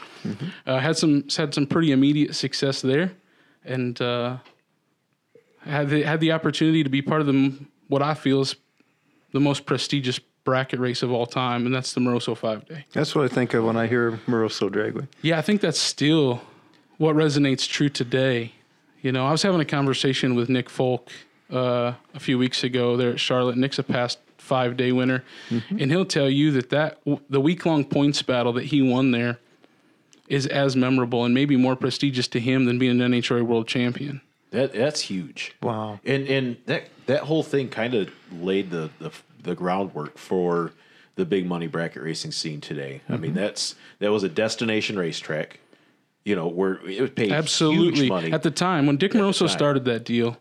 uh, 0.65 0.79
had 0.79 0.97
some 0.97 1.23
had 1.35 1.53
some 1.53 1.65
pretty 1.67 1.91
immediate 1.91 2.35
success 2.35 2.81
there, 2.81 3.11
and 3.63 3.99
uh, 4.01 4.37
had 5.61 5.89
the, 5.89 6.03
had 6.03 6.19
the 6.19 6.31
opportunity 6.33 6.83
to 6.83 6.89
be 6.89 7.01
part 7.01 7.21
of 7.21 7.27
the 7.27 7.53
what 7.87 8.01
I 8.01 8.13
feel 8.13 8.41
is 8.41 8.55
the 9.31 9.39
most 9.39 9.65
prestigious 9.65 10.19
bracket 10.43 10.79
race 10.79 11.03
of 11.03 11.11
all 11.11 11.25
time, 11.25 11.65
and 11.65 11.73
that's 11.73 11.93
the 11.93 12.01
Moroso 12.01 12.35
Five 12.35 12.65
Day. 12.67 12.85
That's 12.93 13.15
what 13.15 13.25
I 13.25 13.33
think 13.33 13.53
of 13.53 13.63
when 13.63 13.77
I 13.77 13.87
hear 13.87 14.19
Moroso 14.27 14.69
Dragway. 14.69 15.07
Yeah, 15.21 15.37
I 15.37 15.41
think 15.41 15.61
that's 15.61 15.79
still 15.79 16.41
what 16.97 17.15
resonates 17.15 17.67
true 17.67 17.89
today. 17.89 18.53
You 19.01 19.11
know, 19.11 19.25
I 19.25 19.31
was 19.31 19.41
having 19.41 19.61
a 19.61 19.65
conversation 19.65 20.35
with 20.35 20.49
Nick 20.49 20.69
Folk 20.69 21.11
uh, 21.51 21.93
a 22.13 22.19
few 22.19 22.37
weeks 22.37 22.63
ago 22.63 22.97
there 22.97 23.11
at 23.11 23.19
Charlotte. 23.19 23.57
Nick's 23.57 23.79
a 23.79 23.83
past 23.83 24.19
five 24.37 24.75
day 24.75 24.91
winner, 24.91 25.23
and 25.49 25.91
he'll 25.91 26.05
tell 26.05 26.29
you 26.29 26.51
that 26.51 26.69
that 26.69 26.99
the 27.29 27.41
week 27.41 27.65
long 27.65 27.85
points 27.85 28.21
battle 28.21 28.53
that 28.53 28.65
he 28.65 28.81
won 28.81 29.11
there 29.11 29.39
is 30.27 30.47
as 30.47 30.75
memorable 30.75 31.25
and 31.25 31.33
maybe 31.33 31.55
more 31.55 31.75
prestigious 31.75 32.27
to 32.29 32.39
him 32.39 32.65
than 32.65 32.79
being 32.79 33.01
an 33.01 33.11
NHRA 33.11 33.43
world 33.43 33.67
champion. 33.67 34.21
That 34.51 34.73
that's 34.73 35.01
huge. 35.01 35.55
Wow. 35.61 35.99
And 36.05 36.27
and 36.27 36.57
that 36.65 36.89
that 37.07 37.21
whole 37.21 37.43
thing 37.43 37.69
kind 37.69 37.95
of 37.95 38.09
laid 38.31 38.69
the, 38.69 38.89
the 38.99 39.11
the 39.43 39.55
groundwork 39.55 40.17
for 40.17 40.71
the 41.15 41.25
big 41.25 41.45
money 41.45 41.67
bracket 41.67 42.01
racing 42.01 42.31
scene 42.31 42.61
today. 42.61 43.01
I 43.07 43.13
mean, 43.13 43.31
mm-hmm. 43.31 43.39
that's 43.39 43.75
that 43.99 44.11
was 44.11 44.23
a 44.23 44.29
destination 44.29 44.97
racetrack. 44.97 45.59
You 46.25 46.35
know, 46.37 46.47
where 46.47 46.75
it 46.87 47.01
was 47.01 47.09
paid 47.09 47.31
Absolutely. 47.33 47.99
huge 47.99 48.09
money. 48.09 48.31
At 48.31 48.43
the 48.43 48.51
time 48.51 48.85
when 48.85 48.95
Dick 48.95 49.11
Moroso 49.11 49.49
started 49.49 49.83
that 49.85 50.05
deal 50.05 50.37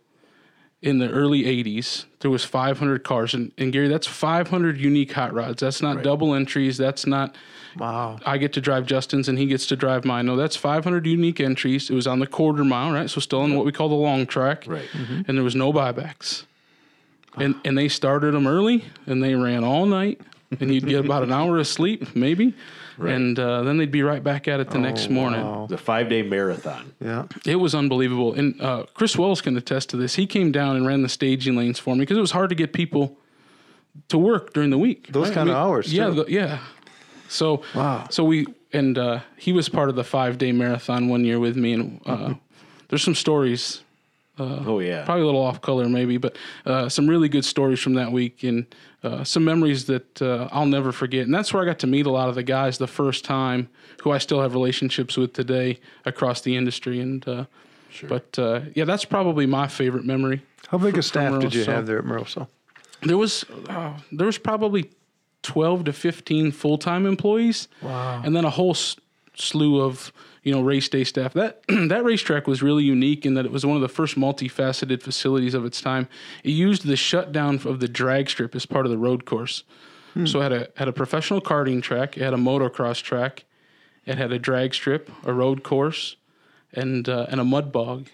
in 0.80 0.98
the 0.98 1.10
early 1.10 1.42
80s, 1.42 2.04
there 2.20 2.30
was 2.30 2.44
500 2.44 3.02
cars. 3.02 3.34
And, 3.34 3.50
and 3.58 3.72
Gary, 3.72 3.88
that's 3.88 4.06
500 4.06 4.78
unique 4.78 5.12
hot 5.12 5.34
rods. 5.34 5.60
That's 5.60 5.82
not 5.82 6.04
double 6.04 6.36
entries. 6.36 6.76
That's 6.76 7.04
not 7.04 7.34
Wow. 7.76 8.18
I 8.24 8.38
get 8.38 8.52
to 8.54 8.60
drive 8.60 8.86
Justin's 8.86 9.28
and 9.28 9.38
he 9.38 9.46
gets 9.46 9.66
to 9.68 9.76
drive 9.76 10.04
mine. 10.04 10.26
No, 10.26 10.36
that's 10.36 10.56
500 10.56 11.06
unique 11.06 11.40
entries. 11.40 11.90
It 11.90 11.94
was 11.94 12.06
on 12.06 12.18
the 12.18 12.26
quarter 12.26 12.64
mile, 12.64 12.92
right? 12.92 13.08
So 13.08 13.20
still 13.20 13.40
on 13.40 13.54
what 13.54 13.64
we 13.64 13.72
call 13.72 13.88
the 13.88 13.94
long 13.94 14.26
track. 14.26 14.64
Right. 14.66 14.88
Mm-hmm. 14.92 15.22
And 15.26 15.38
there 15.38 15.44
was 15.44 15.56
no 15.56 15.72
buybacks. 15.72 16.44
And 17.36 17.54
and 17.64 17.76
they 17.78 17.88
started 17.88 18.34
them 18.34 18.46
early 18.46 18.84
and 19.06 19.22
they 19.22 19.34
ran 19.34 19.64
all 19.64 19.86
night 19.86 20.20
and 20.60 20.72
you'd 20.72 20.86
get 20.86 21.04
about 21.04 21.22
an 21.22 21.32
hour 21.32 21.58
of 21.58 21.66
sleep 21.66 22.14
maybe. 22.14 22.54
And 22.98 23.36
uh, 23.38 23.62
then 23.62 23.78
they'd 23.78 23.90
be 23.90 24.02
right 24.02 24.22
back 24.22 24.46
at 24.46 24.60
it 24.60 24.70
the 24.70 24.78
next 24.78 25.08
morning. 25.10 25.40
Wow. 25.42 25.66
the 25.68 25.78
five 25.78 26.08
day 26.08 26.22
marathon. 26.22 26.92
Yeah. 27.00 27.26
It 27.46 27.56
was 27.56 27.74
unbelievable. 27.74 28.34
And 28.34 28.60
uh, 28.60 28.84
Chris 28.94 29.16
Wells 29.16 29.40
can 29.40 29.56
attest 29.56 29.88
to 29.90 29.96
this. 29.96 30.14
He 30.14 30.26
came 30.26 30.52
down 30.52 30.76
and 30.76 30.86
ran 30.86 31.02
the 31.02 31.08
staging 31.08 31.56
lanes 31.56 31.78
for 31.80 31.94
me 31.96 32.00
because 32.00 32.18
it 32.18 32.20
was 32.20 32.30
hard 32.30 32.50
to 32.50 32.54
get 32.54 32.72
people 32.72 33.16
to 34.08 34.18
work 34.18 34.52
during 34.52 34.70
the 34.70 34.78
week. 34.78 35.08
Those 35.10 35.30
kind 35.30 35.48
of 35.48 35.56
hours, 35.56 35.92
Yeah, 35.92 36.08
too. 36.08 36.14
the- 36.24 36.30
yeah. 36.30 36.58
So 37.28 37.62
Wow. 37.74 38.06
So 38.10 38.22
we 38.24 38.46
and 38.74 38.96
uh, 38.98 39.20
he 39.36 39.52
was 39.52 39.68
part 39.68 39.88
of 39.88 39.96
the 39.96 40.04
five 40.04 40.38
day 40.38 40.52
marathon 40.52 41.08
one 41.08 41.24
year 41.24 41.40
with 41.40 41.56
me, 41.56 41.72
and 41.72 42.00
uh, 42.06 42.34
there's 42.88 43.02
some 43.02 43.14
stories. 43.14 43.80
Oh 44.38 44.80
yeah. 44.80 45.04
Probably 45.04 45.22
a 45.22 45.26
little 45.26 45.42
off 45.42 45.60
color, 45.60 45.88
maybe, 45.88 46.16
but 46.16 46.36
uh, 46.66 46.88
some 46.88 47.08
really 47.08 47.28
good 47.28 47.44
stories 47.44 47.80
from 47.80 47.94
that 47.94 48.10
week 48.12 48.42
and 48.44 48.66
uh, 49.02 49.24
some 49.24 49.44
memories 49.44 49.84
that 49.86 50.22
uh, 50.22 50.48
I'll 50.52 50.66
never 50.66 50.92
forget. 50.92 51.24
And 51.26 51.34
that's 51.34 51.52
where 51.52 51.62
I 51.62 51.66
got 51.66 51.78
to 51.80 51.86
meet 51.86 52.06
a 52.06 52.10
lot 52.10 52.28
of 52.28 52.34
the 52.34 52.42
guys 52.42 52.78
the 52.78 52.86
first 52.86 53.24
time, 53.24 53.68
who 54.02 54.10
I 54.10 54.18
still 54.18 54.40
have 54.40 54.54
relationships 54.54 55.16
with 55.16 55.32
today 55.32 55.80
across 56.04 56.40
the 56.40 56.56
industry. 56.56 57.00
And 57.00 57.26
uh, 57.28 57.44
but 58.08 58.38
uh, 58.38 58.60
yeah, 58.74 58.84
that's 58.84 59.04
probably 59.04 59.46
my 59.46 59.68
favorite 59.68 60.04
memory. 60.04 60.42
How 60.68 60.78
big 60.78 60.96
a 60.96 61.02
staff 61.02 61.40
did 61.40 61.52
you 61.54 61.64
Moroso. 61.64 61.66
have 61.66 61.86
there 61.86 61.98
at 61.98 62.04
Moroso? 62.04 62.48
There 63.02 63.18
was 63.18 63.44
uh, 63.68 63.92
there 64.12 64.26
was 64.26 64.38
probably 64.38 64.90
twelve 65.42 65.84
to 65.84 65.92
fifteen 65.92 66.52
full 66.52 66.78
time 66.78 67.04
employees. 67.04 67.68
Wow. 67.82 68.22
And 68.24 68.34
then 68.34 68.44
a 68.44 68.50
whole 68.50 68.70
s- 68.70 68.96
slew 69.34 69.80
of 69.80 70.12
you 70.42 70.52
know 70.52 70.60
race 70.60 70.88
day 70.88 71.04
staff. 71.04 71.32
That 71.34 71.62
that 71.68 72.04
racetrack 72.04 72.46
was 72.46 72.62
really 72.62 72.84
unique 72.84 73.24
in 73.24 73.34
that 73.34 73.44
it 73.44 73.52
was 73.52 73.64
one 73.64 73.76
of 73.76 73.82
the 73.82 73.88
first 73.88 74.16
multifaceted 74.16 75.02
facilities 75.02 75.54
of 75.54 75.64
its 75.64 75.80
time. 75.80 76.08
It 76.44 76.50
used 76.50 76.86
the 76.86 76.96
shutdown 76.96 77.60
of 77.64 77.80
the 77.80 77.88
drag 77.88 78.30
strip 78.30 78.54
as 78.54 78.66
part 78.66 78.86
of 78.86 78.90
the 78.90 78.98
road 78.98 79.24
course. 79.24 79.64
So 80.26 80.40
it 80.40 80.42
had 80.42 80.52
a 80.52 80.68
had 80.76 80.88
a 80.88 80.92
professional 80.92 81.40
karting 81.40 81.82
track. 81.82 82.18
It 82.18 82.22
had 82.22 82.34
a 82.34 82.38
motocross 82.38 83.02
track. 83.02 83.44
It 84.04 84.18
had 84.18 84.30
a 84.30 84.38
drag 84.38 84.74
strip, 84.74 85.10
a 85.24 85.32
road 85.32 85.62
course, 85.62 86.16
and 86.74 87.08
uh, 87.08 87.26
and 87.30 87.40
a 87.40 87.44
mud 87.44 87.72
bog. 87.72 88.08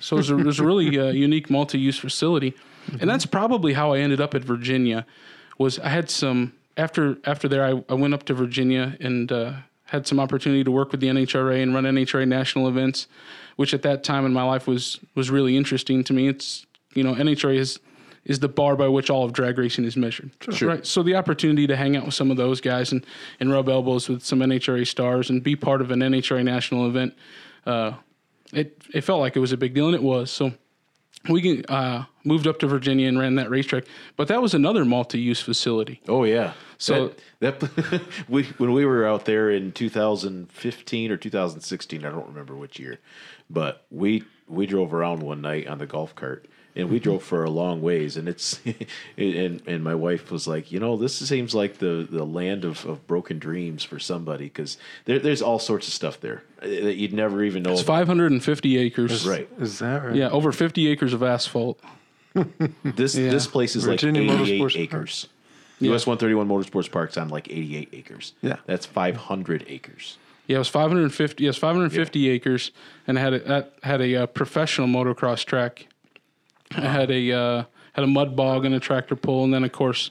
So 0.00 0.16
it 0.16 0.18
was 0.18 0.30
a, 0.30 0.38
it 0.38 0.46
was 0.46 0.58
a 0.58 0.64
really 0.64 0.98
uh, 0.98 1.10
unique 1.10 1.48
multi-use 1.48 1.98
facility, 1.98 2.54
and 3.00 3.08
that's 3.08 3.26
probably 3.26 3.74
how 3.74 3.92
I 3.92 3.98
ended 3.98 4.20
up 4.20 4.34
at 4.34 4.42
Virginia. 4.42 5.06
Was 5.58 5.78
I 5.78 5.90
had 5.90 6.10
some 6.10 6.52
after 6.76 7.18
after 7.24 7.46
there 7.46 7.64
I, 7.64 7.84
I 7.88 7.94
went 7.94 8.12
up 8.12 8.24
to 8.24 8.34
Virginia 8.34 8.96
and 8.98 9.30
uh, 9.30 9.52
had 9.90 10.06
some 10.06 10.20
opportunity 10.20 10.62
to 10.62 10.70
work 10.70 10.92
with 10.92 11.00
the 11.00 11.08
NHRA 11.08 11.60
and 11.60 11.74
run 11.74 11.82
NHRA 11.82 12.26
national 12.26 12.68
events, 12.68 13.08
which 13.56 13.74
at 13.74 13.82
that 13.82 14.04
time 14.04 14.24
in 14.24 14.32
my 14.32 14.44
life 14.44 14.68
was 14.68 15.00
was 15.16 15.30
really 15.30 15.56
interesting 15.56 16.04
to 16.04 16.12
me. 16.12 16.28
It's 16.28 16.64
you 16.94 17.02
know 17.02 17.14
NHRA 17.14 17.56
is 17.56 17.80
is 18.24 18.38
the 18.38 18.48
bar 18.48 18.76
by 18.76 18.86
which 18.86 19.10
all 19.10 19.24
of 19.24 19.32
drag 19.32 19.58
racing 19.58 19.84
is 19.84 19.96
measured. 19.96 20.30
Sure. 20.50 20.68
Right. 20.68 20.86
So 20.86 21.02
the 21.02 21.16
opportunity 21.16 21.66
to 21.66 21.76
hang 21.76 21.96
out 21.96 22.04
with 22.04 22.14
some 22.14 22.30
of 22.30 22.36
those 22.36 22.60
guys 22.60 22.92
and, 22.92 23.04
and 23.40 23.50
rub 23.50 23.68
elbows 23.68 24.08
with 24.08 24.22
some 24.22 24.40
NHRA 24.40 24.86
stars 24.86 25.30
and 25.30 25.42
be 25.42 25.56
part 25.56 25.80
of 25.80 25.90
an 25.90 26.00
NHRA 26.00 26.44
national 26.44 26.86
event, 26.86 27.14
uh, 27.66 27.94
it 28.52 28.80
it 28.94 29.00
felt 29.00 29.20
like 29.20 29.34
it 29.34 29.40
was 29.40 29.50
a 29.50 29.56
big 29.56 29.74
deal, 29.74 29.86
and 29.86 29.94
it 29.96 30.02
was. 30.02 30.30
So 30.30 30.52
we 31.28 31.64
uh, 31.68 32.04
moved 32.24 32.46
up 32.46 32.58
to 32.60 32.66
Virginia 32.66 33.08
and 33.08 33.18
ran 33.18 33.34
that 33.34 33.50
racetrack, 33.50 33.84
but 34.16 34.28
that 34.28 34.40
was 34.40 34.54
another 34.54 34.84
multi-use 34.84 35.40
facility. 35.40 36.00
Oh 36.08 36.24
yeah. 36.24 36.54
So- 36.78 37.12
that, 37.40 37.60
that 37.60 38.02
we 38.28 38.44
when 38.58 38.72
we 38.72 38.84
were 38.84 39.06
out 39.06 39.24
there 39.26 39.50
in 39.50 39.72
2015 39.72 41.10
or 41.10 41.16
2016, 41.16 42.04
I 42.04 42.10
don't 42.10 42.28
remember 42.28 42.56
which 42.56 42.78
year, 42.78 43.00
but 43.48 43.84
we 43.90 44.24
we 44.48 44.66
drove 44.66 44.92
around 44.94 45.22
one 45.22 45.40
night 45.40 45.66
on 45.66 45.78
the 45.78 45.86
golf 45.86 46.14
cart 46.14 46.46
and 46.76 46.88
we 46.88 46.98
drove 47.00 47.22
for 47.22 47.42
a 47.44 47.50
long 47.50 47.82
ways 47.82 48.16
and 48.16 48.28
it's 48.28 48.60
and 49.16 49.62
and 49.66 49.82
my 49.84 49.94
wife 49.94 50.30
was 50.30 50.46
like, 50.46 50.70
you 50.72 50.78
know, 50.80 50.96
this 50.96 51.16
seems 51.16 51.54
like 51.54 51.78
the 51.78 52.06
the 52.10 52.24
land 52.24 52.64
of, 52.64 52.84
of 52.86 53.06
broken 53.06 53.38
dreams 53.38 53.82
for 53.84 53.98
somebody 53.98 54.44
because 54.44 54.78
there, 55.04 55.18
there's 55.18 55.42
all 55.42 55.58
sorts 55.58 55.88
of 55.88 55.94
stuff 55.94 56.20
there 56.20 56.42
uh, 56.62 56.66
that 56.66 56.96
you'd 56.96 57.12
never 57.12 57.42
even 57.42 57.62
know. 57.62 57.72
It's 57.72 57.82
about. 57.82 58.06
550 58.06 58.78
acres. 58.78 59.26
Right. 59.26 59.48
Is 59.58 59.78
that 59.80 60.04
right? 60.04 60.14
Yeah, 60.14 60.30
over 60.30 60.52
50 60.52 60.86
acres 60.88 61.12
of 61.12 61.22
asphalt. 61.22 61.80
This 62.84 63.16
Yeah. 63.16 63.30
this 63.30 63.46
place 63.46 63.74
is 63.76 63.84
Virginia 63.84 64.22
like 64.22 64.40
88 64.40 64.60
Motorsports 64.60 64.60
Park. 64.60 64.76
acres. 64.76 65.28
US 65.80 66.06
131 66.06 66.46
Motorsports 66.48 66.90
Park's 66.90 67.16
on 67.16 67.28
like 67.30 67.48
88 67.50 67.88
acres. 67.92 68.34
Yeah. 68.42 68.56
That's 68.66 68.86
500 68.86 69.64
acres. 69.68 70.18
Yeah, 70.46 70.56
it 70.56 70.58
was 70.58 70.68
550. 70.68 71.44
Yes, 71.44 71.56
550 71.56 72.28
acres, 72.28 72.72
and 73.06 73.16
had 73.16 73.34
a, 73.34 73.68
had 73.84 74.00
a 74.00 74.16
uh, 74.16 74.26
professional 74.26 74.88
motocross 74.88 75.44
track. 75.44 75.86
It 76.70 76.82
had 76.82 77.10
a 77.10 77.32
uh, 77.32 77.64
had 77.92 78.04
a 78.04 78.08
mud 78.08 78.36
bog 78.36 78.64
and 78.64 78.74
a 78.74 78.80
tractor 78.80 79.16
pull, 79.16 79.44
and 79.44 79.52
then 79.52 79.64
of 79.64 79.72
course 79.72 80.10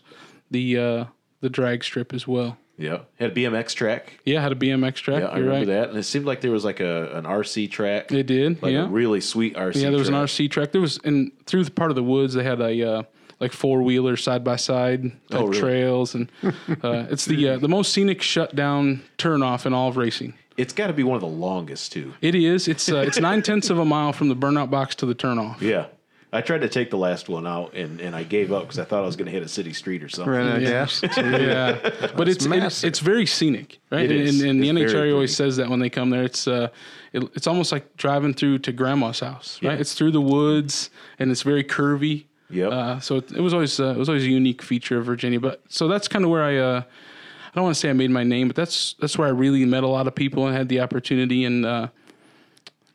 the 0.52 0.78
uh, 0.78 1.06
the 1.42 1.50
drag 1.50 1.84
strip 1.84 2.14
as 2.14 2.28
well. 2.28 2.58
Yeah. 2.80 3.00
Had 3.20 3.32
a 3.32 3.34
BMX 3.36 3.76
track. 3.76 4.20
Yeah, 4.24 4.42
had 4.42 4.54
a 4.54 4.56
BMX 4.56 4.96
track. 4.96 5.22
Yeah, 5.22 5.28
I 5.28 5.40
remember 5.40 5.58
right. 5.58 5.68
that. 5.68 5.90
And 5.90 5.98
it 5.98 6.04
seemed 6.04 6.26
like 6.26 6.40
there 6.40 6.52
was 6.52 6.64
like 6.64 6.80
a 6.80 7.12
an 7.18 7.26
RC 7.26 7.70
track. 7.70 8.10
It 8.12 8.26
did. 8.26 8.64
like 8.64 8.72
yeah. 8.72 8.86
a 8.86 8.88
really 8.88 9.20
sweet 9.20 9.56
RC 9.56 9.76
yeah, 9.76 9.90
there 9.90 10.00
was 10.00 10.08
an. 10.08 10.16
RC 10.16 10.50
track. 10.50 10.72
There 10.72 10.80
was 10.80 10.98
and 11.04 11.32
through 11.46 11.66
the 11.66 11.72
part 11.72 11.92
of 11.92 11.96
the 11.96 12.04
woods 12.04 12.36
they 12.36 12.44
had 12.44 12.62
a 12.62 12.90
uh, 12.90 13.04
like 13.42 13.52
four 13.52 13.84
wheeler 13.84 14.16
side 14.16 14.46
by 14.46 14.56
side 14.56 15.12
Oh, 15.32 15.52
trails, 15.52 16.16
and 16.16 16.32
uh, 16.44 17.06
it's 17.10 17.26
the 17.26 17.50
uh, 17.50 17.58
the 17.58 17.68
most 17.68 17.92
scenic 17.94 18.22
shutdown 18.22 19.04
turn 19.18 19.44
off 19.44 19.66
in 19.66 19.74
all 19.74 19.90
of 19.90 19.98
racing. 19.98 20.34
It's 20.56 20.74
got 20.74 20.88
to 20.88 20.94
be 20.94 21.04
one 21.04 21.16
of 21.16 21.22
the 21.22 21.28
longest 21.28 21.92
too. 21.92 22.14
It 22.22 22.34
is. 22.34 22.70
It's 22.70 22.90
uh, 22.90 22.98
it's 22.98 23.20
nine 23.20 23.42
tenths 23.42 23.70
of 23.70 23.80
a 23.80 23.86
mile 23.86 24.14
from 24.14 24.30
the 24.30 24.36
burnout 24.36 24.70
box 24.70 24.96
to 24.96 25.06
the 25.06 25.16
turnoff. 25.16 25.60
Yeah. 25.60 25.88
I 26.32 26.42
tried 26.42 26.62
to 26.62 26.70
take 26.70 26.92
the 26.92 26.98
last 26.98 27.28
one 27.28 27.48
out 27.48 27.74
and, 27.74 28.00
and 28.00 28.16
I 28.16 28.24
gave 28.24 28.52
up 28.52 28.62
because 28.62 28.78
I 28.78 28.84
thought 28.84 29.02
I 29.02 29.06
was 29.06 29.16
going 29.16 29.26
to 29.26 29.32
hit 29.32 29.42
a 29.42 29.48
city 29.48 29.74
street 29.74 30.04
or 30.04 30.10
something. 30.10 30.32
Ran 30.32 30.48
out 30.48 30.62
Yeah. 30.62 30.88
Yeah, 31.18 32.12
but 32.16 32.28
it's 32.28 32.38
it's, 32.38 32.48
massive. 32.48 32.88
it's 32.88 33.00
very 33.00 33.26
scenic, 33.26 33.80
right? 33.90 34.06
It 34.06 34.12
and, 34.12 34.20
is. 34.22 34.42
and, 34.42 34.52
and 34.52 34.64
the 34.64 34.70
NHRA 34.70 35.12
always 35.12 35.36
says 35.36 35.58
that 35.58 35.70
when 35.70 35.80
they 35.80 35.90
come 35.90 36.12
there, 36.12 36.24
it's 36.24 36.48
uh, 36.48 36.70
it, 37.14 37.24
it's 37.34 37.48
almost 37.48 37.72
like 37.72 37.98
driving 37.98 38.36
through 38.36 38.60
to 38.60 38.72
grandma's 38.72 39.22
house, 39.22 39.60
right? 39.64 39.74
Yeah. 39.74 39.80
It's 39.80 39.96
through 39.96 40.12
the 40.12 40.22
woods 40.22 40.92
and 41.18 41.32
it's 41.32 41.42
very 41.42 41.64
curvy. 41.64 42.26
Yep. 42.52 42.72
Uh, 42.72 43.00
so 43.00 43.18
it, 43.18 43.32
it 43.32 43.42
was 43.42 43.54
always 43.54 43.80
uh, 43.80 43.90
it 43.90 43.98
was 43.98 44.08
always 44.10 44.24
a 44.24 44.30
unique 44.30 44.62
feature 44.62 45.00
of 45.00 45.06
Virginia. 45.06 45.40
But 45.40 45.64
so 45.68 45.88
that's 45.88 46.08
kind 46.08 46.24
of 46.24 46.30
where 46.30 46.44
I 46.44 46.58
uh, 46.58 46.82
I 46.82 47.52
don't 47.56 47.64
want 47.64 47.76
to 47.76 47.80
say 47.80 47.90
I 47.90 47.94
made 47.94 48.12
my 48.12 48.24
name, 48.24 48.48
but 48.48 48.56
that's 48.56 48.94
that's 49.00 49.18
where 49.18 49.28
I 49.28 49.32
really 49.32 49.66
met 49.66 49.84
a 49.84 49.88
lot 49.88 50.06
of 50.06 50.14
people 50.14 50.46
and 50.46 50.56
had 50.56 50.70
the 50.70 50.80
opportunity. 50.82 51.44
And 51.44 51.66
uh, 51.66 51.88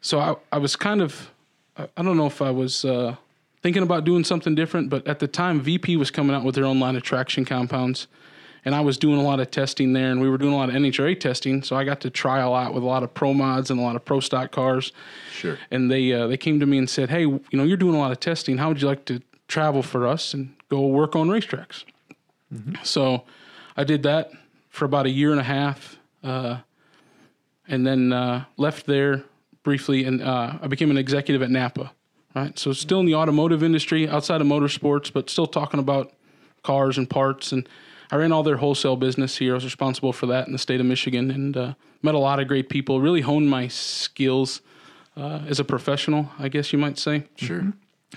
so 0.01 0.20
I 0.20 0.37
I 0.53 0.59
was 0.59 0.77
kind 0.77 1.03
of 1.03 1.33
I 1.77 1.88
I 1.97 2.03
don't 2.05 2.16
know 2.16 2.27
if 2.27 2.40
I 2.40 2.53
was. 2.53 2.85
Uh, 2.85 3.16
Thinking 3.64 3.83
about 3.83 4.05
doing 4.05 4.24
something 4.24 4.55
different, 4.55 4.90
but 4.90 5.07
at 5.07 5.20
the 5.20 5.27
time, 5.27 5.59
VP 5.59 5.96
was 5.96 6.11
coming 6.11 6.37
out 6.37 6.44
with 6.44 6.55
their 6.55 6.66
own 6.66 6.79
line 6.79 6.96
of 6.96 7.03
traction 7.03 7.46
compounds, 7.46 8.09
and 8.62 8.74
I 8.74 8.83
was 8.83 8.98
doing 8.98 9.18
a 9.18 9.22
lot 9.22 9.40
of 9.40 9.50
testing 9.50 9.94
there, 9.94 10.11
and 10.11 10.20
we 10.20 10.29
were 10.29 10.37
doing 10.37 10.53
a 10.53 10.57
lot 10.57 10.68
of 10.68 10.74
NHRA 10.74 11.18
testing. 11.18 11.62
So 11.62 11.74
I 11.74 11.83
got 11.83 12.03
to 12.03 12.11
try 12.11 12.40
a 12.40 12.50
lot 12.50 12.74
with 12.74 12.83
a 12.83 12.87
lot 12.87 13.03
of 13.03 13.14
pro 13.14 13.33
mods 13.33 13.70
and 13.70 13.81
a 13.81 13.83
lot 13.83 13.96
of 13.96 14.05
pro 14.05 14.20
stock 14.20 14.53
cars. 14.53 14.92
Sure. 15.33 15.57
And 15.70 15.90
they 15.90 16.12
uh, 16.12 16.27
they 16.27 16.37
came 16.37 16.61
to 16.61 16.66
me 16.66 16.77
and 16.77 16.90
said, 16.90 17.09
"Hey, 17.09 17.22
you 17.22 17.40
know, 17.55 17.64
you're 17.64 17.79
doing 17.79 17.94
a 17.94 17.98
lot 17.98 18.12
of 18.12 18.20
testing. 18.20 18.59
How 18.59 18.68
would 18.68 18.83
you 18.83 18.87
like 18.87 19.07
to 19.07 19.22
travel 19.48 19.83
for 19.83 20.07
us 20.07 20.35
and 20.35 20.55
go 20.68 20.87
work 20.87 21.16
on 21.16 21.29
racetracks?" 21.29 21.85
So 22.83 23.24
I 23.79 23.85
did 23.85 24.03
that 24.03 24.31
for 24.68 24.85
about 24.85 25.07
a 25.07 25.11
year 25.11 25.31
and 25.31 25.40
a 25.40 25.44
half, 25.44 25.98
uh, 26.22 26.59
and 27.66 27.87
then 27.87 28.12
uh, 28.12 28.44
left 28.59 28.85
there 28.85 29.24
briefly, 29.62 30.05
and 30.05 30.20
uh, 30.20 30.59
I 30.61 30.66
became 30.66 30.90
an 30.90 30.98
executive 30.98 31.40
at 31.40 31.48
Napa. 31.48 31.92
Right, 32.35 32.59
so 32.59 32.73
still 32.73 32.99
in 32.99 33.07
the 33.07 33.14
automotive 33.14 33.62
industry, 33.62 34.09
outside 34.09 34.40
of 34.40 34.47
motorsports, 34.49 35.12
but 35.12 35.31
still 35.31 35.47
talking 35.47 35.79
about 35.79 36.12
cars 36.64 36.99
and 36.99 37.09
parts. 37.09 37.53
And 37.53 37.68
I 38.11 38.16
ran 38.16 38.33
all 38.33 38.42
their 38.42 38.57
wholesale 38.57 38.97
business 38.97 39.37
here. 39.37 39.53
I 39.53 39.55
was 39.55 39.64
responsible 39.64 40.12
for 40.12 40.27
that 40.27 40.49
in 40.49 40.53
the 40.53 40.59
state 40.59 40.81
of 40.81 40.87
Michigan, 40.87 41.31
and 41.31 41.57
uh, 41.57 41.75
met 42.03 42.16
a 42.16 42.18
lot 42.18 42.40
of 42.40 42.49
great 42.49 42.68
people. 42.68 43.01
Really 43.01 43.20
honed 43.20 43.49
my 43.49 43.68
skills 43.68 44.62
uh, 45.16 45.42
as 45.47 45.61
a 45.61 45.64
professional, 45.64 46.31
I 46.38 46.49
guess 46.49 46.73
you 46.73 46.79
might 46.79 46.99
say. 46.99 47.25
Sure. 47.37 47.73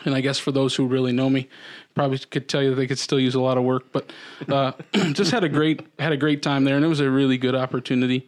And 0.05 0.15
I 0.15 0.21
guess 0.21 0.39
for 0.39 0.51
those 0.51 0.75
who 0.75 0.87
really 0.87 1.11
know 1.11 1.29
me, 1.29 1.47
probably 1.95 2.17
could 2.19 2.47
tell 2.47 2.61
you 2.61 2.71
that 2.71 2.75
they 2.75 2.87
could 2.87 2.99
still 2.99 3.19
use 3.19 3.35
a 3.35 3.41
lot 3.41 3.57
of 3.57 3.63
work. 3.63 3.91
But 3.91 4.11
uh, 4.47 4.71
just 5.13 5.31
had 5.31 5.43
a 5.43 5.49
great 5.49 5.85
had 5.99 6.11
a 6.11 6.17
great 6.17 6.41
time 6.41 6.63
there, 6.63 6.75
and 6.75 6.83
it 6.83 6.87
was 6.87 6.99
a 6.99 7.09
really 7.09 7.37
good 7.37 7.55
opportunity 7.55 8.27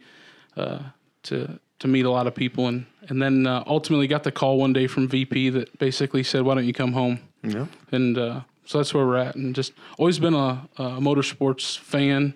uh, 0.56 0.80
to 1.24 1.58
to 1.80 1.88
meet 1.88 2.04
a 2.06 2.10
lot 2.10 2.26
of 2.26 2.34
people, 2.34 2.68
and 2.68 2.86
and 3.08 3.20
then 3.20 3.46
uh, 3.46 3.64
ultimately 3.66 4.06
got 4.06 4.22
the 4.22 4.32
call 4.32 4.58
one 4.58 4.72
day 4.72 4.86
from 4.86 5.08
VP 5.08 5.50
that 5.50 5.78
basically 5.78 6.22
said, 6.22 6.42
"Why 6.42 6.54
don't 6.54 6.66
you 6.66 6.72
come 6.72 6.92
home?" 6.92 7.18
Yeah. 7.42 7.66
and 7.90 8.16
uh, 8.18 8.40
so 8.66 8.78
that's 8.78 8.92
where 8.94 9.06
we're 9.06 9.16
at. 9.16 9.34
And 9.34 9.54
just 9.54 9.72
always 9.98 10.18
been 10.18 10.34
a, 10.34 10.68
a 10.76 10.82
motorsports 11.00 11.78
fan. 11.78 12.34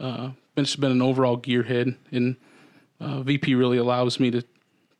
Uh, 0.00 0.30
been 0.54 0.64
just 0.64 0.80
been 0.80 0.92
an 0.92 1.02
overall 1.02 1.36
gearhead, 1.36 1.96
and 2.12 2.36
uh, 3.00 3.20
VP 3.22 3.54
really 3.56 3.76
allows 3.78 4.18
me 4.20 4.30
to 4.30 4.42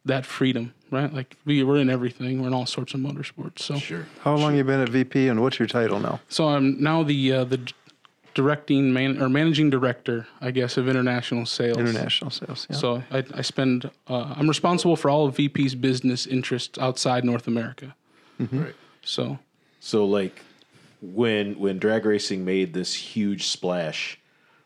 that 0.05 0.27
freedom, 0.27 0.75
right? 0.91 1.13
Like 1.15 1.37
we 1.45 1.63
we're 1.63 1.79
in 1.79 1.89
everything. 1.89 2.41
We're 2.43 2.49
in 2.49 2.55
all 2.55 2.67
sorts 2.67 2.95
of 2.95 3.01
motorsports. 3.01 3.61
So 3.61 3.77
Sure. 3.79 4.07
How 4.23 4.35
long 4.37 4.57
you 4.57 4.65
been 4.65 4.81
at 4.81 4.89
VP 4.89 5.29
and 5.29 5.41
what's 5.41 5.59
your 5.59 5.69
title 5.69 6.01
now? 6.01 6.21
so 6.29 6.49
I'm 6.49 6.83
now 6.83 7.03
the 7.05 7.33
uh, 7.33 7.45
the 7.45 7.59
d- 7.59 7.73
directing 8.35 8.93
man 8.93 9.21
or 9.23 9.29
managing 9.29 9.71
director, 9.71 10.27
I 10.41 10.51
guess, 10.51 10.77
of 10.77 10.89
international 10.89 11.47
sales. 11.47 11.79
International 11.79 12.31
sales. 12.31 12.67
Yeah. 12.71 12.77
So 12.77 13.03
I, 13.11 13.25
I 13.35 13.43
spend. 13.43 13.91
Uh, 14.09 14.35
I'm 14.37 14.49
responsible 14.49 14.97
for 14.97 15.09
all 15.11 15.27
of 15.27 15.37
VP's 15.37 15.75
business 15.75 16.27
interests 16.27 16.79
outside 16.79 17.25
North 17.25 17.47
America. 17.47 17.95
Right. 18.39 18.75
So 19.03 19.39
So 19.81 20.05
like 20.05 20.41
when 21.01 21.59
when 21.59 21.79
drag 21.79 22.05
racing 22.05 22.45
made 22.45 22.75
this 22.75 22.95
huge 22.95 23.47
splash 23.47 24.19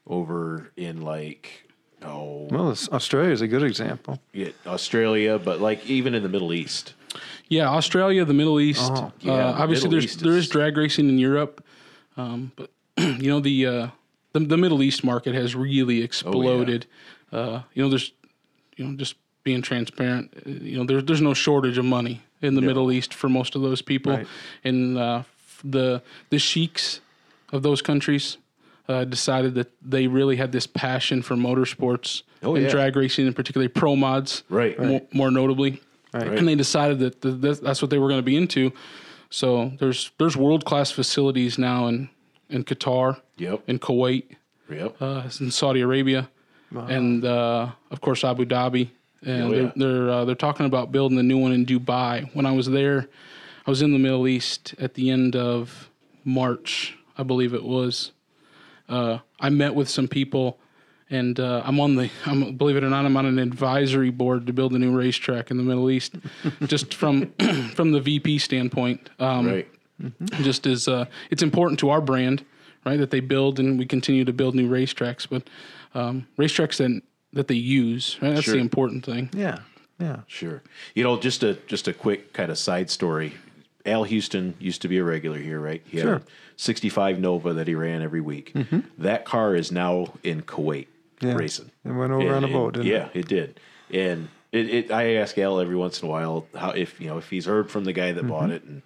over 0.07 0.71
in 0.77 1.03
like 1.03 1.69
oh 2.03 2.47
well, 2.51 2.75
Australia 2.93 3.31
is 3.33 3.41
a 3.43 3.49
good 3.49 3.63
example. 3.63 4.21
yeah, 4.33 4.49
Australia, 4.67 5.39
but 5.39 5.61
like 5.61 5.85
even 5.87 6.15
in 6.15 6.23
the 6.23 6.29
Middle 6.29 6.53
East. 6.53 6.95
Yeah, 7.49 7.69
Australia, 7.71 8.25
the 8.25 8.35
Middle 8.35 8.61
East. 8.61 8.81
Oh, 8.95 9.11
yeah, 9.21 9.33
uh, 9.33 9.53
obviously, 9.59 9.89
Middle 9.89 9.91
there's 9.93 10.05
East 10.05 10.21
there 10.21 10.33
is- 10.37 10.45
is 10.45 10.49
drag 10.51 10.77
racing 10.77 11.09
in 11.09 11.19
Europe, 11.19 11.65
um, 12.17 12.53
but 12.57 12.71
you 13.21 13.31
know 13.31 13.41
the, 13.41 13.67
uh, 13.67 13.89
the 14.33 14.41
the 14.41 14.57
Middle 14.57 14.83
East 14.83 15.05
market 15.05 15.35
has 15.35 15.55
really 15.55 16.03
exploded. 16.03 16.87
uh, 17.33 17.63
you 17.75 17.83
know, 17.83 17.89
there's 17.89 18.13
you 18.77 18.85
know 18.85 18.97
just 18.97 19.15
being 19.45 19.63
transparent. 19.63 20.33
uh, 20.47 20.51
You 20.51 20.79
know, 20.79 20.85
there's 20.85 21.05
there's 21.05 21.21
no 21.23 21.35
shortage 21.35 21.79
of 21.79 21.85
money 21.85 22.23
in 22.43 22.55
the 22.55 22.63
Middle 22.63 22.91
East 22.93 23.13
for 23.15 23.29
most 23.29 23.55
of 23.57 23.63
those 23.63 23.83
people, 23.83 24.13
Right. 24.13 24.27
and 24.65 24.97
uh, 24.99 25.23
the 25.65 26.03
the 26.31 26.39
sheiks 26.39 27.01
of 27.53 27.63
those 27.63 27.83
countries. 27.83 28.37
Uh, 28.91 29.05
decided 29.05 29.55
that 29.55 29.71
they 29.83 30.07
really 30.07 30.37
had 30.37 30.51
this 30.51 30.67
passion 30.67 31.21
for 31.21 31.37
motorsports 31.37 32.23
Oh, 32.43 32.55
and 32.55 32.65
yeah. 32.65 32.71
drag 32.71 32.97
racing, 32.97 33.27
and 33.27 33.37
particularly 33.37 33.69
pro 33.69 33.95
mods, 33.97 34.45
Right. 34.49 34.81
More, 34.83 35.03
more 35.13 35.31
notably, 35.31 35.83
Right. 36.15 36.27
and 36.39 36.49
they 36.49 36.55
decided 36.55 36.99
that 37.01 37.21
th- 37.21 37.39
th- 37.43 37.61
that's 37.61 37.83
what 37.83 37.91
they 37.91 37.99
were 37.99 38.09
going 38.09 38.21
to 38.21 38.25
be 38.25 38.35
into. 38.35 38.73
So 39.29 39.73
there's 39.79 40.11
there's 40.17 40.39
world 40.39 40.65
class 40.65 40.91
facilities 40.91 41.59
now 41.59 41.87
in 41.89 42.09
in 42.51 42.65
Qatar, 42.65 43.21
Yep. 43.37 43.63
in 43.67 43.79
Kuwait, 43.79 44.25
Yep. 44.71 44.97
uh, 45.01 45.23
in 45.41 45.51
Saudi 45.51 45.81
Arabia, 45.81 46.29
and 46.75 47.25
uh, 47.25 47.69
of 47.91 48.01
course 48.01 48.25
Abu 48.25 48.45
Dhabi. 48.45 48.91
And 49.25 49.43
Oh, 49.45 49.51
they're 49.51 49.73
they're, 49.75 50.11
uh, 50.11 50.25
they're 50.25 50.35
talking 50.37 50.67
about 50.67 50.93
building 50.93 51.19
a 51.19 51.23
new 51.25 51.39
one 51.39 51.53
in 51.53 51.67
Dubai. 51.67 52.29
When 52.35 52.47
I 52.47 52.53
was 52.53 52.67
there, 52.67 53.09
I 53.67 53.71
was 53.71 53.83
in 53.83 53.93
the 53.93 53.99
Middle 53.99 54.29
East 54.29 54.75
at 54.79 54.95
the 54.95 55.11
end 55.11 55.35
of 55.35 55.91
March, 56.25 56.97
I 57.17 57.25
believe 57.25 57.53
it 57.53 57.65
was. 57.65 58.13
Uh, 58.89 59.19
I 59.41 59.51
met 59.51 59.75
with 59.75 59.89
some 59.89 60.07
people, 60.09 60.59
and 61.11 61.39
uh, 61.41 61.63
I'm 61.65 61.81
on 61.81 61.97
the. 61.97 62.09
I'm 62.27 62.55
believe 62.57 62.77
it 62.77 62.85
or 62.85 62.91
not, 62.91 63.05
I'm 63.05 63.17
on 63.17 63.27
an 63.27 63.39
advisory 63.41 64.11
board 64.11 64.47
to 64.47 64.53
build 64.53 64.73
a 64.73 64.79
new 64.79 64.97
racetrack 64.97 65.51
in 65.51 65.57
the 65.57 65.63
Middle 65.65 65.91
East, 65.91 66.15
just 66.67 66.95
from 66.95 67.33
from 67.75 67.91
the 67.93 68.01
VP 68.01 68.39
standpoint. 68.39 69.11
Um, 69.19 69.47
right. 69.49 69.69
Just 70.43 70.67
as 70.67 70.89
uh, 70.89 71.07
it's 71.31 71.43
important 71.43 71.79
to 71.81 71.91
our 71.91 72.01
brand, 72.01 72.45
right? 72.85 72.97
That 72.99 73.11
they 73.11 73.21
build 73.21 73.59
and 73.59 73.79
we 73.79 73.87
continue 73.87 74.25
to 74.25 74.33
build 74.33 74.55
new 74.55 74.69
racetracks, 74.69 75.27
but 75.29 75.49
um, 75.95 76.27
racetracks 76.39 76.77
that 76.79 77.03
that 77.33 77.49
they 77.49 77.55
use, 77.55 78.17
right? 78.23 78.31
That's 78.35 78.45
Sure. 78.45 78.55
the 78.55 78.61
important 78.61 79.05
thing. 79.05 79.31
Yeah. 79.35 79.59
Yeah. 79.99 80.21
Sure. 80.29 80.63
You 80.95 81.05
know, 81.05 81.19
just 81.19 81.43
a 81.43 81.55
just 81.67 81.89
a 81.89 81.93
quick 81.93 82.33
kind 82.33 82.51
of 82.51 82.59
side 82.59 82.91
story. 82.91 83.35
Al 83.87 84.05
Houston 84.05 84.55
used 84.59 84.83
to 84.83 84.89
be 84.89 84.99
a 84.99 85.05
regular 85.05 85.39
here, 85.39 85.59
right? 85.61 85.83
He 85.87 85.99
Sure. 86.01 86.17
a 86.17 86.23
65 86.57 87.19
Nova 87.21 87.55
that 87.55 87.67
he 87.69 87.75
ran 87.75 88.03
every 88.03 88.21
week. 88.21 88.55
That 88.99 89.25
car 89.25 89.55
is 89.55 89.73
now 89.73 90.13
in 90.23 90.43
Kuwait 90.43 90.87
Yeah. 91.21 91.35
racing. 91.35 91.71
It 91.85 91.93
went 91.93 92.13
over 92.13 92.35
on 92.35 92.45
a 92.45 92.49
boat, 92.49 92.75
didn't 92.75 92.87
it? 92.87 92.91
yeah, 92.91 93.09
it? 93.15 93.29
did. 93.29 93.61
And 93.93 94.29
it, 94.53 94.69
it, 94.71 94.91
I 94.91 95.15
ask 95.17 95.37
Al 95.39 95.59
every 95.61 95.77
once 95.77 96.01
in 96.03 96.09
a 96.09 96.11
while 96.11 96.47
how 96.55 96.71
if 96.71 97.01
you 97.01 97.09
know 97.09 97.19
if 97.19 97.29
he's 97.31 97.47
heard 97.47 97.71
from 97.71 97.85
the 97.85 97.93
guy 97.93 98.13
that 98.13 98.21
Mm-hmm. 98.21 98.29
bought 98.31 98.51
it, 98.51 98.63
and 98.65 98.83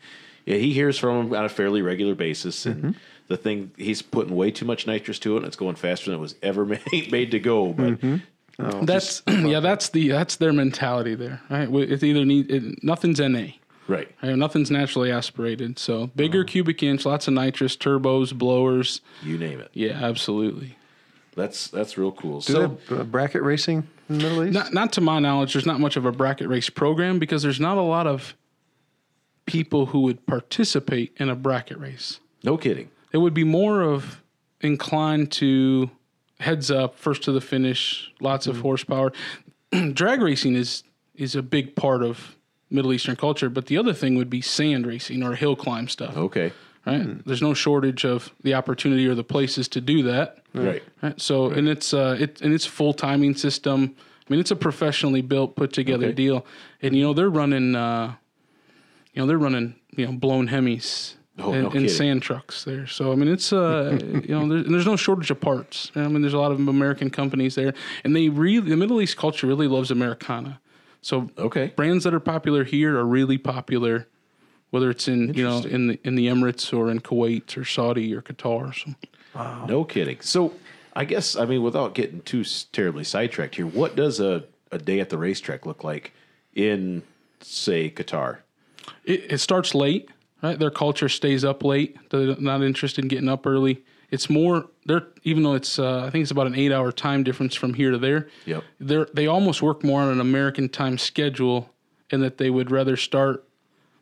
yeah, 0.47 0.57
he 0.57 0.73
hears 0.73 0.99
from 0.99 1.27
him 1.29 1.35
on 1.35 1.45
a 1.45 1.49
fairly 1.49 1.83
regular 1.83 2.15
basis. 2.15 2.67
And 2.67 2.77
Mm-hmm. 2.77 2.91
the 3.29 3.37
thing 3.37 3.71
he's 3.77 4.03
putting 4.03 4.35
way 4.35 4.51
too 4.51 4.65
much 4.65 4.87
nitrous 4.87 5.19
to 5.21 5.35
it, 5.35 5.39
and 5.39 5.47
it's 5.47 5.57
going 5.57 5.77
faster 5.77 6.11
than 6.11 6.19
it 6.19 6.23
was 6.23 6.35
ever 6.43 6.65
made, 6.93 7.11
made 7.13 7.31
to 7.33 7.39
go. 7.41 7.73
But 7.73 8.01
Mm-hmm. 8.01 8.85
That's 8.85 9.23
yeah, 9.29 9.61
that's 9.61 9.89
the 9.89 10.09
that's 10.09 10.37
their 10.37 10.53
mentality 10.53 11.15
there, 11.15 11.41
right? 11.51 11.71
We- 11.71 11.83
It's 11.85 12.03
either 12.03 12.25
need 12.25 12.51
it, 12.51 12.85
nothing's 12.85 13.19
NA. 13.19 13.47
right, 13.89 14.09
Right? 14.23 14.37
Nothing's 14.37 14.71
naturally 14.71 15.11
aspirated. 15.11 15.79
So 15.79 16.09
bigger 16.15 16.45
cubic 16.45 16.83
inch, 16.83 17.05
lots 17.07 17.27
of 17.29 17.35
nitrous, 17.35 17.77
turbos, 17.77 18.33
blowers. 18.35 19.01
you 19.23 19.39
name 19.39 19.59
it. 19.61 19.71
Yeah, 19.73 19.93
absolutely. 20.03 20.77
That's 21.35 21.69
that's 21.69 21.97
real 21.97 22.13
cool. 22.13 22.41
Do 22.41 22.53
so 22.53 22.53
they 22.53 22.61
have 22.91 23.01
uh, 23.01 23.05
bracket 23.05 23.43
racing 23.43 23.89
in 24.11 24.19
the 24.19 24.23
Middle 24.25 24.45
East? 24.45 24.53
Not, 24.53 24.75
not 24.75 24.93
to 24.93 25.01
my 25.01 25.19
knowledge, 25.19 25.55
there's 25.55 25.65
not 25.67 25.81
much 25.81 25.97
of 25.97 26.05
a 26.05 26.13
bracket 26.13 26.47
race 26.49 26.69
program 26.69 27.19
because 27.19 27.43
there's 27.43 27.59
not 27.61 27.79
a 27.79 27.83
lot 27.83 28.07
of 28.07 28.35
people 29.47 29.87
who 29.87 30.01
would 30.01 30.25
participate 30.27 31.13
in 31.17 31.29
a 31.29 31.35
bracket 31.35 31.79
race. 31.79 32.21
no 32.45 32.57
kidding. 32.57 32.91
It 33.13 33.19
would 33.19 33.35
be 33.35 33.45
more 33.45 33.83
of 33.83 34.23
inclined 34.61 35.31
to 35.33 35.91
heads 36.41 36.71
up, 36.71 36.97
first 36.99 37.23
to 37.25 37.33
the 37.33 37.41
finish, 37.41 38.11
lots 38.21 38.47
of 38.47 38.61
horsepower. 38.61 39.13
Drag 39.93 40.21
racing 40.23 40.55
is 40.55 40.83
is 41.15 41.35
a 41.37 41.43
big 41.43 41.77
part 41.77 42.03
of 42.03 42.37
Middle 42.71 42.93
Eastern 42.93 43.17
culture, 43.17 43.51
but 43.51 43.67
the 43.67 43.77
other 43.77 43.93
thing 43.93 44.15
would 44.17 44.31
be 44.31 44.41
sand 44.41 44.87
racing 44.87 45.23
or 45.23 45.35
hill 45.35 45.55
climb 45.55 45.89
stuff. 45.89 46.17
Okay. 46.17 46.53
Right? 46.87 47.25
There's 47.27 47.43
no 47.43 47.53
shortage 47.55 48.05
of 48.05 48.33
the 48.43 48.55
opportunity 48.55 49.07
or 49.07 49.15
the 49.15 49.23
places 49.25 49.69
to 49.69 49.81
do 49.81 50.03
that. 50.05 50.39
Right. 50.55 50.83
Right. 51.03 51.21
So 51.21 51.51
and 51.51 51.69
it's 51.69 51.93
uh 51.93 52.17
it 52.19 52.41
and 52.41 52.55
it's 52.55 52.65
full 52.67 52.95
timing 52.95 53.35
system. 53.35 53.95
I 53.99 54.33
mean 54.33 54.41
it's 54.41 54.51
a 54.51 54.57
professionally 54.57 55.21
built, 55.21 55.55
put 55.57 55.73
together 55.73 56.07
Okay. 56.07 56.15
deal. 56.15 56.47
And 56.81 56.97
you 56.97 57.03
know 57.03 57.13
they're 57.13 57.31
running 57.31 57.75
uh 57.77 58.15
you 59.13 59.21
know 59.23 59.27
they're 59.27 59.39
running 59.39 59.75
you 59.97 60.07
know 60.07 60.13
blown 60.13 60.49
hemis 60.49 61.15
Oh, 61.39 61.55
and, 61.55 61.63
no 61.63 61.71
and 61.71 61.91
sand 61.91 62.21
trucks 62.21 62.65
there. 62.65 62.87
So 62.87 63.11
I 63.11 63.15
mean 63.15 63.29
it's 63.29 63.55
uh 63.55 63.99
you 64.03 64.35
know 64.35 64.47
there's, 64.49 64.67
and 64.67 64.75
there's 64.75 64.87
no 64.87 64.97
shortage 64.97 65.31
of 65.31 65.41
parts. 65.41 65.91
I 65.95 66.07
mean 66.09 66.21
there's 66.21 66.35
a 66.35 66.39
lot 66.39 66.53
of 66.53 66.61
American 66.69 67.09
companies 67.09 67.55
there, 67.55 67.73
and 68.05 68.15
they 68.15 68.29
really 68.29 68.69
the 68.69 68.77
Middle 68.77 69.01
East 69.01 69.17
culture 69.17 69.47
really 69.47 69.67
loves 69.67 69.91
Americana. 69.91 70.61
So 71.01 71.31
Okay. 71.39 71.73
brands 71.75 72.05
that 72.05 72.13
are 72.13 72.21
popular 72.21 72.65
here 72.65 72.99
are 72.99 73.07
really 73.07 73.39
popular. 73.39 74.09
Whether 74.71 74.91
it's 74.91 75.09
in 75.09 75.33
you 75.35 75.43
know 75.43 75.61
in 75.61 75.87
the 75.89 76.01
in 76.05 76.17
the 76.17 76.27
Emirates 76.27 76.77
or 76.77 76.91
in 76.91 77.01
Kuwait 77.01 77.57
or 77.57 77.65
Saudi 77.65 78.15
or 78.15 78.21
Qatar, 78.23 78.75
so. 78.75 78.95
No 79.67 79.85
kidding. 79.85 80.21
So, 80.21 80.53
I 80.95 81.05
guess 81.07 81.37
I 81.37 81.47
mean, 81.47 81.63
without 81.63 81.95
getting 81.95 82.21
too 82.21 82.45
terribly 82.73 83.05
sidetracked 83.05 83.55
here, 83.55 83.67
what 83.67 83.97
does 83.97 84.21
a, 84.21 84.45
a 84.71 84.79
day 84.79 85.01
at 85.01 85.09
the 85.09 85.17
racetrack 85.17 85.65
look 85.65 85.83
like 85.83 86.13
in, 86.55 87.03
say, 87.41 87.91
Qatar? 87.91 88.39
It, 89.05 89.33
it 89.33 89.39
starts 89.39 89.75
late, 89.75 90.11
right? 90.43 90.59
Their 90.59 90.71
culture 90.71 91.09
stays 91.09 91.45
up 91.45 91.63
late. 91.65 91.97
They're 92.11 92.37
not 92.37 92.63
interested 92.63 93.05
in 93.05 93.09
getting 93.09 93.29
up 93.29 93.47
early. 93.47 93.83
It's 94.11 94.29
more 94.29 94.67
they're 94.85 95.07
even 95.25 95.43
though 95.43 95.55
it's 95.55 95.79
uh, 95.79 96.05
I 96.05 96.11
think 96.11 96.23
it's 96.23 96.31
about 96.31 96.47
an 96.47 96.55
eight 96.55 96.71
hour 96.73 96.93
time 96.93 97.23
difference 97.25 97.55
from 97.55 97.73
here 97.75 97.91
to 97.91 97.99
there. 97.99 98.29
Yep. 98.47 98.65
They're 98.81 99.07
they 99.15 99.27
almost 99.27 99.63
work 99.63 99.83
more 99.83 100.03
on 100.03 100.09
an 100.11 100.21
American 100.21 100.69
time 100.69 100.99
schedule, 100.99 101.71
and 102.11 102.23
that 102.23 102.37
they 102.39 102.51
would 102.51 102.71
rather 102.71 102.97
start 102.97 103.45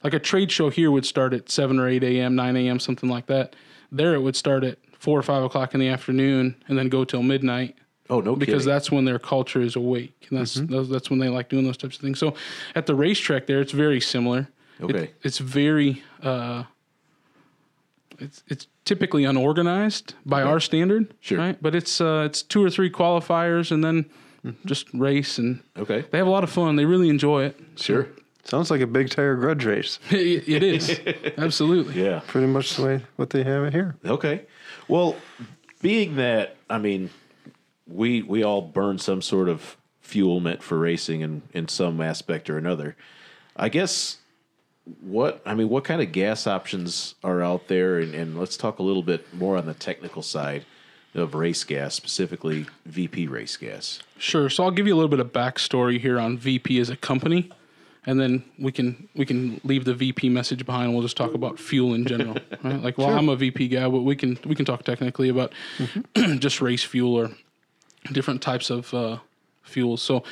like 0.02 0.14
a 0.14 0.18
trade 0.18 0.50
show 0.50 0.68
here 0.70 0.90
would 0.90 1.06
start 1.06 1.32
at 1.32 1.50
seven 1.50 1.78
or 1.78 1.86
eight 1.88 2.02
a.m., 2.02 2.34
nine 2.34 2.56
a.m., 2.56 2.80
something 2.80 3.08
like 3.08 3.26
that. 3.26 3.54
There 3.92 4.14
it 4.14 4.20
would 4.22 4.34
start 4.34 4.64
at 4.64 4.78
four 4.98 5.18
or 5.18 5.22
five 5.22 5.42
o'clock 5.44 5.74
in 5.74 5.80
the 5.80 5.88
afternoon 5.88 6.56
and 6.68 6.76
then 6.78 6.88
go 6.88 7.04
till 7.04 7.22
midnight 7.22 7.76
Oh, 8.10 8.20
no 8.20 8.34
because 8.36 8.64
kidding. 8.64 8.68
that's 8.68 8.90
when 8.90 9.04
their 9.04 9.18
culture 9.20 9.60
is 9.62 9.76
awake 9.76 10.26
and 10.28 10.38
that's 10.38 10.54
those, 10.54 10.88
that's 10.90 11.08
when 11.08 11.20
they 11.20 11.28
like 11.28 11.48
doing 11.48 11.64
those 11.64 11.76
types 11.78 11.96
of 11.96 12.02
things 12.02 12.18
so 12.18 12.34
at 12.74 12.84
the 12.86 12.94
racetrack 12.94 13.46
there 13.46 13.60
it's 13.62 13.72
very 13.72 13.98
similar 14.00 14.48
It- 14.80 14.84
Okay. 14.84 15.10
it's 15.22 15.38
very 15.38 16.02
uh 16.22 16.64
it's 18.18 18.42
it's 18.48 18.66
typically 18.84 19.24
unorganized 19.24 20.14
by 20.26 20.42
our 20.42 20.60
standard 20.60 21.14
Sure. 21.20 21.38
right 21.38 21.62
but 21.62 21.74
it's 21.74 22.00
uh 22.00 22.24
it's 22.26 22.42
two 22.42 22.62
or 22.62 22.70
three 22.70 22.90
qualifiers 22.90 23.70
and 23.70 23.84
then 23.84 24.06
just 24.64 24.92
race 24.94 25.38
and 25.38 25.60
okay. 25.76 26.04
they 26.10 26.18
have 26.18 26.26
a 26.26 26.30
lot 26.30 26.44
of 26.44 26.50
fun 26.50 26.76
they 26.76 26.84
really 26.86 27.08
enjoy 27.08 27.44
it 27.44 27.58
Sure. 27.76 28.08
Sounds 28.44 28.70
like 28.70 28.80
a 28.80 28.86
big 28.86 29.10
tire 29.10 29.36
grudge 29.36 29.64
race. 29.66 29.98
it, 30.10 30.48
it 30.48 30.62
is 30.62 30.98
absolutely 31.38 32.02
Yeah. 32.02 32.20
Pretty 32.26 32.46
much 32.46 32.74
the 32.76 32.82
way 32.84 33.04
what 33.16 33.30
they 33.30 33.44
have 33.44 33.64
it 33.64 33.72
here. 33.74 33.96
Okay. 34.04 34.46
Well, 34.88 35.14
being 35.82 36.16
that 36.16 36.56
I 36.68 36.78
mean, 36.78 37.10
we 37.86 38.22
we 38.22 38.42
all 38.42 38.62
burn 38.62 38.98
some 38.98 39.20
sort 39.22 39.48
of 39.50 39.76
fuel 40.00 40.40
meant 40.40 40.62
for 40.62 40.78
racing 40.78 41.20
in 41.20 41.42
in 41.52 41.68
some 41.68 42.00
aspect 42.00 42.48
or 42.48 42.56
another. 42.56 42.96
I 43.56 43.68
guess 43.68 44.16
what 45.00 45.42
I 45.44 45.54
mean, 45.54 45.68
what 45.68 45.84
kind 45.84 46.00
of 46.00 46.12
gas 46.12 46.46
options 46.46 47.14
are 47.22 47.42
out 47.42 47.68
there, 47.68 47.98
and, 47.98 48.14
and 48.14 48.38
let's 48.38 48.56
talk 48.56 48.78
a 48.78 48.82
little 48.82 49.02
bit 49.02 49.32
more 49.34 49.56
on 49.56 49.66
the 49.66 49.74
technical 49.74 50.22
side 50.22 50.64
of 51.14 51.34
race 51.34 51.64
gas, 51.64 51.94
specifically 51.94 52.66
VP 52.86 53.26
race 53.26 53.56
gas. 53.56 54.00
Sure. 54.18 54.48
So 54.48 54.64
I'll 54.64 54.70
give 54.70 54.86
you 54.86 54.94
a 54.94 54.96
little 54.96 55.08
bit 55.08 55.20
of 55.20 55.32
backstory 55.32 56.00
here 56.00 56.18
on 56.18 56.38
VP 56.38 56.78
as 56.78 56.88
a 56.88 56.96
company, 56.96 57.50
and 58.06 58.20
then 58.20 58.44
we 58.58 58.72
can 58.72 59.08
we 59.14 59.26
can 59.26 59.60
leave 59.64 59.84
the 59.84 59.94
VP 59.94 60.28
message 60.28 60.64
behind. 60.64 60.86
and 60.86 60.94
We'll 60.94 61.02
just 61.02 61.16
talk 61.16 61.34
about 61.34 61.58
fuel 61.58 61.94
in 61.94 62.04
general, 62.06 62.36
right? 62.62 62.80
Like, 62.80 62.98
well, 62.98 63.10
I'm 63.10 63.28
a 63.28 63.36
VP 63.36 63.68
guy, 63.68 63.88
but 63.88 64.02
we 64.02 64.16
can 64.16 64.38
we 64.44 64.54
can 64.54 64.64
talk 64.64 64.84
technically 64.84 65.28
about 65.28 65.52
just 66.38 66.60
race 66.60 66.84
fuel 66.84 67.14
or 67.14 67.30
different 68.12 68.40
types 68.42 68.70
of 68.70 68.92
uh, 68.94 69.18
fuels. 69.62 70.02
So 70.02 70.22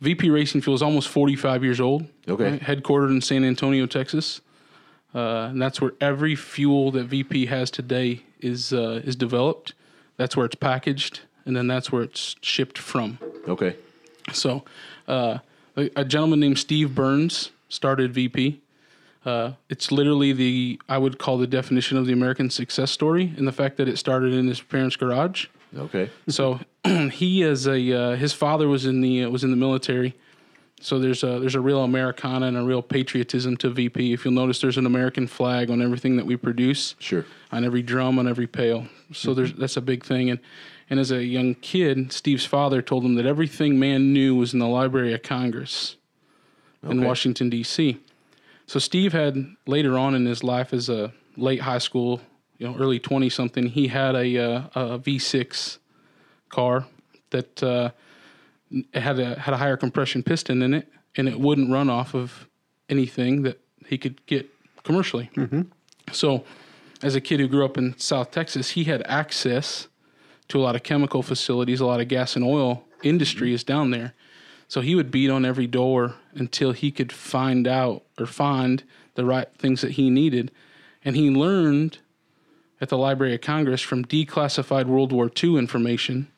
VP 0.00 0.30
Racing 0.30 0.60
Fuel 0.60 0.74
is 0.74 0.82
almost 0.82 1.08
45 1.08 1.64
years 1.64 1.80
old. 1.80 2.06
Okay. 2.28 2.58
Headquartered 2.58 3.10
in 3.10 3.20
San 3.20 3.44
Antonio, 3.44 3.86
Texas. 3.86 4.40
Uh, 5.14 5.48
and 5.50 5.60
that's 5.60 5.80
where 5.80 5.92
every 6.00 6.36
fuel 6.36 6.90
that 6.90 7.04
VP 7.04 7.46
has 7.46 7.70
today 7.70 8.22
is 8.40 8.72
uh, 8.72 9.00
is 9.04 9.16
developed. 9.16 9.72
That's 10.18 10.36
where 10.36 10.44
it's 10.44 10.54
packaged, 10.54 11.20
and 11.46 11.56
then 11.56 11.66
that's 11.66 11.90
where 11.90 12.02
it's 12.02 12.36
shipped 12.42 12.76
from. 12.76 13.18
Okay. 13.48 13.76
So, 14.32 14.64
uh, 15.08 15.38
a, 15.76 15.90
a 15.96 16.04
gentleman 16.04 16.40
named 16.40 16.58
Steve 16.58 16.94
Burns 16.94 17.50
started 17.68 18.12
VP. 18.12 18.60
Uh, 19.24 19.52
it's 19.70 19.90
literally 19.90 20.32
the 20.32 20.80
I 20.88 20.98
would 20.98 21.18
call 21.18 21.38
the 21.38 21.46
definition 21.46 21.96
of 21.96 22.06
the 22.06 22.12
American 22.12 22.50
success 22.50 22.90
story, 22.90 23.32
and 23.38 23.48
the 23.48 23.52
fact 23.52 23.78
that 23.78 23.88
it 23.88 23.96
started 23.98 24.34
in 24.34 24.46
his 24.48 24.60
parents' 24.60 24.96
garage. 24.96 25.46
Okay. 25.76 26.10
So 26.28 26.60
he 27.12 27.42
is 27.42 27.66
a 27.66 27.92
uh, 27.92 28.16
his 28.16 28.32
father 28.32 28.68
was 28.68 28.86
in 28.86 29.00
the 29.00 29.24
uh, 29.24 29.30
was 29.30 29.44
in 29.44 29.50
the 29.50 29.56
military. 29.56 30.14
So 30.80 30.98
there's 30.98 31.22
a 31.22 31.38
there's 31.40 31.54
a 31.54 31.60
real 31.60 31.82
Americana 31.82 32.46
and 32.46 32.56
a 32.56 32.62
real 32.62 32.82
patriotism 32.82 33.56
to 33.58 33.70
VP. 33.70 34.12
If 34.12 34.24
you'll 34.24 34.34
notice, 34.34 34.60
there's 34.60 34.76
an 34.76 34.86
American 34.86 35.26
flag 35.26 35.70
on 35.70 35.80
everything 35.80 36.16
that 36.16 36.26
we 36.26 36.36
produce 36.36 36.94
Sure. 36.98 37.24
on 37.50 37.64
every 37.64 37.82
drum, 37.82 38.18
on 38.18 38.28
every 38.28 38.46
pail. 38.46 38.86
So 39.12 39.32
there's 39.34 39.54
that's 39.54 39.76
a 39.76 39.80
big 39.80 40.04
thing. 40.04 40.28
And 40.30 40.38
and 40.90 41.00
as 41.00 41.10
a 41.10 41.24
young 41.24 41.54
kid, 41.56 42.12
Steve's 42.12 42.44
father 42.44 42.82
told 42.82 43.04
him 43.04 43.14
that 43.14 43.26
everything 43.26 43.78
man 43.78 44.12
knew 44.12 44.34
was 44.36 44.52
in 44.52 44.60
the 44.60 44.68
Library 44.68 45.12
of 45.14 45.22
Congress 45.22 45.96
in 46.82 47.02
Washington 47.02 47.50
D.C. 47.50 47.98
So 48.68 48.78
Steve 48.78 49.12
had 49.12 49.56
later 49.66 49.98
on 49.98 50.14
in 50.14 50.26
his 50.26 50.44
life 50.44 50.72
as 50.72 50.88
a 50.88 51.12
late 51.36 51.62
high 51.62 51.78
school, 51.78 52.20
you 52.58 52.66
know, 52.66 52.76
early 52.78 52.98
twenty 52.98 53.28
something, 53.28 53.66
he 53.66 53.88
had 53.88 54.14
a 54.14 54.38
uh, 54.38 54.62
a 54.74 54.98
V6 54.98 55.78
car 56.48 56.86
that 57.30 57.62
uh, 57.62 57.90
had 58.94 59.18
a 59.18 59.38
had 59.38 59.54
a 59.54 59.56
higher 59.56 59.76
compression 59.76 60.22
piston 60.22 60.62
in 60.62 60.74
it, 60.74 60.88
and 61.16 61.28
it 61.28 61.38
wouldn't 61.38 61.70
run 61.70 61.90
off 61.90 62.14
of 62.14 62.48
anything 62.88 63.42
that 63.42 63.60
he 63.86 63.98
could 63.98 64.24
get 64.26 64.48
commercially. 64.84 65.30
So, 66.12 66.44
as 67.02 67.14
a 67.14 67.20
kid 67.20 67.40
who 67.40 67.48
grew 67.48 67.64
up 67.64 67.76
in 67.76 67.98
South 67.98 68.30
Texas, 68.30 68.70
he 68.70 68.84
had 68.84 69.02
access 69.06 69.88
to 70.48 70.58
a 70.58 70.62
lot 70.62 70.76
of 70.76 70.82
chemical 70.82 71.22
facilities, 71.22 71.80
a 71.80 71.86
lot 71.86 72.00
of 72.00 72.08
gas 72.08 72.36
and 72.36 72.44
oil 72.44 72.84
industry 73.02 73.52
is 73.52 73.64
down 73.64 73.90
there. 73.90 74.14
So 74.68 74.80
he 74.80 74.94
would 74.94 75.10
beat 75.10 75.30
on 75.30 75.44
every 75.44 75.66
door 75.66 76.14
until 76.34 76.72
he 76.72 76.90
could 76.90 77.12
find 77.12 77.66
out 77.68 78.02
or 78.18 78.26
find 78.26 78.82
the 79.14 79.24
right 79.24 79.48
things 79.58 79.80
that 79.80 79.92
he 79.92 80.10
needed. 80.10 80.50
And 81.04 81.16
he 81.16 81.30
learned 81.30 81.98
at 82.80 82.88
the 82.88 82.98
Library 82.98 83.34
of 83.34 83.40
Congress 83.40 83.80
from 83.80 84.04
declassified 84.04 84.86
World 84.86 85.12
War 85.12 85.30
II 85.42 85.56
information 85.56 86.28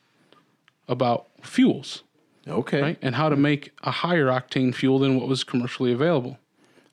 about 0.87 1.27
fuels 1.41 2.03
Okay. 2.47 2.81
right? 2.81 2.97
And 3.01 3.15
how 3.15 3.29
to 3.29 3.35
make 3.35 3.71
a 3.83 3.91
higher 3.91 4.27
octane 4.27 4.73
fuel 4.73 4.99
than 4.99 5.19
what 5.19 5.27
was 5.27 5.43
commercially 5.43 5.91
available. 5.91 6.39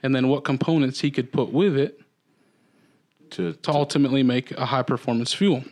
And 0.02 0.14
then 0.14 0.28
what 0.28 0.44
components 0.44 1.00
he 1.00 1.10
could 1.10 1.32
put 1.32 1.52
with 1.52 1.76
it 1.76 2.00
To, 3.30 3.52
to 3.54 3.70
ultimately 3.70 4.22
make 4.22 4.50
a 4.52 4.66
high 4.66 4.82
performance 4.82 5.32
fuel. 5.32 5.64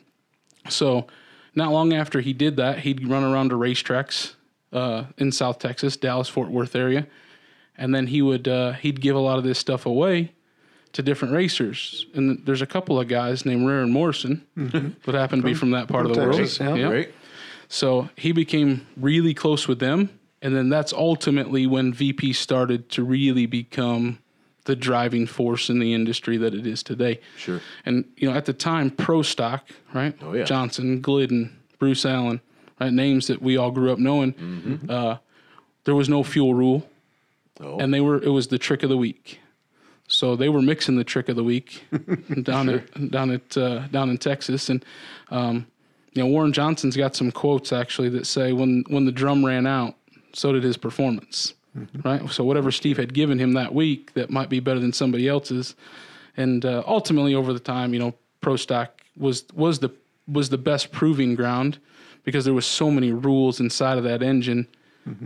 So, 0.68 1.06
not 1.54 1.70
long 1.70 1.92
after 1.92 2.20
he 2.20 2.32
did 2.32 2.56
that, 2.56 2.80
he'd 2.80 3.06
run 3.06 3.22
around 3.22 3.50
to 3.50 3.56
racetracks 3.56 4.34
uh, 4.72 5.04
in 5.18 5.30
South 5.30 5.58
Texas, 5.60 5.96
Dallas, 5.96 6.28
Fort 6.28 6.50
Worth 6.50 6.74
area, 6.74 7.06
and 7.78 7.94
then 7.94 8.08
he 8.08 8.22
would 8.22 8.48
uh, 8.48 8.72
he'd 8.72 9.00
give 9.00 9.14
a 9.14 9.20
lot 9.20 9.38
of 9.38 9.44
this 9.44 9.58
stuff 9.58 9.86
away 9.86 10.32
to 10.94 11.02
different 11.02 11.34
racers. 11.34 12.06
And 12.14 12.44
there's 12.46 12.62
a 12.62 12.66
couple 12.66 12.98
of 12.98 13.06
guys 13.08 13.44
named 13.44 13.68
and 13.68 13.92
Morrison 13.92 14.46
that 14.56 15.14
happen 15.14 15.40
to 15.40 15.44
be 15.44 15.54
from 15.54 15.72
that 15.72 15.88
part 15.88 16.06
of 16.06 16.14
the 16.14 16.24
Texas, 16.24 16.58
world. 16.58 16.78
yeah. 16.78 16.84
Yep. 16.84 16.92
Right. 16.92 17.14
So 17.68 18.08
he 18.16 18.32
became 18.32 18.86
really 18.96 19.34
close 19.34 19.68
with 19.68 19.78
them. 19.80 20.10
And 20.40 20.54
then 20.54 20.68
that's 20.68 20.92
ultimately 20.92 21.66
when 21.66 21.92
VP 21.92 22.32
started 22.34 22.88
to 22.90 23.02
really 23.02 23.46
become 23.46 24.18
the 24.66 24.76
driving 24.76 25.26
force 25.26 25.68
in 25.68 25.78
the 25.78 25.92
industry 25.94 26.36
that 26.38 26.54
it 26.54 26.66
is 26.66 26.82
today. 26.82 27.20
Sure. 27.36 27.60
And, 27.84 28.04
you 28.16 28.30
know, 28.30 28.36
at 28.36 28.44
the 28.44 28.52
time, 28.52 28.90
Pro 28.90 29.22
Stock, 29.22 29.68
right? 29.92 30.14
Oh, 30.22 30.32
yeah. 30.34 30.44
Johnson, 30.44 31.00
Glidden, 31.00 31.58
Bruce 31.78 32.06
Allen, 32.06 32.40
right? 32.80 32.92
Names 32.92 33.26
that 33.26 33.42
we 33.42 33.56
all 33.56 33.70
grew 33.70 33.92
up 33.92 33.98
knowing. 33.98 34.86
Uh, 34.88 35.16
there 35.84 35.94
was 35.94 36.08
no 36.08 36.22
fuel 36.22 36.54
rule. 36.54 36.88
Oh. 37.60 37.78
And 37.78 37.92
they 37.92 38.00
were, 38.00 38.22
it 38.22 38.30
was 38.30 38.48
the 38.48 38.58
trick 38.58 38.82
of 38.82 38.88
the 38.90 38.96
week. 38.96 39.40
So 40.06 40.36
they 40.36 40.48
were 40.48 40.60
mixing 40.60 40.96
the 40.96 41.04
trick 41.04 41.28
of 41.28 41.36
the 41.36 41.44
week 41.44 41.84
down 42.42 42.68
at 42.68 43.10
down 43.10 43.30
at 43.30 43.56
uh, 43.56 43.86
down 43.88 44.10
in 44.10 44.18
Texas, 44.18 44.68
and 44.68 44.84
um, 45.30 45.66
you 46.12 46.22
know 46.22 46.28
Warren 46.28 46.52
Johnson's 46.52 46.96
got 46.96 47.16
some 47.16 47.32
quotes 47.32 47.72
actually 47.72 48.10
that 48.10 48.26
say 48.26 48.52
when 48.52 48.84
when 48.88 49.06
the 49.06 49.12
drum 49.12 49.44
ran 49.44 49.66
out, 49.66 49.94
so 50.34 50.52
did 50.52 50.62
his 50.62 50.76
performance, 50.76 51.54
right? 52.04 52.28
So 52.30 52.44
whatever 52.44 52.70
Steve 52.70 52.98
had 52.98 53.14
given 53.14 53.38
him 53.38 53.54
that 53.54 53.74
week 53.74 54.12
that 54.12 54.30
might 54.30 54.50
be 54.50 54.60
better 54.60 54.78
than 54.78 54.92
somebody 54.92 55.26
else's, 55.26 55.74
and 56.36 56.64
uh, 56.64 56.82
ultimately 56.86 57.34
over 57.34 57.54
the 57.54 57.60
time, 57.60 57.94
you 57.94 57.98
know, 57.98 58.14
Pro 58.42 58.56
Stock 58.56 59.00
was 59.16 59.44
was 59.54 59.78
the 59.78 59.90
was 60.28 60.50
the 60.50 60.58
best 60.58 60.92
proving 60.92 61.34
ground 61.34 61.78
because 62.24 62.44
there 62.44 62.54
was 62.54 62.66
so 62.66 62.90
many 62.90 63.12
rules 63.12 63.58
inside 63.58 63.96
of 63.96 64.04
that 64.04 64.22
engine 64.22 64.66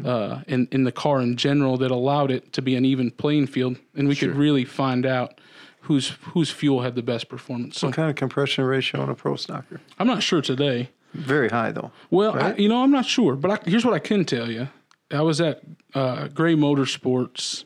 uh, 0.05 0.41
in 0.49 0.69
in 0.73 0.85
the 0.85 0.93
car 0.93 1.21
in 1.21 1.37
general 1.37 1.77
that 1.79 1.91
allowed 1.91 2.31
it 2.31 2.53
to 2.55 2.63
be 2.63 2.75
an 2.77 2.85
even 2.85 3.11
playing 3.11 3.47
field, 3.47 3.77
and 3.95 4.09
we 4.09 4.15
Sure. 4.15 4.29
could 4.31 4.39
really 4.39 4.65
find 4.65 5.07
out 5.07 5.41
whose 5.83 6.11
whose 6.35 6.51
fuel 6.51 6.83
had 6.83 6.95
the 6.95 7.03
best 7.03 7.29
performance. 7.29 7.79
So 7.79 7.87
What 7.89 7.97
kind 7.97 8.11
of 8.11 8.17
compression 8.17 8.65
ratio 8.65 9.01
on 9.01 9.09
a 9.09 9.15
pro 9.15 9.35
stocker? 9.35 9.79
I'm 9.99 10.07
not 10.07 10.23
sure 10.23 10.43
today. 10.43 10.91
Very 11.15 11.49
high 11.49 11.73
though. 11.73 11.91
Well, 12.11 12.39
I, 12.39 12.55
you 12.55 12.69
know, 12.69 12.83
I'm 12.83 12.91
not 12.91 13.07
sure, 13.07 13.35
but 13.37 13.51
I, 13.51 13.71
here's 13.71 13.85
what 13.85 13.95
I 13.95 13.99
can 13.99 14.25
tell 14.25 14.51
you. 14.51 14.69
I 15.11 15.23
was 15.23 15.41
at 15.41 15.63
uh, 15.95 16.29
Gray 16.29 16.55
Motorsports 16.55 17.65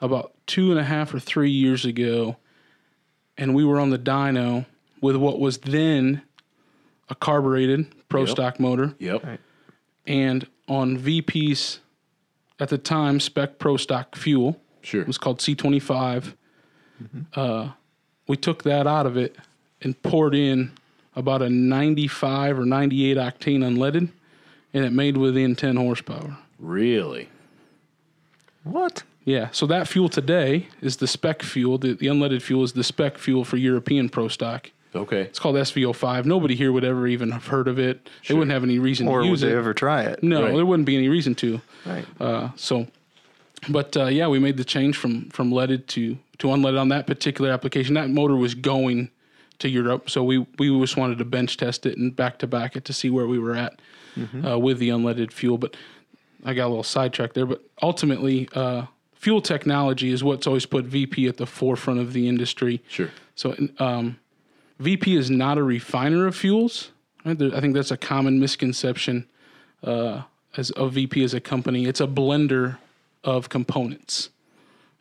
about 0.00 0.32
two 0.46 0.70
and 0.70 0.80
a 0.80 0.84
half 0.84 1.12
or 1.12 1.18
three 1.20 1.50
years 1.50 1.84
ago, 1.84 2.36
and 3.36 3.54
we 3.54 3.64
were 3.64 3.78
on 3.78 3.90
the 3.90 3.98
dyno 3.98 4.64
with 5.02 5.16
what 5.16 5.38
was 5.38 5.58
then 5.58 6.22
a 7.10 7.14
carbureted 7.14 7.86
pro 8.08 8.20
Yep. 8.22 8.28
stock 8.30 8.60
motor, 8.60 8.94
Yep. 8.98 9.24
Right. 9.24 9.40
and 10.06 10.46
on 10.68 10.96
VP's 10.96 11.80
at 12.60 12.68
the 12.68 12.78
time 12.78 13.20
spec 13.20 13.58
pro 13.58 13.76
stock 13.76 14.16
fuel. 14.16 14.60
Sure. 14.82 15.00
It 15.00 15.06
was 15.06 15.18
called 15.18 15.38
C25. 15.38 16.34
Uh, 17.34 17.70
we 18.26 18.36
took 18.36 18.64
that 18.64 18.86
out 18.86 19.06
of 19.06 19.16
it 19.16 19.36
and 19.80 20.00
poured 20.02 20.34
in 20.34 20.72
about 21.14 21.42
a 21.42 21.48
95 21.48 22.58
or 22.58 22.64
98 22.64 23.16
octane 23.16 23.64
unleaded, 23.64 24.08
and 24.74 24.84
it 24.84 24.92
made 24.92 25.16
within 25.16 25.56
10 25.56 25.76
horsepower. 25.76 26.36
Really? 26.58 27.28
What? 28.64 29.02
Yeah, 29.24 29.48
so 29.52 29.66
that 29.66 29.88
fuel 29.88 30.08
today 30.08 30.68
is 30.80 30.96
the 30.96 31.06
spec 31.06 31.42
fuel. 31.42 31.78
The, 31.78 31.94
the 31.94 32.06
unleaded 32.06 32.42
fuel 32.42 32.64
is 32.64 32.72
the 32.72 32.84
spec 32.84 33.18
fuel 33.18 33.44
for 33.44 33.56
European 33.56 34.08
pro 34.08 34.28
stock. 34.28 34.70
Okay. 34.94 35.20
It's 35.22 35.38
called 35.38 35.56
SVO5. 35.56 36.24
Nobody 36.24 36.54
here 36.54 36.72
would 36.72 36.84
ever 36.84 37.06
even 37.06 37.30
have 37.32 37.46
heard 37.46 37.68
of 37.68 37.78
it. 37.78 38.08
They 38.26 38.34
wouldn't 38.34 38.50
have 38.52 38.64
any 38.64 38.78
reason 38.78 39.06
Or 39.06 39.18
to 39.20 39.24
would 39.24 39.30
use 39.30 39.40
they 39.42 39.48
it. 39.52 39.54
ever 39.56 39.74
try 39.74 40.02
it? 40.04 40.22
no, 40.22 40.42
Right. 40.44 40.54
there 40.54 40.64
wouldn't 40.66 40.86
be 40.86 40.96
any 40.96 41.08
reason 41.08 41.34
to. 41.36 41.60
Right. 41.84 42.04
Uh, 42.18 42.48
so, 42.56 42.86
but 43.68 43.96
uh, 43.96 44.06
yeah, 44.06 44.28
we 44.28 44.38
made 44.38 44.56
the 44.56 44.64
change 44.64 44.96
from 44.96 45.28
from 45.30 45.52
leaded 45.52 45.88
to 45.88 46.16
to 46.38 46.48
unleaded 46.48 46.80
on 46.80 46.88
that 46.88 47.06
particular 47.06 47.50
application. 47.50 47.94
That 47.94 48.08
motor 48.10 48.36
was 48.36 48.54
going 48.54 49.10
to 49.58 49.68
Europe, 49.68 50.08
so 50.08 50.22
we 50.24 50.38
we 50.58 50.68
just 50.80 50.96
wanted 50.96 51.18
to 51.18 51.24
bench 51.24 51.56
test 51.58 51.84
it 51.84 51.98
and 51.98 52.14
back 52.14 52.38
to 52.38 52.46
back 52.46 52.76
it 52.76 52.84
to 52.86 52.92
see 52.92 53.10
where 53.10 53.26
we 53.26 53.38
were 53.38 53.54
at 53.56 53.78
uh, 54.46 54.58
with 54.58 54.78
the 54.78 54.88
unleaded 54.88 55.32
fuel. 55.32 55.58
But 55.58 55.76
I 56.44 56.54
got 56.54 56.66
a 56.66 56.68
little 56.68 56.82
sidetracked 56.84 57.34
there. 57.34 57.46
But 57.46 57.62
ultimately, 57.82 58.48
uh, 58.54 58.86
fuel 59.14 59.42
technology 59.42 60.10
is 60.10 60.22
what's 60.24 60.46
always 60.46 60.64
put 60.64 60.84
VP 60.86 61.26
at 61.26 61.36
the 61.36 61.46
forefront 61.46 61.98
of 62.00 62.12
the 62.14 62.28
industry. 62.28 62.80
Sure. 62.88 63.10
So 63.34 63.54
um, 63.80 64.18
VP 64.78 65.16
is 65.16 65.30
not 65.30 65.58
a 65.58 65.62
refiner 65.62 66.26
of 66.26 66.36
fuels. 66.36 66.92
I 67.24 67.34
think 67.34 67.74
that's 67.74 67.90
a 67.90 67.96
common 67.96 68.38
misconception 68.38 69.28
uh, 69.82 70.22
as 70.56 70.70
of 70.72 70.92
VP 70.92 71.22
as 71.24 71.34
a 71.34 71.40
company. 71.40 71.86
It's 71.86 72.00
a 72.00 72.06
blender 72.06 72.78
of 73.24 73.48
components. 73.48 74.30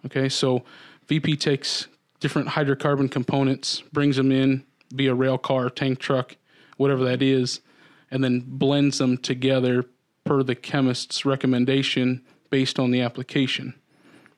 Okay, 0.05 0.29
so 0.29 0.63
VP 1.07 1.37
takes 1.37 1.87
different 2.19 2.49
hydrocarbon 2.49 3.09
components, 3.09 3.83
brings 3.93 4.17
them 4.17 4.31
in, 4.31 4.63
be 4.95 5.07
a 5.07 5.13
rail 5.13 5.37
car, 5.37 5.69
tank 5.69 5.99
truck, 5.99 6.35
whatever 6.77 7.03
that 7.03 7.21
is, 7.21 7.61
and 8.09 8.23
then 8.23 8.43
blends 8.45 8.97
them 8.97 9.17
together 9.17 9.85
per 10.23 10.43
the 10.43 10.55
chemist's 10.55 11.25
recommendation 11.25 12.21
based 12.49 12.79
on 12.79 12.91
the 12.91 13.01
application. 13.01 13.73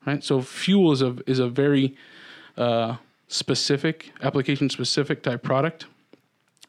Right. 0.05 0.23
So 0.23 0.41
fuel 0.41 0.91
is 0.91 1.01
a 1.01 1.17
is 1.27 1.39
a 1.39 1.49
very 1.49 1.95
uh, 2.57 2.95
specific 3.29 4.11
application 4.21 4.69
specific 4.69 5.23
type 5.23 5.41
product. 5.41 5.85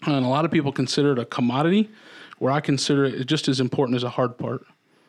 and 0.07 0.25
a 0.25 0.29
lot 0.29 0.45
of 0.45 0.51
people 0.53 0.71
consider 0.71 1.13
it 1.13 1.19
a 1.19 1.25
commodity, 1.25 1.91
where 2.39 2.53
I 2.53 2.61
consider 2.61 3.05
it 3.05 3.27
just 3.27 3.49
as 3.49 3.59
important 3.59 3.97
as 3.97 4.05
a 4.05 4.11
hard 4.11 4.39
part. 4.39 4.65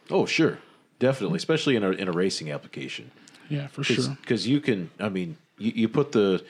Oh, 0.09 0.25
sure, 0.25 0.57
definitely, 0.99 1.37
especially 1.37 1.75
in 1.75 1.83
a 1.83 1.91
in 1.91 2.07
a 2.07 2.11
racing 2.11 2.51
application. 2.51 3.11
Yeah, 3.49 3.67
for 3.67 3.83
sure. 3.83 4.17
because 4.21 4.47
you 4.47 4.61
can 4.61 4.89
i 4.97 5.09
mean 5.09 5.35
you, 5.57 5.73
you 5.75 5.87
put 5.89 6.13
the 6.13 6.41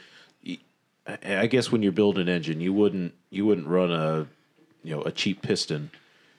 I 1.07 1.47
guess 1.47 1.71
when 1.71 1.81
you're 1.81 1.91
building 1.91 2.21
an 2.21 2.29
engine 2.29 2.61
you 2.61 2.73
wouldn't 2.73 3.13
you 3.31 3.43
wouldn't 3.43 3.67
run 3.67 3.91
a 3.91 4.27
you 4.83 4.95
know 4.95 5.01
a 5.01 5.11
cheap 5.11 5.41
piston 5.41 5.89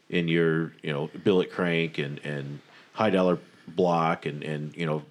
in 0.08 0.28
your 0.28 0.72
you 0.82 0.92
know 0.92 1.10
billet 1.24 1.50
crank 1.50 1.98
and 1.98 2.20
and 2.24 2.60
high 2.92 3.10
dollar 3.10 3.38
block 3.66 4.24
and 4.24 4.44
and 4.44 4.76
you 4.76 4.86
know 4.86 5.02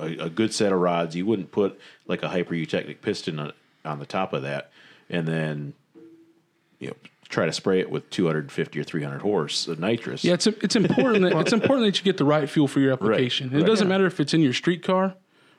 a, 0.00 0.24
a 0.24 0.30
good 0.30 0.52
set 0.52 0.72
of 0.72 0.78
rods 0.80 1.14
you 1.14 1.26
wouldn't 1.26 1.52
put 1.52 1.78
like 2.06 2.22
a 2.22 2.28
hyper 2.28 2.54
eutectic 2.54 3.00
piston 3.02 3.38
on, 3.38 3.52
on 3.84 3.98
the 3.98 4.06
top 4.06 4.32
of 4.32 4.42
that 4.42 4.70
and 5.08 5.26
then 5.26 5.72
you 6.78 6.88
know 6.88 6.96
try 7.30 7.46
to 7.46 7.52
spray 7.52 7.80
it 7.80 7.90
with 7.90 8.10
250 8.10 8.78
or 8.78 8.84
300 8.84 9.22
horse 9.22 9.68
of 9.68 9.78
nitrous 9.78 10.24
Yeah, 10.24 10.34
it's 10.34 10.46
it's 10.46 10.76
important 10.76 11.22
that 11.22 11.36
it's 11.40 11.52
important 11.52 11.86
that 11.86 11.98
you 11.98 12.04
get 12.04 12.18
the 12.18 12.24
right 12.24 12.50
fuel 12.50 12.68
for 12.68 12.80
your 12.80 12.92
application. 12.94 13.50
Right, 13.50 13.62
it 13.62 13.66
doesn't 13.66 13.86
yeah. 13.86 13.92
matter 13.92 14.06
if 14.06 14.20
it's 14.20 14.34
in 14.34 14.42
your 14.42 14.52
street 14.52 14.82
car 14.82 15.14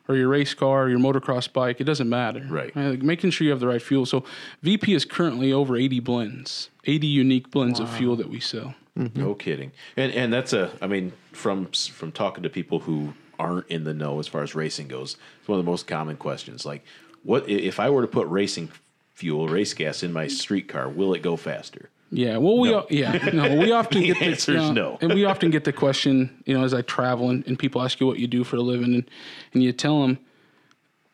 or 0.07 0.15
your 0.15 0.27
race 0.27 0.53
car 0.53 0.83
or 0.83 0.89
your 0.89 0.99
motocross 0.99 1.51
bike. 1.51 1.79
It 1.79 1.85
doesn't 1.85 2.09
matter. 2.09 2.45
Right. 2.47 2.75
Uh, 2.75 2.91
like, 2.91 3.01
making 3.01 3.31
sure 3.31 3.45
you 3.45 3.51
have 3.51 3.61
the 3.61 3.67
right 3.67 3.81
fuel. 3.81 4.05
So 4.05 4.25
VP 4.61 4.93
is 4.93 5.05
currently 5.05 5.53
over 5.53 5.77
80 5.77 6.01
blends, 6.01 6.69
80 6.85 7.07
unique 7.07 7.51
blends 7.51 7.79
of 7.79 7.89
fuel 7.89 8.15
that 8.17 8.29
we 8.29 8.39
sell. 8.39 8.75
No 8.95 9.05
mm-hmm. 9.05 9.33
kidding. 9.33 9.71
And 9.95 10.11
and 10.11 10.33
that's 10.33 10.51
a 10.51 10.71
I 10.81 10.87
mean 10.87 11.13
from 11.31 11.67
from 11.67 12.11
talking 12.11 12.43
to 12.43 12.49
people 12.49 12.79
who 12.79 13.13
aren't 13.41 13.67
in 13.67 13.83
the 13.83 13.93
know 13.93 14.19
as 14.19 14.27
far 14.27 14.43
as 14.43 14.55
racing 14.55 14.87
goes, 14.87 15.17
it's 15.39 15.47
one 15.47 15.59
of 15.59 15.65
the 15.65 15.69
most 15.71 15.87
common 15.87 16.15
questions. 16.17 16.65
Like, 16.65 16.83
what 17.23 17.49
if 17.49 17.79
I 17.79 17.89
were 17.89 18.01
to 18.01 18.07
put 18.07 18.27
racing 18.27 18.69
fuel, 19.13 19.47
race 19.47 19.73
gas 19.73 20.03
in 20.03 20.13
my 20.13 20.27
street 20.27 20.67
car? 20.67 20.87
Will 20.89 21.13
it 21.13 21.21
go 21.21 21.35
faster? 21.35 21.89
Yeah. 22.13 22.37
Well, 22.37 22.57
we 22.59 22.73
o- 22.73 22.87
yeah 22.89 23.29
no 23.33 23.55
we 23.55 23.71
often 23.81 24.01
get 24.03 24.19
the 24.19 24.25
answer 24.25 24.51
you 24.53 24.57
know, 24.59 24.71
no. 24.73 24.97
and 25.01 25.13
we 25.13 25.23
often 25.25 25.49
get 25.49 25.63
the 25.63 25.71
question 25.71 26.43
you 26.45 26.53
know 26.57 26.63
as 26.65 26.73
I 26.73 26.81
travel 26.81 27.29
and, 27.29 27.45
and 27.47 27.57
people 27.57 27.81
ask 27.81 27.99
you 28.01 28.07
what 28.07 28.19
you 28.19 28.27
do 28.27 28.43
for 28.43 28.57
a 28.57 28.61
living 28.61 28.93
and 28.93 29.09
and 29.53 29.63
you 29.63 29.71
tell 29.71 30.01
them 30.01 30.19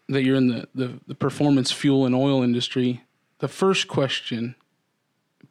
that 0.09 0.23
you're 0.23 0.35
in 0.37 0.47
the 0.47 0.67
the, 0.73 0.99
the 1.07 1.15
performance 1.15 1.71
fuel 1.71 2.05
and 2.05 2.15
oil 2.15 2.41
industry. 2.43 3.03
The 3.39 3.47
first 3.47 3.87
question, 3.87 4.55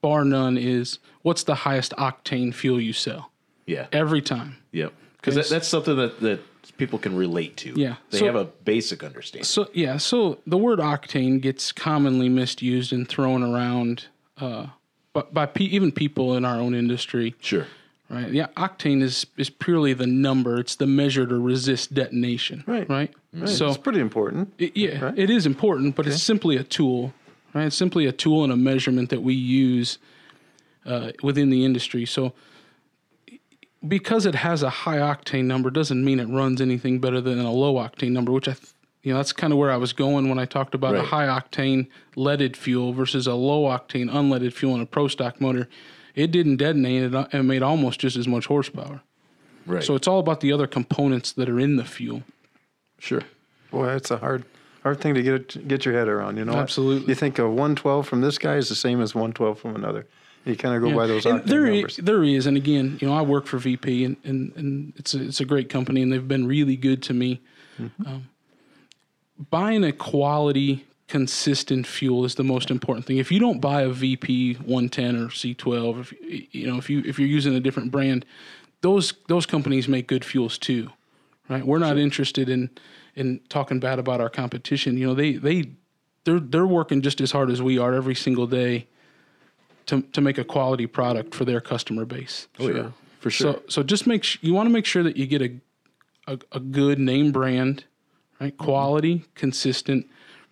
bar 0.01 0.25
none, 0.25 0.57
is 0.59 0.99
what's 1.23 1.45
the 1.45 1.55
highest 1.67 1.93
octane 1.97 2.53
fuel 2.53 2.81
you 2.81 2.93
sell 2.93 3.31
Yeah. 3.67 3.87
every 3.93 4.21
time. 4.23 4.57
Yep. 4.73 4.93
Because 5.19 5.35
that, 5.37 5.49
that's 5.49 5.69
something 5.69 5.97
that 5.97 6.19
that 6.21 6.41
people 6.73 6.99
can 6.99 7.17
relate 7.17 7.57
to. 7.59 7.75
Yeah. 7.77 7.97
They 8.11 8.19
So- 8.19 8.27
have 8.27 8.37
a 8.37 8.45
basic 8.65 9.03
understanding. 9.03 9.45
So 9.45 9.69
yeah, 9.73 9.97
so 9.97 10.39
the 10.47 10.57
word 10.59 10.79
octane 10.79 11.41
gets 11.41 11.73
commonly 11.73 12.29
misused 12.29 12.93
and 12.93 13.09
thrown 13.09 13.43
around, 13.43 14.07
uh, 14.39 14.67
but 15.13 15.33
by 15.33 15.47
pe- 15.47 15.65
even 15.65 15.93
people 15.93 16.37
in 16.37 16.45
our 16.45 16.61
own 16.61 16.75
industry. 16.75 17.35
Sure. 17.41 17.67
Right. 18.09 18.33
Yeah. 18.33 18.47
Octane 18.57 19.03
is 19.03 19.27
is 19.37 19.51
purely 19.51 19.93
the 19.93 20.07
number. 20.07 20.61
It's 20.61 20.77
the 20.77 20.87
measure 20.87 21.27
to 21.27 21.39
resist 21.41 21.93
detonation. 21.93 22.63
Right. 22.67 22.89
Right. 22.89 23.11
So 23.47 23.67
it's 23.69 23.77
pretty 23.77 23.99
important. 24.01 24.53
it- 24.59 24.77
yeah, 24.77 25.05
Right. 25.07 25.19
it 25.19 25.29
is 25.29 25.45
important, 25.45 25.97
but 25.97 26.07
it's 26.07 26.23
simply 26.23 26.57
a 26.57 26.63
tool. 26.63 27.13
Right. 27.53 27.67
It's 27.67 27.77
simply 27.77 28.07
a 28.07 28.13
tool 28.13 28.45
and 28.45 28.53
a 28.53 28.57
measurement 28.57 29.09
that 29.11 29.23
we 29.23 29.35
use 29.35 29.99
uh, 30.87 31.11
within 31.23 31.51
the 31.51 31.65
industry. 31.65 32.07
So 32.07 32.33
because 33.89 34.27
it 34.27 34.35
has 34.35 34.63
a 34.63 34.71
high 34.71 34.99
octane 34.99 35.45
number 35.45 35.71
doesn't 35.71 36.05
mean 36.05 36.21
it 36.21 36.29
runs 36.29 36.61
anything 36.61 36.99
better 36.99 37.21
than 37.21 37.39
a 37.41 37.53
low 37.53 37.75
octane 37.75 38.13
number, 38.13 38.33
which 38.33 38.49
I. 38.49 38.53
Th- 38.53 38.73
you 39.03 39.13
know 39.13 39.19
that's 39.19 39.33
kind 39.33 39.53
of 39.53 39.59
where 39.61 39.71
I 39.71 39.77
was 39.77 39.93
going 39.93 40.29
when 40.29 40.41
I 40.41 40.47
talked 40.47 40.75
about 40.75 40.97
a 40.97 41.03
high 41.03 41.29
octane 41.29 41.87
leaded 42.17 42.57
fuel 42.57 42.93
versus 42.93 43.29
a 43.29 43.35
low 43.35 43.63
octane 43.63 44.11
unleaded 44.11 44.53
fuel 44.53 44.75
in 44.75 44.81
a 44.81 44.87
pro 44.87 45.07
stock 45.07 45.41
motor. 45.41 45.69
It 46.17 46.33
didn't 46.33 46.57
detonate 46.57 47.05
it 47.05 47.15
and 47.15 47.29
uh, 47.33 47.43
made 47.45 47.63
almost 47.63 48.01
just 48.01 48.17
as 48.17 48.27
much 48.27 48.47
horsepower. 48.47 49.03
Right. 49.65 49.85
So 49.85 49.95
it's 49.95 50.09
all 50.09 50.19
about 50.19 50.41
the 50.41 50.51
other 50.51 50.67
components 50.67 51.31
that 51.33 51.49
are 51.49 51.61
in 51.61 51.77
the 51.77 51.85
fuel. 51.85 52.25
sure. 52.99 53.23
Boy, 53.71 53.91
it's 53.91 54.11
a 54.11 54.17
hard 54.17 54.45
hard 54.83 55.01
thing 55.01 55.15
to 55.15 55.23
get 55.23 55.69
get 55.69 55.85
your 55.85 55.95
head 55.95 56.09
around. 56.09 56.37
You 56.37 56.45
know, 56.45 56.55
Absolutely. 56.55 57.09
You 57.09 57.15
think 57.15 57.39
a 57.39 57.49
112 57.49 58.09
from 58.09 58.23
this 58.23 58.39
guy 58.39 58.57
is 58.57 58.69
the 58.69 58.75
same 58.75 59.01
as 59.01 59.15
112 59.15 59.59
from 59.59 59.77
another. 59.77 60.07
You 60.47 60.57
kind 60.57 60.77
of 60.77 60.83
go 60.89 60.97
by 60.97 61.09
those 61.09 61.27
And 61.27 61.43
there, 61.45 61.67
numbers. 61.67 61.97
there 61.97 62.23
is, 62.23 62.47
and 62.47 62.57
again, 62.57 62.99
you 63.01 63.09
know, 63.09 63.15
I 63.15 63.23
work 63.23 63.47
for 63.47 63.59
VP, 63.59 64.05
and, 64.05 64.17
and, 64.23 64.53
and 64.55 64.93
it's 64.97 65.13
a, 65.13 65.25
it's 65.25 65.41
a 65.41 65.45
great 65.45 65.69
company, 65.69 66.03
and 66.03 66.13
they've 66.13 66.27
been 66.27 66.47
really 66.47 66.77
good 66.77 67.03
to 67.05 67.13
me. 67.13 67.41
Mm-hmm. 67.81 68.07
Um, 68.07 68.29
buying 69.51 69.83
a 69.83 69.93
quality, 69.93 70.85
consistent 71.09 71.85
fuel 71.85 72.25
is 72.25 72.37
the 72.37 72.45
most 72.45 72.71
important 72.71 73.07
thing. 73.07 73.17
If 73.19 73.33
you 73.33 73.41
don't 73.41 73.61
buy 73.61 73.83
a 73.83 73.89
VP 73.89 74.55
110 74.55 75.17
or 75.17 75.27
C12, 75.29 76.01
if 76.01 76.55
you- 76.55 76.67
know, 76.69 76.79
if 76.79 76.89
you 76.89 77.03
if 77.05 77.19
you're 77.19 77.29
using 77.29 77.55
a 77.57 77.61
different 77.61 77.91
brand, 77.91 78.25
those 78.83 79.15
those 79.27 79.47
companies 79.47 79.89
make 79.89 80.07
good 80.07 80.25
fuels 80.25 80.59
too, 80.59 80.91
right? 81.49 81.67
We're 81.67 81.79
not 81.79 81.99
interested 81.99 82.49
in 82.49 82.71
in 83.17 83.41
talking 83.49 83.81
bad 83.81 83.99
about 83.99 84.21
our 84.21 84.29
competition. 84.31 84.97
You 84.97 85.09
know, 85.09 85.15
they 85.15 85.33
they 85.33 85.71
they're 86.23 86.39
they're 86.41 86.67
working 86.67 87.03
just 87.03 87.21
as 87.21 87.33
hard 87.33 87.51
as 87.51 87.61
we 87.61 87.79
are 87.79 87.95
every 87.95 88.15
single 88.15 88.47
day 88.47 88.87
to 89.87 90.03
to 90.03 90.21
make 90.21 90.39
a 90.39 90.45
quality 90.45 90.87
product 90.87 91.35
for 91.35 91.45
their 91.45 91.61
customer 91.61 92.05
base. 92.05 92.49
Oh 92.59 92.69
yeah. 92.69 92.91
For 93.21 93.31
sure. 93.31 93.55
So 93.55 93.63
so 93.69 93.83
just 93.83 94.07
make 94.07 94.25
sh- 94.25 94.39
you 94.41 94.55
want 94.55 94.67
to 94.67 94.73
make 94.73 94.85
sure 94.85 95.03
that 95.03 95.17
you 95.17 95.27
get 95.27 95.43
a, 95.43 95.53
a 96.27 96.39
a 96.53 96.61
good 96.61 96.99
name 96.99 97.33
brand, 97.33 97.85
right? 98.41 98.57
Mm-hmm. 98.57 98.65
Quality, 98.65 99.25
consistent. 99.35 100.07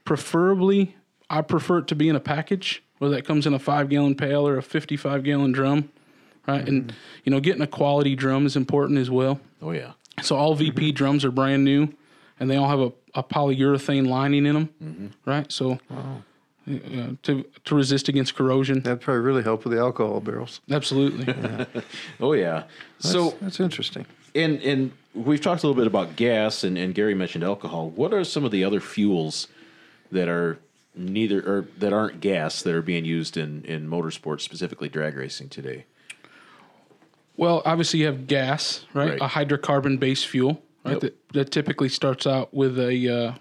Preferably, 0.05 0.97
I 1.31 1.43
prefer 1.43 1.79
it 1.79 1.87
to 1.89 1.95
be 1.95 2.09
in 2.09 2.17
a 2.17 2.21
package, 2.21 2.83
whether 2.99 3.15
that 3.15 3.25
comes 3.25 3.47
in 3.47 3.55
a 3.55 3.59
five 3.59 3.89
gallon 3.89 4.15
pail 4.15 4.47
or 4.47 4.57
a 4.57 4.63
fifty 4.63 4.97
five 4.97 5.25
gallon 5.25 5.53
drum, 5.53 5.91
right? 6.47 6.67
And 6.67 6.89
mm-hmm. 6.89 6.97
you 7.25 7.31
know, 7.31 7.41
getting 7.41 7.63
a 7.63 7.67
quality 7.67 8.15
drum 8.15 8.47
is 8.47 8.57
important 8.57 8.99
as 8.99 9.11
well. 9.11 9.41
oh 9.63 9.73
yeah. 9.73 9.93
So 10.23 10.37
all 10.37 10.55
VP 10.55 10.89
mm-hmm. 10.89 10.95
drums 10.95 11.25
are 11.25 11.33
brand 11.33 11.65
new, 11.65 11.89
and 12.39 12.49
they 12.49 12.57
all 12.57 12.69
have 12.69 12.81
a, 12.81 12.93
a 13.15 13.23
polyurethane 13.25 14.07
lining 14.07 14.47
in 14.47 14.55
them, 14.55 15.13
right? 15.27 15.51
So 15.51 15.81
uh, 16.69 17.13
to 17.23 17.45
to 17.65 17.75
resist 17.75 18.09
against 18.09 18.35
corrosion, 18.35 18.81
That'd 18.81 19.01
probably 19.01 19.23
really 19.23 19.43
help 19.43 19.65
with 19.65 19.73
the 19.73 19.79
alcohol 19.81 20.21
barrels. 20.21 20.61
absolutely. 20.71 21.33
Oh 22.21 22.33
yeah. 22.33 22.65
so 22.99 23.35
That's 23.41 23.61
interesting. 23.61 24.07
And 24.35 24.61
and 24.63 24.93
we've 25.15 25.41
talked 25.41 25.63
a 25.63 25.67
little 25.67 25.81
bit 25.81 25.87
about 25.87 26.17
gas, 26.17 26.65
and, 26.65 26.77
and 26.77 26.95
Gary 26.95 27.15
mentioned 27.15 27.45
alcohol. 27.45 27.91
What 27.91 28.13
are 28.13 28.25
some 28.25 28.45
of 28.45 28.51
the 28.51 28.65
other 28.65 28.81
fuels 28.81 29.47
that 30.11 30.29
are 30.29 30.59
neither 30.97 31.41
or 31.41 31.67
that 31.79 31.93
aren't 31.93 32.21
gas 32.21 32.63
that 32.63 32.75
are 32.75 32.83
being 32.83 33.05
used 33.05 33.37
in 33.37 33.65
in 33.65 33.89
motorsports, 33.89 34.41
specifically 34.41 34.89
drag 34.89 35.17
racing 35.17 35.49
today? 35.51 35.85
Well, 37.37 37.63
obviously 37.65 38.01
you 38.01 38.07
have 38.07 38.27
gas, 38.27 38.87
right? 38.95 39.11
Right. 39.11 39.21
A 39.21 39.27
hydrocarbon 39.27 39.99
based 39.99 40.27
fuel, 40.27 40.63
right? 40.85 40.93
Yep. 40.93 41.01
That, 41.01 41.29
that 41.33 41.51
typically 41.51 41.89
starts 41.89 42.27
out 42.27 42.55
with 42.55 42.79
a 42.79 43.09
uh, 43.09 43.35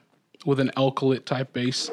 with 0.46 0.60
an 0.60 0.72
alkylate 0.76 1.26
type 1.26 1.54
base, 1.54 1.90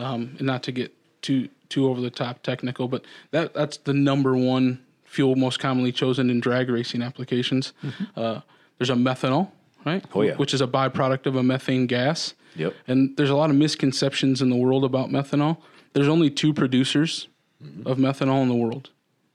um, 0.00 0.34
and 0.38 0.46
not 0.46 0.62
to 0.64 0.72
get 0.72 0.92
too 1.22 1.48
too 1.68 1.88
over 1.88 2.00
the 2.00 2.10
top 2.10 2.42
technical, 2.42 2.88
but 2.88 3.04
that 3.30 3.54
that's 3.54 3.76
the 3.78 3.92
number 3.94 4.36
one 4.36 4.80
fuel 5.04 5.36
most 5.36 5.58
commonly 5.60 5.92
chosen 5.92 6.30
in 6.30 6.40
drag 6.40 6.68
racing 6.70 7.02
applications. 7.02 7.72
Uh, 8.16 8.40
there's 8.78 8.90
a 8.90 8.94
methanol, 8.94 9.50
right? 9.84 10.02
Mm-hmm. 10.02 10.18
Oh, 10.18 10.22
yeah. 10.22 10.34
which 10.36 10.54
is 10.54 10.60
a 10.60 10.66
byproduct 10.66 11.26
of 11.26 11.36
a 11.36 11.42
methane 11.42 11.86
gas. 11.86 12.34
Yep. 12.56 12.74
And 12.88 13.16
there's 13.16 13.30
a 13.30 13.36
lot 13.36 13.50
of 13.50 13.56
misconceptions 13.56 14.42
in 14.42 14.50
the 14.50 14.56
world 14.56 14.84
about 14.84 15.08
methanol. 15.10 15.58
There's 15.92 16.08
only 16.08 16.30
two 16.30 16.52
producers 16.52 17.26
Mm-hmm. 17.62 17.86
of 17.86 17.98
methanol 17.98 18.40
in 18.42 18.48
the 18.48 18.54
world, 18.54 18.88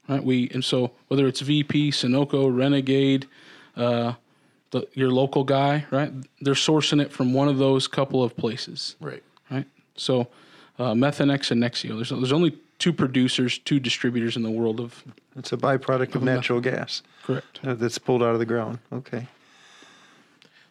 right? 0.08 0.20
We 0.24 0.50
and 0.52 0.64
so 0.64 0.90
whether 1.06 1.28
it's 1.28 1.38
VP, 1.40 1.92
Sunoco, 1.92 2.50
Renegade, 2.52 3.28
uh, 3.76 4.14
the, 4.72 4.88
your 4.94 5.10
local 5.12 5.44
guy, 5.44 5.86
right? 5.92 6.12
They're 6.40 6.54
sourcing 6.54 7.00
it 7.00 7.12
from 7.12 7.32
one 7.34 7.46
of 7.46 7.58
those 7.58 7.86
couple 7.86 8.24
of 8.24 8.36
places, 8.36 8.96
Right. 9.00 9.22
right? 9.48 9.64
So 9.94 10.26
uh, 10.78 10.92
Methanex 10.92 11.50
and 11.50 11.62
Nexio. 11.62 11.96
There's 11.96 12.10
there's 12.10 12.32
only 12.32 12.56
two 12.78 12.92
producers, 12.92 13.58
two 13.58 13.80
distributors 13.80 14.36
in 14.36 14.42
the 14.42 14.50
world 14.50 14.80
of 14.80 15.02
It's 15.36 15.52
a 15.52 15.56
byproduct 15.56 16.14
of 16.14 16.22
natural 16.22 16.60
gas 16.60 17.02
correct. 17.22 17.60
uh, 17.64 17.74
that's 17.74 17.98
pulled 17.98 18.22
out 18.22 18.32
of 18.34 18.38
the 18.38 18.46
ground. 18.46 18.78
Okay. 18.92 19.26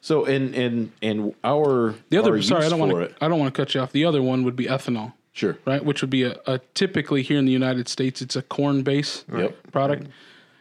So 0.02 0.26
in 0.26 0.54
in 0.54 0.92
and 1.02 1.34
our 1.44 1.96
The 2.10 2.18
other, 2.20 2.34
our 2.36 2.42
sorry, 2.42 2.66
I 2.66 2.70
don't 2.70 2.80
want 2.80 2.92
to. 2.92 3.24
I 3.24 3.28
don't 3.28 3.40
want 3.40 3.54
to 3.54 3.60
cut 3.60 3.74
you 3.74 3.82
off. 3.82 3.92
The 3.92 4.06
other 4.06 4.22
one 4.22 4.44
would 4.44 4.56
be 4.56 4.66
ethanol. 4.66 5.14
Sure. 5.34 5.58
right? 5.66 5.84
Which 5.84 6.00
would 6.02 6.10
be 6.12 6.24
a, 6.24 6.38
a 6.48 6.60
typically 6.76 7.22
here 7.22 7.38
in 7.38 7.44
the 7.46 7.52
United 7.52 7.90
States, 7.90 8.22
it's 8.22 8.38
a 8.38 8.42
corn 8.42 8.84
base 8.84 9.26
Yep. 9.36 9.72
product, 9.74 10.08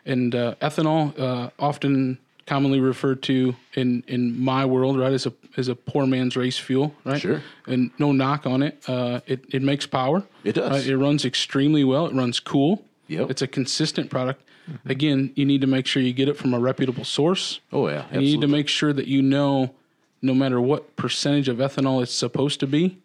and 0.04 0.34
uh, 0.34 0.56
ethanol, 0.60 1.16
uh, 1.16 1.50
often 1.60 2.18
commonly 2.46 2.80
referred 2.80 3.22
to 3.24 3.54
in 3.74 4.04
in 4.06 4.38
my 4.38 4.64
world, 4.64 4.98
right, 4.98 5.12
as 5.12 5.26
a 5.26 5.32
as 5.56 5.68
a 5.68 5.74
poor 5.74 6.06
man's 6.06 6.36
race 6.36 6.58
fuel, 6.58 6.94
right? 7.04 7.20
Sure. 7.20 7.42
And 7.66 7.90
no 7.98 8.12
knock 8.12 8.46
on 8.46 8.62
it. 8.62 8.82
Uh, 8.86 9.20
it 9.26 9.44
it 9.52 9.62
makes 9.62 9.86
power. 9.86 10.22
It 10.44 10.54
does. 10.54 10.70
right? 10.70 10.86
It 10.86 10.96
runs 10.96 11.24
extremely 11.24 11.84
well. 11.84 12.06
It 12.06 12.14
runs 12.14 12.40
cool. 12.40 12.84
Yep. 13.08 13.30
It's 13.30 13.42
a 13.42 13.46
consistent 13.46 14.10
product. 14.10 14.42
Again, 14.86 15.30
you 15.34 15.44
need 15.44 15.60
to 15.60 15.66
make 15.66 15.86
sure 15.86 16.00
you 16.00 16.14
get 16.14 16.26
it 16.26 16.38
from 16.38 16.54
a 16.54 16.58
reputable 16.58 17.04
source. 17.04 17.60
Oh 17.70 17.86
yeah. 17.88 18.06
And 18.10 18.22
you 18.22 18.32
need 18.32 18.40
to 18.40 18.48
make 18.48 18.66
sure 18.68 18.94
that 18.94 19.06
you 19.06 19.20
know, 19.20 19.74
no 20.22 20.32
matter 20.32 20.58
what 20.58 20.96
percentage 20.96 21.48
of 21.48 21.58
ethanol 21.58 22.02
it's 22.02 22.14
supposed 22.14 22.60
to 22.60 22.66
be, 22.66 22.98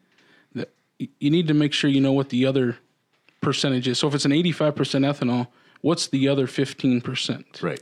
that 0.55 0.69
you 0.97 1.29
need 1.29 1.47
to 1.49 1.53
make 1.53 1.73
sure 1.73 1.89
you 1.89 1.99
know 1.99 2.13
what 2.13 2.29
the 2.29 2.45
other 2.45 2.77
percentage 3.41 3.89
is. 3.89 3.99
So 3.99 4.07
if 4.07 4.15
it's 4.15 4.23
an 4.25 4.31
85% 4.31 4.73
ethanol, 5.05 5.47
what's 5.81 6.07
the 6.07 6.29
other 6.29 6.47
15%? 6.47 7.61
Right. 7.61 7.81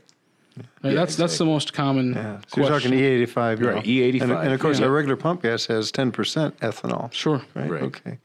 Right, 0.83 0.95
that's 0.95 1.15
that's 1.15 1.37
the 1.37 1.45
most 1.45 1.73
common 1.73 2.13
Yeah. 2.13 2.39
So 2.47 2.61
you're 2.61 2.69
talking 2.69 2.91
E85. 2.91 3.63
Right. 3.63 3.83
E85, 3.83 4.21
And, 4.21 4.31
and 4.31 4.53
of 4.53 4.59
course, 4.59 4.79
yeah. 4.79 4.85
our 4.85 4.91
regular 4.91 5.15
pump 5.15 5.41
gas 5.43 5.65
has 5.67 5.91
10% 5.91 6.11
ethanol. 6.59 7.11
Sure. 7.11 7.41
Right? 7.55 7.69
Right. 7.69 7.83
Okay. 7.83 8.19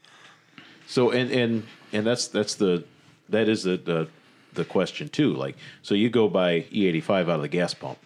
So 0.87 1.11
and 1.11 1.31
and 1.31 1.63
and 1.91 2.05
that's 2.05 2.27
that's 2.27 2.55
the 2.55 2.83
that 3.29 3.49
is 3.49 3.63
the 3.63 3.77
the, 3.77 4.07
the 4.53 4.65
question 4.65 5.09
too. 5.09 5.33
Like 5.33 5.55
so 5.81 5.95
you 5.95 6.09
go 6.09 6.27
by 6.27 6.61
E85 6.61 7.21
out 7.21 7.29
of 7.29 7.41
the 7.41 7.47
gas 7.47 7.73
pump, 7.73 7.97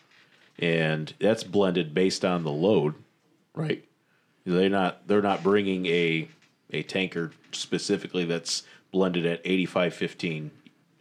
and 0.59 1.13
that's 1.19 1.43
blended 1.43 1.93
based 1.93 2.23
on 2.23 2.43
the 2.43 2.51
load, 2.51 2.95
right? 3.53 3.83
They're 4.45 4.69
not 4.69 5.07
they're 5.07 5.21
not 5.21 5.43
bringing 5.43 5.85
a 5.87 6.29
a 6.71 6.83
tanker 6.83 7.31
specifically 7.51 8.25
that's 8.25 8.63
blended 8.91 9.25
at 9.25 9.41
8515 9.43 10.51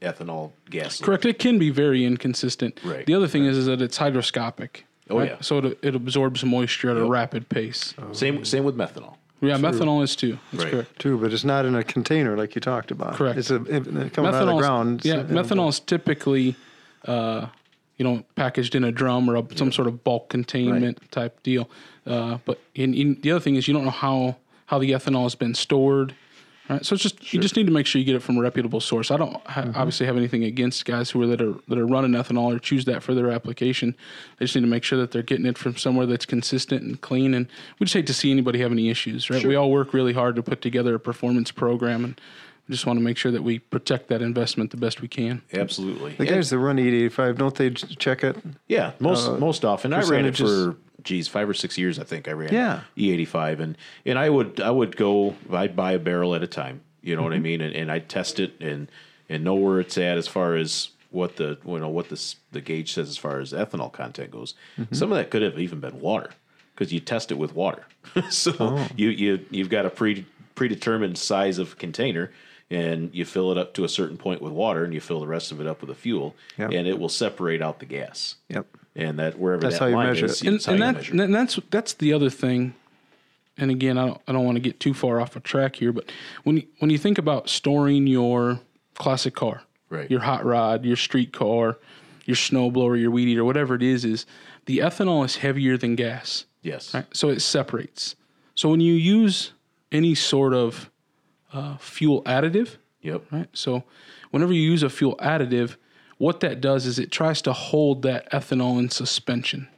ethanol 0.02 0.52
gas. 0.70 1.00
Correct. 1.00 1.24
It 1.24 1.38
can 1.38 1.58
be 1.58 1.70
very 1.70 2.04
inconsistent. 2.04 2.78
Right, 2.84 3.06
The 3.06 3.14
other 3.14 3.28
thing 3.28 3.44
is, 3.44 3.56
is 3.56 3.66
that 3.66 3.80
it's 3.82 3.98
hydroscopic. 3.98 4.82
Oh, 5.08 5.22
yeah. 5.22 5.36
So 5.40 5.58
it, 5.58 5.78
it 5.82 5.94
absorbs 5.94 6.44
moisture 6.44 6.90
at 6.90 6.96
a 6.96 7.04
rapid 7.04 7.48
pace. 7.48 7.94
Same 8.12 8.44
same 8.44 8.64
with 8.64 8.76
methanol. 8.76 9.16
Yeah, 9.40 9.56
methanol 9.58 10.02
is 10.02 10.16
too. 10.16 10.38
That's 10.52 10.64
Right. 10.64 10.72
correct. 10.72 10.98
Too, 10.98 11.18
but 11.18 11.32
it's 11.32 11.44
not 11.44 11.64
in 11.66 11.74
a 11.74 11.84
container 11.84 12.36
like 12.36 12.54
you 12.54 12.60
talked 12.60 12.90
about. 12.90 13.14
Correct. 13.14 13.38
It's 13.38 13.50
a, 13.50 13.56
it, 13.56 13.84
coming 13.84 13.98
out 13.98 14.08
of 14.08 14.46
the 14.46 14.52
Methanol's- 14.52 14.60
ground. 14.60 15.04
Yeah, 15.04 15.22
methanol 15.24 15.68
is 15.68 15.78
typically, 15.78 16.56
uh, 17.04 17.46
you 17.98 18.04
know, 18.04 18.24
packaged 18.34 18.74
in 18.74 18.82
a 18.82 18.90
drum 18.90 19.28
or 19.30 19.36
a, 19.36 19.44
some 19.54 19.70
sort 19.72 19.88
of 19.88 20.02
bulk 20.02 20.28
containment 20.30 21.10
type 21.12 21.42
deal. 21.42 21.68
Uh, 22.06 22.38
but 22.44 22.60
in, 22.74 22.94
in, 22.94 23.20
the 23.20 23.30
other 23.30 23.40
thing 23.40 23.56
is 23.56 23.68
you 23.68 23.74
don't 23.74 23.84
know 23.84 23.90
how 23.90 24.36
how 24.66 24.78
the 24.78 24.90
ethanol 24.92 25.22
has 25.24 25.34
been 25.36 25.54
stored. 25.54 26.14
Right, 26.68 26.84
so 26.84 26.94
it's 26.94 27.02
just 27.02 27.32
you 27.32 27.40
just 27.40 27.54
need 27.56 27.66
to 27.66 27.72
make 27.72 27.86
sure 27.86 28.00
you 28.00 28.04
get 28.04 28.16
it 28.16 28.22
from 28.22 28.38
a 28.38 28.40
reputable 28.40 28.80
source. 28.80 29.10
I 29.12 29.16
don't 29.16 29.34
ha- 29.46 29.62
Mm-hmm. 29.62 29.76
obviously 29.78 30.06
have 30.06 30.16
anything 30.16 30.42
against 30.44 30.84
guys 30.84 31.10
who 31.10 31.22
are 31.22 31.26
that 31.28 31.40
are 31.40 31.54
that 31.68 31.78
are 31.78 31.86
running 31.86 32.10
ethanol 32.12 32.54
or 32.54 32.58
choose 32.58 32.84
that 32.86 33.02
for 33.04 33.14
their 33.14 33.30
application. 33.30 33.94
They 34.38 34.46
just 34.46 34.56
need 34.56 34.62
to 34.62 34.66
make 34.66 34.82
sure 34.82 34.98
that 34.98 35.12
they're 35.12 35.22
getting 35.22 35.46
it 35.46 35.56
from 35.58 35.76
somewhere 35.76 36.06
that's 36.06 36.26
consistent 36.26 36.82
and 36.82 37.00
clean. 37.00 37.34
And 37.34 37.46
we 37.78 37.84
just 37.84 37.94
hate 37.94 38.06
to 38.08 38.14
see 38.14 38.30
anybody 38.32 38.58
have 38.60 38.72
any 38.72 38.88
issues. 38.90 39.30
Right, 39.30 39.44
we 39.46 39.54
all 39.54 39.70
work 39.70 39.94
really 39.94 40.12
hard 40.12 40.34
to 40.36 40.42
put 40.42 40.60
together 40.60 40.94
a 40.96 41.00
performance 41.00 41.52
program, 41.52 42.04
and 42.04 42.20
just 42.70 42.86
want 42.86 42.98
to 42.98 43.02
make 43.04 43.16
sure 43.16 43.32
that 43.32 43.42
we 43.42 43.58
protect 43.58 44.08
that 44.08 44.22
investment 44.22 44.70
the 44.70 44.76
best 44.76 45.00
we 45.00 45.08
can. 45.08 45.42
Absolutely. 45.52 46.12
The 46.12 46.24
And- 46.24 46.28
guys 46.28 46.50
that 46.50 46.58
run 46.58 46.76
E85, 46.76 47.38
don't 47.38 47.54
they 47.54 47.70
check 47.70 48.24
it? 48.24 48.36
Yeah, 48.66 48.92
most 48.98 49.28
uh, 49.28 49.38
most 49.38 49.64
often. 49.64 49.92
I 49.92 50.02
ran 50.02 50.24
it 50.24 50.36
for 50.36 50.76
geez 51.02 51.28
five 51.28 51.48
or 51.48 51.54
six 51.54 51.78
years. 51.78 51.98
I 51.98 52.04
think 52.04 52.28
I 52.28 52.32
ran 52.32 52.52
Yeah. 52.52 52.80
E 52.96 53.12
eighty 53.12 53.24
five, 53.24 53.60
and 53.60 53.76
and 54.04 54.18
I 54.18 54.30
would 54.30 54.60
I 54.60 54.70
would 54.70 54.96
go. 54.96 55.34
I'd 55.50 55.76
buy 55.76 55.92
a 55.92 55.98
barrel 55.98 56.34
at 56.34 56.42
a 56.42 56.48
time. 56.48 56.82
You 57.02 57.14
know 57.14 57.22
what 57.22 57.32
I 57.32 57.36
mm-hmm. 57.36 57.42
mean? 57.44 57.60
And, 57.60 57.74
and 57.74 57.92
I'd 57.92 58.08
test 58.08 58.40
it 58.40 58.60
and 58.60 58.90
and 59.28 59.44
know 59.44 59.54
where 59.54 59.80
it's 59.80 59.96
at 59.96 60.18
as 60.18 60.26
far 60.26 60.56
as 60.56 60.90
what 61.10 61.36
the 61.36 61.58
you 61.64 61.78
know 61.78 61.88
what 61.88 62.08
the 62.08 62.34
the 62.52 62.60
gauge 62.60 62.92
says 62.92 63.08
as 63.08 63.16
far 63.16 63.40
as 63.40 63.52
ethanol 63.52 63.92
content 63.92 64.30
goes. 64.30 64.54
Mm-hmm. 64.78 64.94
Some 64.94 65.12
of 65.12 65.18
that 65.18 65.30
could 65.30 65.42
have 65.42 65.58
even 65.58 65.80
been 65.80 66.00
water 66.00 66.30
because 66.74 66.92
you 66.92 67.00
test 67.00 67.30
it 67.30 67.36
with 67.36 67.54
water. 67.54 67.86
so 68.30 68.54
oh. 68.58 68.88
you 68.96 69.08
you 69.10 69.46
you've 69.50 69.70
got 69.70 69.86
a 69.86 69.90
pre 69.90 70.26
predetermined 70.54 71.18
size 71.18 71.58
of 71.58 71.78
container. 71.78 72.32
And 72.68 73.14
you 73.14 73.24
fill 73.24 73.52
it 73.52 73.58
up 73.58 73.74
to 73.74 73.84
a 73.84 73.88
certain 73.88 74.16
point 74.16 74.42
with 74.42 74.52
water, 74.52 74.82
and 74.84 74.92
you 74.92 75.00
fill 75.00 75.20
the 75.20 75.26
rest 75.28 75.52
of 75.52 75.60
it 75.60 75.66
up 75.68 75.80
with 75.80 75.90
a 75.90 75.94
fuel, 75.94 76.34
Yep. 76.58 76.70
and 76.72 76.88
it 76.88 76.98
will 76.98 77.08
separate 77.08 77.62
out 77.62 77.78
the 77.78 77.86
gas 77.86 78.36
Yep. 78.48 78.66
and 78.96 79.18
that 79.20 79.38
wherever 79.38 79.60
That's 79.62 79.74
that 79.76 79.80
how 79.84 79.86
you 79.86 79.94
line 79.94 80.06
measure 80.08 80.26
is, 80.26 80.42
it. 80.42 80.46
and, 80.48 80.56
it's 80.56 80.66
how 80.66 80.72
and 80.72 80.80
you 80.80 80.84
that, 80.86 80.94
measure. 80.96 81.22
and 81.22 81.34
that's 81.34 81.60
that's 81.70 81.92
the 81.94 82.12
other 82.12 82.28
thing. 82.30 82.74
And 83.56 83.70
again, 83.70 83.96
I 83.98 84.06
don't 84.06 84.20
I 84.26 84.32
don't 84.32 84.44
want 84.44 84.56
to 84.56 84.60
get 84.60 84.80
too 84.80 84.94
far 84.94 85.20
off 85.20 85.36
a 85.36 85.40
track 85.40 85.76
here, 85.76 85.92
but 85.92 86.10
when 86.42 86.56
you, 86.56 86.64
when 86.80 86.90
you 86.90 86.98
think 86.98 87.18
about 87.18 87.48
storing 87.48 88.06
your 88.08 88.58
classic 88.94 89.34
car, 89.36 89.62
Right. 89.88 90.10
your 90.10 90.20
hot 90.20 90.44
rod, 90.44 90.84
your 90.84 90.96
street 90.96 91.32
car, 91.32 91.78
your 92.24 92.34
snowblower, 92.36 93.00
your 93.00 93.12
weed 93.12 93.28
eater, 93.28 93.44
whatever 93.44 93.76
it 93.76 93.82
is, 93.84 94.04
is 94.04 94.26
the 94.64 94.78
ethanol 94.78 95.24
is 95.24 95.36
heavier 95.36 95.76
than 95.78 95.94
gas. 95.94 96.46
yes, 96.62 96.92
Right? 96.92 97.06
So 97.12 97.28
it 97.28 97.40
separates. 97.40 98.16
So 98.56 98.68
when 98.68 98.80
you 98.80 98.94
use 98.94 99.52
any 99.92 100.16
sort 100.16 100.52
of 100.52 100.90
uh, 101.52 101.76
fuel 101.78 102.22
additive, 102.24 102.76
yep, 103.02 103.22
right? 103.30 103.48
So 103.52 103.84
whenever 104.30 104.52
you 104.52 104.60
use 104.60 104.82
a 104.82 104.90
fuel 104.90 105.16
additive, 105.16 105.76
what 106.18 106.40
that 106.40 106.60
does 106.60 106.86
is 106.86 106.98
it 106.98 107.10
tries 107.10 107.42
to 107.42 107.52
hold 107.52 108.02
that 108.02 108.30
ethanol 108.32 108.78
in 108.78 108.88
suspension 108.88 109.68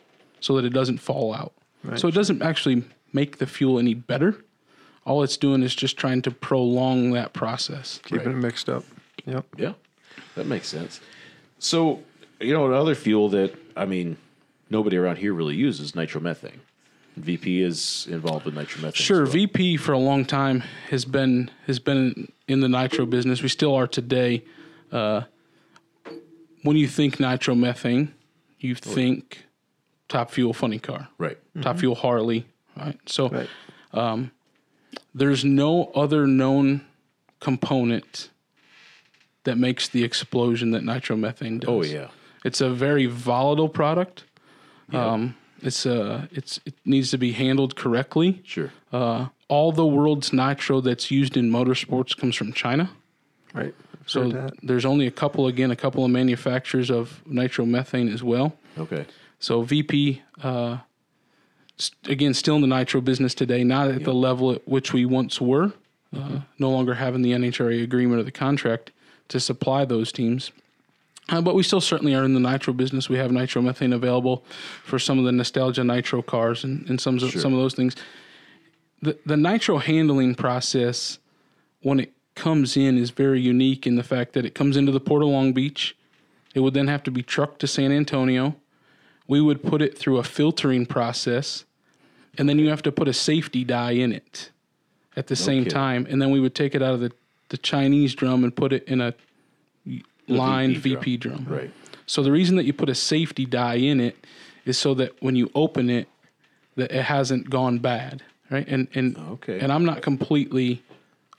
so 0.40 0.56
that 0.56 0.64
it 0.64 0.70
doesn't 0.70 0.98
fall 0.98 1.34
out. 1.34 1.52
So 1.96 2.08
it 2.08 2.14
doesn't 2.14 2.42
actually 2.42 2.84
make 3.12 3.38
the 3.38 3.46
fuel 3.46 3.78
any 3.78 3.94
better. 3.94 4.44
All 5.06 5.22
it's 5.22 5.36
doing 5.36 5.62
is 5.62 5.74
just 5.74 5.96
trying 5.96 6.20
to 6.22 6.30
prolong 6.30 7.12
that 7.12 7.32
process. 7.32 8.00
Keeping 8.04 8.32
it 8.32 8.36
mixed 8.36 8.68
up. 8.68 8.84
Yep. 9.24 9.46
yeah, 9.56 9.72
that 10.34 10.46
makes 10.46 10.68
sense. 10.68 11.00
So 11.58 12.02
you 12.40 12.52
know 12.52 12.66
another 12.66 12.94
fuel 12.94 13.28
that 13.30 13.54
I 13.76 13.86
mean 13.86 14.16
nobody 14.70 14.96
around 14.96 15.16
here 15.16 15.32
really 15.32 15.54
uses 15.54 15.92
nitromethane. 15.92 16.60
VP 17.20 17.62
is 17.62 18.06
involved 18.10 18.44
with 18.46 18.54
nitromethane. 18.54 18.94
Sure, 18.94 19.22
well. 19.24 19.32
VP 19.32 19.76
for 19.76 19.92
a 19.92 19.98
long 19.98 20.24
time 20.24 20.62
has 20.90 21.04
been 21.04 21.50
has 21.66 21.78
been 21.78 22.30
in 22.46 22.60
the 22.60 22.68
nitro 22.68 23.06
business. 23.06 23.42
We 23.42 23.48
still 23.48 23.74
are 23.74 23.86
today. 23.86 24.44
Uh, 24.92 25.22
when 26.62 26.76
you 26.76 26.88
think 26.88 27.18
nitromethane, 27.18 28.08
you 28.58 28.74
think 28.74 29.44
Top 30.08 30.30
Fuel 30.32 30.52
funny 30.52 30.78
car. 30.78 31.08
right? 31.18 31.38
Top 31.62 31.78
Fuel 31.78 31.94
Harley, 31.94 32.46
right? 32.76 32.98
So 33.06 33.28
Right. 33.28 34.30
there's 35.14 35.44
no 35.44 35.86
other 35.94 36.26
known 36.26 36.82
component 37.40 38.30
that 39.44 39.56
makes 39.56 39.88
the 39.88 40.04
explosion 40.04 40.72
that 40.72 40.82
nitromethane 40.82 41.60
does. 41.60 41.68
Oh 41.68 41.82
yeah, 41.82 42.08
It's 42.44 42.60
a 42.60 42.70
very 42.70 43.06
volatile 43.06 43.68
product. 43.68 44.24
Um, 44.92 45.36
it's 45.62 45.86
uh, 45.86 46.26
it's 46.30 46.60
it 46.64 46.74
needs 46.84 47.10
to 47.10 47.18
be 47.18 47.32
handled 47.32 47.76
correctly. 47.76 48.40
sure. 48.44 48.72
Uh, 48.92 49.26
all 49.48 49.72
the 49.72 49.86
world's 49.86 50.32
nitro 50.32 50.80
that's 50.80 51.10
used 51.10 51.36
in 51.36 51.50
motorsports 51.50 52.16
comes 52.16 52.36
from 52.36 52.52
China. 52.52 52.90
Right. 53.54 53.74
So 54.06 54.22
Heard 54.22 54.32
that. 54.32 54.52
there's 54.62 54.84
only 54.84 55.06
a 55.06 55.10
couple 55.10 55.46
again, 55.46 55.70
a 55.70 55.76
couple 55.76 56.04
of 56.04 56.10
manufacturers 56.10 56.90
of 56.90 57.22
nitromethane 57.28 58.12
as 58.12 58.22
well. 58.22 58.54
Okay, 58.78 59.04
So 59.38 59.62
VP, 59.62 60.22
uh, 60.42 60.78
st- 61.76 62.08
again, 62.12 62.32
still 62.34 62.56
in 62.56 62.60
the 62.62 62.66
nitro 62.68 63.00
business 63.00 63.34
today, 63.34 63.64
not 63.64 63.88
at 63.88 64.04
the 64.04 64.14
level 64.14 64.52
at 64.52 64.66
which 64.68 64.92
we 64.92 65.04
once 65.04 65.40
were. 65.40 65.72
Uh, 66.16 66.40
no 66.58 66.70
longer 66.70 66.94
having 66.94 67.20
the 67.22 67.32
NHRA 67.32 67.82
agreement 67.82 68.18
or 68.20 68.22
the 68.24 68.30
contract 68.32 68.92
to 69.28 69.38
supply 69.40 69.84
those 69.84 70.10
teams. 70.12 70.52
Uh, 71.28 71.42
but 71.42 71.54
we 71.54 71.62
still 71.62 71.80
certainly 71.80 72.14
are 72.14 72.24
in 72.24 72.34
the 72.34 72.40
nitro 72.40 72.72
business. 72.72 73.08
We 73.08 73.18
have 73.18 73.30
nitromethane 73.30 73.94
available 73.94 74.44
for 74.82 74.98
some 74.98 75.18
of 75.18 75.24
the 75.24 75.32
nostalgia 75.32 75.84
nitro 75.84 76.22
cars 76.22 76.64
and, 76.64 76.88
and 76.88 77.00
some 77.00 77.16
of 77.16 77.30
some 77.32 77.52
of 77.52 77.58
those 77.58 77.74
things. 77.74 77.96
The 79.02 79.18
the 79.26 79.36
nitro 79.36 79.78
handling 79.78 80.34
process 80.34 81.18
when 81.82 82.00
it 82.00 82.12
comes 82.34 82.76
in 82.76 82.96
is 82.96 83.10
very 83.10 83.40
unique 83.40 83.86
in 83.86 83.96
the 83.96 84.02
fact 84.02 84.32
that 84.32 84.46
it 84.46 84.54
comes 84.54 84.76
into 84.76 84.92
the 84.92 85.00
port 85.00 85.22
of 85.22 85.28
Long 85.28 85.52
Beach. 85.52 85.96
It 86.54 86.60
would 86.60 86.72
then 86.72 86.88
have 86.88 87.02
to 87.02 87.10
be 87.10 87.22
trucked 87.22 87.60
to 87.60 87.66
San 87.66 87.92
Antonio. 87.92 88.56
We 89.26 89.40
would 89.40 89.62
put 89.62 89.82
it 89.82 89.98
through 89.98 90.16
a 90.16 90.24
filtering 90.24 90.86
process, 90.86 91.64
and 92.38 92.48
then 92.48 92.58
you 92.58 92.70
have 92.70 92.82
to 92.82 92.92
put 92.92 93.06
a 93.06 93.12
safety 93.12 93.64
dye 93.64 93.92
in 93.92 94.12
it 94.12 94.50
at 95.14 95.26
the 95.26 95.36
same 95.36 95.64
kidding. 95.64 95.78
time. 95.78 96.06
And 96.08 96.22
then 96.22 96.30
we 96.30 96.40
would 96.40 96.54
take 96.54 96.74
it 96.74 96.82
out 96.82 96.94
of 96.94 97.00
the, 97.00 97.12
the 97.50 97.58
Chinese 97.58 98.14
drum 98.14 98.44
and 98.44 98.54
put 98.54 98.72
it 98.72 98.84
in 98.84 99.00
a 99.02 99.12
lined 100.28 100.76
VP 100.78 100.94
VP, 100.96 101.16
drum. 101.16 101.46
right. 101.48 101.70
So 102.06 102.22
the 102.22 102.32
reason 102.32 102.56
that 102.56 102.64
you 102.64 102.72
put 102.72 102.88
a 102.88 102.94
safety 102.94 103.44
dye 103.44 103.74
in 103.74 104.00
it 104.00 104.16
is 104.64 104.78
so 104.78 104.94
that 104.94 105.12
when 105.22 105.36
you 105.36 105.50
open 105.54 105.90
it, 105.90 106.08
that 106.76 106.90
it 106.92 107.02
hasn't 107.04 107.50
gone 107.50 107.78
bad, 107.78 108.22
right? 108.50 108.66
And 108.68 108.88
and 108.94 109.16
Okay. 109.18 109.58
and 109.60 109.72
I'm 109.72 109.84
not 109.84 110.02
completely 110.02 110.82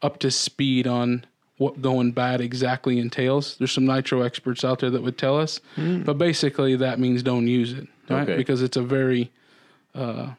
up 0.01 0.19
to 0.19 0.31
speed 0.31 0.85
on 0.87 1.25
what 1.57 1.81
going 1.81 2.11
bad 2.11 2.39
exactly 2.39 2.99
entails. 2.99 3.57
There's 3.57 3.71
some 3.71 3.85
nitro 3.85 4.21
experts 4.21 4.63
out 4.63 4.79
there 4.79 4.89
that 4.91 5.01
would 5.03 5.17
tell 5.17 5.37
us, 5.39 5.59
but 6.05 6.17
basically 6.17 6.75
that 6.77 6.99
means 6.99 7.21
don't 7.23 7.47
use 7.47 7.73
it, 7.73 7.87
right? 8.09 8.21
Okay. 8.23 8.37
Because 8.37 8.61
it's 8.61 8.77
a 8.77 8.81
very 8.83 9.31
uh, 9.95 10.31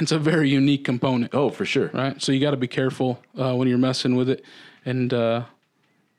it's 0.00 0.12
a 0.12 0.18
very 0.18 0.48
unique 0.50 0.84
component 0.84 1.34
Oh, 1.34 1.48
for 1.50 1.64
sure. 1.64 1.90
right? 1.94 2.20
So 2.20 2.32
you 2.32 2.40
got 2.40 2.50
to 2.50 2.56
be 2.56 2.66
careful 2.68 3.22
uh, 3.38 3.54
when 3.54 3.68
you're 3.68 3.78
messing 3.78 4.16
with 4.16 4.28
it, 4.30 4.44
and 4.84 5.12
uh, 5.12 5.44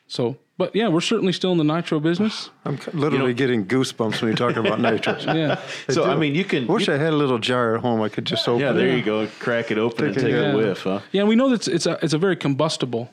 so. 0.07 0.37
But 0.59 0.75
yeah, 0.75 0.87
we're 0.87 1.01
certainly 1.01 1.33
still 1.33 1.51
in 1.51 1.59
the 1.59 1.63
nitro 1.63 1.99
business. 1.99 2.49
I'm 2.65 2.79
c- 2.79 2.91
literally 2.93 3.33
getting 3.35 3.65
goosebumps 3.65 4.21
when 4.21 4.29
you're 4.29 4.35
talking 4.35 4.65
about 4.65 4.79
nitrous. 4.79 5.23
Yeah, 5.27 5.59
So 5.89 6.03
I 6.05 6.13
do. 6.15 6.19
mean, 6.19 6.33
you 6.35 6.43
can. 6.45 6.65
Wish 6.65 6.87
you- 6.87 6.93
I 6.95 6.97
had 6.97 7.13
a 7.13 7.15
little 7.15 7.37
jar 7.39 7.75
at 7.75 7.81
home 7.81 8.01
I 8.01 8.09
could 8.09 8.25
just 8.25 8.47
open. 8.47 8.61
yeah, 8.61 8.71
there 8.71 8.87
it. 8.87 8.97
you 8.97 9.03
go. 9.03 9.27
Crack 9.39 9.69
it 9.71 9.77
open 9.77 10.05
and 10.05 10.15
Take 10.15 10.23
a- 10.25 10.29
yeah. 10.29 10.51
a 10.53 10.55
whiff, 10.57 10.81
huh? 10.81 10.99
yeah. 11.11 11.23
We 11.25 11.35
know 11.35 11.49
that 11.49 11.55
it's, 11.55 11.67
it's 11.67 11.85
a 11.85 11.99
it's 12.01 12.13
a 12.13 12.17
very 12.17 12.35
combustible. 12.35 13.09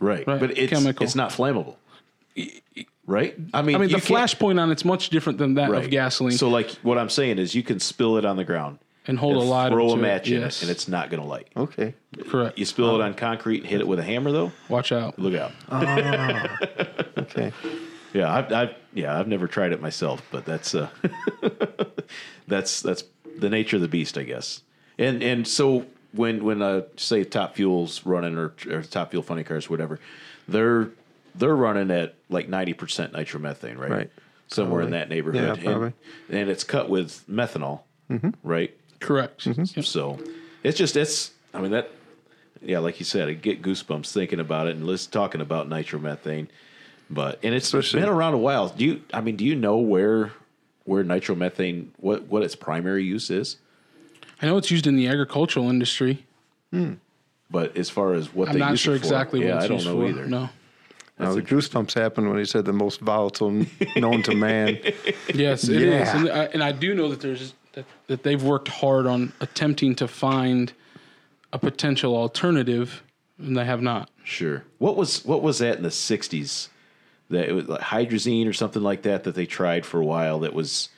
Right. 0.00 0.26
Right, 0.26 0.40
But 0.40 0.56
it's 0.58 0.72
chemical. 0.72 1.04
it's 1.04 1.14
not 1.14 1.30
flammable. 1.30 1.76
Right? 3.06 3.34
I 3.54 3.62
mean, 3.62 3.76
I 3.76 3.78
mean, 3.78 3.88
the 3.88 3.94
can't- 3.94 4.02
flash 4.04 4.38
point 4.38 4.58
on 4.58 4.70
it's 4.72 4.84
much 4.84 5.10
different 5.10 5.38
than 5.38 5.54
that 5.54 5.70
right. 5.70 5.84
of 5.84 5.90
gasoline. 5.90 6.36
So, 6.36 6.48
like, 6.48 6.70
what 6.82 6.98
I'm 6.98 7.08
saying 7.08 7.38
is, 7.38 7.54
you 7.54 7.62
can 7.62 7.78
spill 7.78 8.16
it 8.16 8.24
on 8.24 8.36
the 8.36 8.44
ground 8.44 8.78
and 9.08 9.18
hold 9.18 9.34
and 9.36 9.42
a 9.42 9.46
light. 9.46 9.70
throw 9.70 9.88
to 9.88 9.94
a 9.94 9.96
it. 9.96 10.00
match 10.02 10.30
in 10.30 10.40
Yes. 10.40 10.58
it, 10.58 10.62
and 10.66 10.70
it's 10.70 10.88
not 10.88 11.10
going 11.10 11.22
to 11.22 11.28
light. 11.28 11.48
Okay. 11.56 11.94
correct. 12.28 12.58
You 12.58 12.64
spill 12.64 12.94
it 12.94 13.00
on 13.02 13.14
concrete 13.14 13.58
and 13.58 13.66
hit 13.66 13.80
it 13.80 13.86
with 13.86 13.98
a 13.98 14.02
hammer, 14.02 14.32
though. 14.32 14.52
Watch 14.68 14.92
out. 14.92 15.18
Look 15.18 15.34
out. 15.34 15.52
Okay. 17.18 17.52
Yeah, 18.12 18.32
I've, 18.32 18.52
I've 18.52 18.74
yeah, 18.94 19.18
I've 19.18 19.26
never 19.28 19.46
tried 19.48 19.72
it 19.72 19.82
myself, 19.82 20.22
but 20.30 20.44
that's 20.44 20.74
uh, 20.74 20.88
that's 22.48 22.80
that's 22.80 23.04
the 23.38 23.50
nature 23.50 23.76
of 23.76 23.82
the 23.82 23.88
beast, 23.88 24.16
I 24.16 24.22
guess. 24.22 24.62
And 24.98 25.22
and 25.22 25.46
so 25.46 25.86
when 26.12 26.44
when 26.44 26.62
uh, 26.62 26.82
say 26.96 27.24
Top 27.24 27.56
Fuel's 27.56 28.06
running 28.06 28.36
or, 28.38 28.54
or 28.70 28.82
Top 28.82 29.10
Fuel 29.10 29.22
Funny 29.22 29.44
Cars, 29.44 29.68
whatever, 29.68 29.98
they're 30.48 30.90
they're 31.34 31.56
running 31.56 31.90
at 31.90 32.14
like 32.30 32.48
ninety 32.48 32.72
percent 32.72 33.12
nitromethane, 33.12 33.76
right? 33.76 33.90
Right. 33.90 34.10
Somewhere 34.48 34.82
in 34.82 34.90
that 34.90 35.08
neighborhood. 35.08 35.42
Yeah, 35.42 35.52
And- 35.54 35.64
probably. 35.64 35.92
And, 36.30 36.48
it's 36.48 36.62
cut 36.64 36.88
with 36.88 37.24
methanol, 37.28 37.80
right? 38.44 38.72
Correct. 39.00 39.44
Mm-hmm. 39.44 39.64
Yep. 39.76 39.84
So 39.84 40.18
it's 40.62 40.76
just 40.78 40.96
it's 40.96 41.32
I 41.54 41.60
mean 41.60 41.72
that 41.72 41.90
yeah, 42.62 42.78
like 42.78 42.98
you 42.98 43.04
said, 43.04 43.28
I 43.28 43.32
get 43.34 43.62
goosebumps 43.62 44.12
thinking 44.12 44.40
about 44.40 44.66
it 44.66 44.76
and 44.76 44.86
let's 44.86 45.06
talking 45.06 45.40
about 45.40 45.68
nitromethane. 45.68 46.48
But 47.10 47.38
and 47.42 47.54
it's 47.54 47.66
Especially- 47.66 48.00
been 48.00 48.08
around 48.08 48.34
a 48.34 48.38
while. 48.38 48.68
Do 48.68 48.84
you 48.84 49.02
I 49.12 49.20
mean, 49.20 49.36
do 49.36 49.44
you 49.44 49.54
know 49.54 49.76
where 49.78 50.32
where 50.84 51.04
nitromethane 51.04 51.88
what 51.98 52.24
what 52.24 52.42
its 52.42 52.56
primary 52.56 53.04
use 53.04 53.30
is? 53.30 53.56
I 54.42 54.46
know 54.46 54.56
it's 54.56 54.70
used 54.70 54.86
in 54.86 54.96
the 54.96 55.06
agricultural 55.08 55.68
industry. 55.70 56.24
Hmm. 56.72 56.94
But 57.50 57.76
as 57.76 57.88
far 57.88 58.12
as 58.14 58.34
what 58.34 58.46
they're 58.46 58.54
I'm 58.54 58.58
they 58.58 58.64
not 58.64 58.70
use 58.72 58.80
sure 58.80 58.94
it 58.96 58.98
for, 58.98 59.04
exactly 59.04 59.40
yeah, 59.44 59.54
what 59.54 59.56
it's 59.56 59.64
I 59.64 59.68
don't 59.68 59.76
used 59.76 59.86
know 59.86 60.00
for. 60.00 60.08
either. 60.08 60.26
No. 60.26 60.48
Now, 61.18 61.32
the 61.32 61.40
goosebumps 61.40 61.94
happened 61.94 62.28
when 62.28 62.38
he 62.38 62.44
said 62.44 62.66
the 62.66 62.74
most 62.74 63.00
volatile 63.00 63.50
known 63.96 64.22
to 64.24 64.34
man. 64.34 64.78
Yes, 65.32 65.64
it 65.66 65.80
is, 65.80 66.08
Yeah. 66.08 66.16
and 66.18 66.28
I, 66.28 66.44
and 66.46 66.62
I 66.62 66.72
do 66.72 66.94
know 66.94 67.08
that 67.08 67.20
there's 67.22 67.54
that, 67.76 67.84
that 68.08 68.22
they've 68.22 68.42
worked 68.42 68.68
hard 68.68 69.06
on 69.06 69.32
attempting 69.40 69.94
to 69.96 70.08
find 70.08 70.72
a 71.52 71.58
potential 71.58 72.16
alternative, 72.16 73.02
and 73.38 73.56
they 73.56 73.64
have 73.64 73.82
not. 73.82 74.10
Sure. 74.24 74.64
What 74.78 74.96
was 74.96 75.24
what 75.24 75.42
was 75.42 75.58
that 75.58 75.76
in 75.76 75.82
the 75.82 75.90
'60s? 75.90 76.68
That 77.30 77.48
it 77.48 77.52
was 77.52 77.68
like 77.68 77.80
hydrazine 77.80 78.48
or 78.48 78.52
something 78.52 78.82
like 78.82 79.02
that 79.02 79.24
that 79.24 79.34
they 79.34 79.46
tried 79.46 79.84
for 79.86 80.00
a 80.00 80.04
while. 80.04 80.40
That 80.40 80.54
was, 80.54 80.88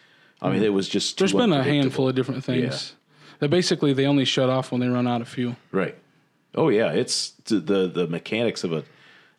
I 0.40 0.50
mean, 0.50 0.62
it 0.62 0.72
was 0.72 0.88
just. 0.88 1.18
There's 1.18 1.32
been 1.32 1.52
a 1.52 1.62
handful 1.62 2.08
of 2.08 2.14
different 2.14 2.44
things. 2.44 2.94
That 3.40 3.50
basically 3.50 3.92
they 3.92 4.06
only 4.06 4.24
shut 4.24 4.48
off 4.48 4.72
when 4.72 4.80
they 4.80 4.88
run 4.88 5.06
out 5.06 5.20
of 5.20 5.28
fuel. 5.28 5.56
Right. 5.72 5.96
Oh 6.54 6.68
yeah, 6.70 6.92
it's 6.92 7.30
the 7.46 7.88
the 7.88 8.06
mechanics 8.06 8.64
of 8.64 8.72
a 8.72 8.84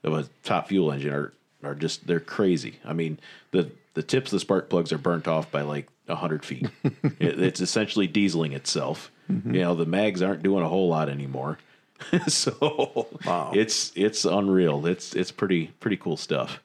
of 0.04 0.14
a 0.14 0.30
top 0.44 0.68
fuel 0.68 0.92
engine 0.92 1.14
are 1.14 1.34
are 1.64 1.76
just 1.76 2.06
they're 2.06 2.20
crazy. 2.20 2.80
I 2.86 2.94
mean 2.94 3.20
the 3.52 3.72
the 3.94 4.04
tips 4.04 4.28
of 4.28 4.38
the 4.38 4.40
spark 4.40 4.70
plugs 4.70 4.92
are 4.94 4.98
burnt 4.98 5.28
off 5.28 5.52
by 5.52 5.62
like 5.62 5.88
hundred 6.16 6.46
feet. 6.46 6.68
it, 6.84 7.40
it's 7.40 7.62
essentially 7.62 8.08
dieseling 8.08 8.54
itself. 8.54 9.12
Mm-hmm. 9.32 9.56
You 9.56 9.62
know 9.62 9.76
the 9.76 9.86
mags 9.86 10.22
aren't 10.22 10.44
doing 10.44 10.64
a 10.64 10.70
whole 10.70 10.90
lot 10.90 11.10
anymore. 11.10 11.58
so 12.28 13.08
it's 13.54 13.92
it's 13.96 14.26
unreal. 14.26 14.86
It's 14.86 15.16
it's 15.16 15.32
pretty 15.32 15.68
pretty 15.80 15.98
cool 15.98 16.18
stuff. 16.18 16.62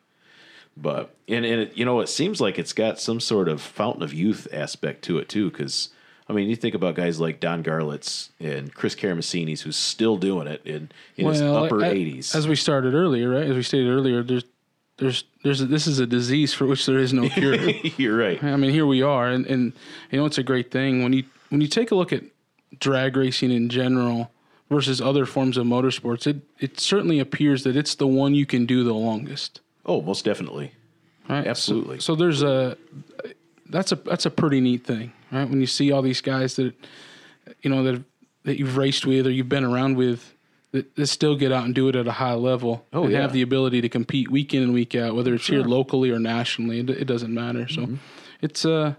But 0.76 1.14
and 1.28 1.44
and 1.44 1.62
it, 1.62 1.76
you 1.76 1.84
know 1.84 2.00
it 2.00 2.08
seems 2.08 2.40
like 2.40 2.58
it's 2.58 2.72
got 2.72 3.00
some 3.00 3.20
sort 3.20 3.48
of 3.48 3.60
fountain 3.60 4.02
of 4.02 4.12
youth 4.12 4.48
aspect 4.52 5.02
to 5.04 5.18
it 5.18 5.28
too 5.28 5.50
because 5.50 5.90
I 6.28 6.32
mean 6.32 6.48
you 6.48 6.56
think 6.56 6.74
about 6.74 6.94
guys 6.94 7.20
like 7.20 7.40
Don 7.40 7.62
Garlits 7.62 8.30
and 8.40 8.74
Chris 8.74 8.94
Karamesines 8.94 9.60
who's 9.60 9.76
still 9.76 10.16
doing 10.16 10.46
it 10.46 10.62
in, 10.64 10.90
in 11.16 11.26
his 11.26 11.40
upper 11.40 11.80
a- 11.80 11.90
eighties. 11.90 12.34
As 12.34 12.48
we 12.48 12.56
started 12.56 12.94
earlier, 12.94 13.30
right? 13.30 13.48
As 13.48 13.56
we 13.56 13.62
stated 13.62 13.88
earlier, 13.88 14.22
there's 14.22 14.44
there's 14.96 15.24
there's 15.44 15.60
a, 15.60 15.66
this 15.66 15.86
is 15.86 15.98
a 16.00 16.06
disease 16.06 16.52
for 16.52 16.66
which 16.66 16.86
there 16.86 16.98
is 16.98 17.12
no 17.12 17.28
cure. 17.28 17.54
You're 17.54 18.16
right. 18.16 18.42
I 18.42 18.56
mean, 18.56 18.72
here 18.72 18.86
we 18.86 19.02
are, 19.02 19.28
and, 19.28 19.46
and 19.46 19.72
you 20.10 20.18
know 20.18 20.26
it's 20.26 20.38
a 20.38 20.42
great 20.42 20.72
thing 20.72 21.04
when 21.04 21.12
you 21.12 21.24
when 21.50 21.60
you 21.60 21.68
take 21.68 21.92
a 21.92 21.94
look 21.94 22.12
at 22.12 22.24
drag 22.80 23.16
racing 23.16 23.52
in 23.52 23.68
general 23.68 24.32
versus 24.70 25.00
other 25.00 25.26
forms 25.26 25.56
of 25.56 25.66
motorsports. 25.66 26.26
It 26.26 26.38
it 26.58 26.80
certainly 26.80 27.20
appears 27.20 27.62
that 27.64 27.76
it's 27.76 27.94
the 27.94 28.06
one 28.06 28.34
you 28.34 28.46
can 28.46 28.66
do 28.66 28.82
the 28.82 28.94
longest. 28.94 29.60
Oh, 29.86 30.00
most 30.00 30.24
definitely. 30.24 30.72
Right? 31.28 31.46
Absolutely. 31.46 31.98
So, 31.98 32.14
so 32.14 32.16
there's 32.16 32.42
a 32.42 32.76
that's 33.68 33.92
a 33.92 33.96
that's 33.96 34.26
a 34.26 34.30
pretty 34.30 34.60
neat 34.60 34.84
thing, 34.84 35.12
right? 35.30 35.48
When 35.48 35.60
you 35.60 35.66
see 35.66 35.92
all 35.92 36.02
these 36.02 36.22
guys 36.22 36.56
that 36.56 36.74
you 37.60 37.68
know 37.68 37.82
that 37.84 38.02
that 38.44 38.58
you've 38.58 38.78
raced 38.78 39.04
with 39.04 39.26
or 39.26 39.30
you've 39.30 39.48
been 39.48 39.64
around 39.64 39.98
with 39.98 40.33
that, 40.74 40.94
that 40.96 41.06
still 41.06 41.36
get 41.36 41.50
out 41.52 41.64
and 41.64 41.74
do 41.74 41.88
it 41.88 41.96
at 41.96 42.06
a 42.06 42.12
high 42.12 42.34
level 42.34 42.84
Oh, 42.92 43.04
and 43.04 43.12
yeah. 43.12 43.20
have 43.22 43.32
the 43.32 43.42
ability 43.42 43.80
to 43.80 43.88
compete 43.88 44.30
week 44.30 44.52
in 44.54 44.62
and 44.62 44.72
week 44.74 44.94
out, 44.94 45.14
whether 45.16 45.32
it's 45.34 45.46
here 45.46 45.62
locally 45.62 46.10
or 46.10 46.18
nationally. 46.18 46.80
It, 46.80 46.90
it 46.90 47.04
doesn't 47.06 47.32
matter. 47.32 47.66
So 47.68 47.82
Mm-hmm. 47.82 47.94
it's 48.42 48.64
uh 48.66 48.94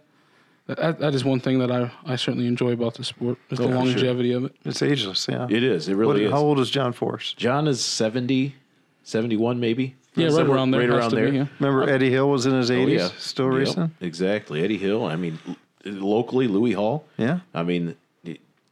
that, 0.68 0.98
that 1.00 1.14
is 1.14 1.24
one 1.24 1.40
thing 1.40 1.60
that 1.60 1.70
I, 1.72 1.92
I 2.06 2.16
certainly 2.16 2.48
enjoy 2.48 2.72
about 2.72 2.96
the 2.96 3.04
sport 3.04 3.38
is 3.52 3.60
the 3.60 3.66
Oh, 3.66 3.68
for 3.68 3.74
sure. 3.74 3.86
longevity 3.86 4.32
of 4.32 4.46
it. 4.46 4.56
It's 4.66 4.82
ageless, 4.82 5.28
yeah. 5.30 5.46
It 5.48 5.62
is. 5.62 5.88
It 5.88 5.94
really 5.96 6.26
is. 6.26 6.32
How 6.32 6.40
old 6.40 6.60
is 6.60 6.72
John 6.72 6.92
Force? 6.92 7.34
John 7.34 7.68
is 7.68 7.84
70, 7.86 8.56
71 9.04 9.60
maybe. 9.60 9.96
Yeah, 10.16 10.26
right 10.28 10.34
Somewhere- 10.34 10.56
around 10.58 10.72
there. 10.72 10.80
Right 10.82 10.90
around 10.90 11.10
to 11.12 11.16
be, 11.18 11.22
there. 11.22 11.34
yeah. 11.34 11.46
Remember 11.60 11.88
Eddie 11.88 12.10
Hill 12.10 12.30
was 12.32 12.46
in 12.48 12.54
his 12.54 12.72
80s, 12.72 12.84
Oh, 12.84 12.88
yeah. 12.88 13.10
still 13.18 13.46
Yep, 13.52 13.54
racing? 13.60 13.92
Exactly. 14.02 14.64
Eddie 14.64 14.78
Hill. 14.78 15.06
I 15.06 15.16
mean, 15.18 15.38
locally, 15.84 16.48
Louis 16.48 16.72
Hall. 16.74 17.06
Yeah. 17.18 17.40
I 17.54 17.62
mean, 17.64 17.90
it- 17.90 17.98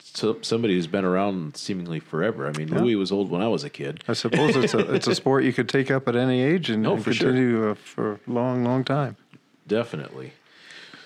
so, 0.06 0.38
somebody 0.41 0.76
who's 0.76 0.88
been 0.88 1.06
around 1.06 1.56
seemingly 1.58 1.99
forever. 1.99 2.47
I 2.47 2.51
mean, 2.58 2.68
Louis 2.70 2.95
was 2.95 3.12
old 3.12 3.32
when 3.32 3.41
I 3.41 3.47
was 3.47 3.64
a 3.64 3.70
kid. 3.70 4.04
I 4.08 4.14
suppose 4.14 4.56
it's 4.56 4.74
a 4.74 4.93
it's 4.93 5.08
a 5.08 5.16
sport 5.16 5.43
you 5.43 5.54
could 5.54 5.70
take 5.70 5.89
up 5.89 6.08
at 6.08 6.16
any 6.16 6.41
age 6.41 6.70
and, 6.70 6.86
Oh, 6.86 6.95
and 6.95 7.04
for 7.04 7.14
sure. 7.14 7.30
continue 7.32 7.70
uh, 7.72 7.76
for 7.76 8.14
a 8.14 8.20
long, 8.28 8.64
long 8.64 8.84
time. 8.84 9.16
Definitely. 9.68 10.34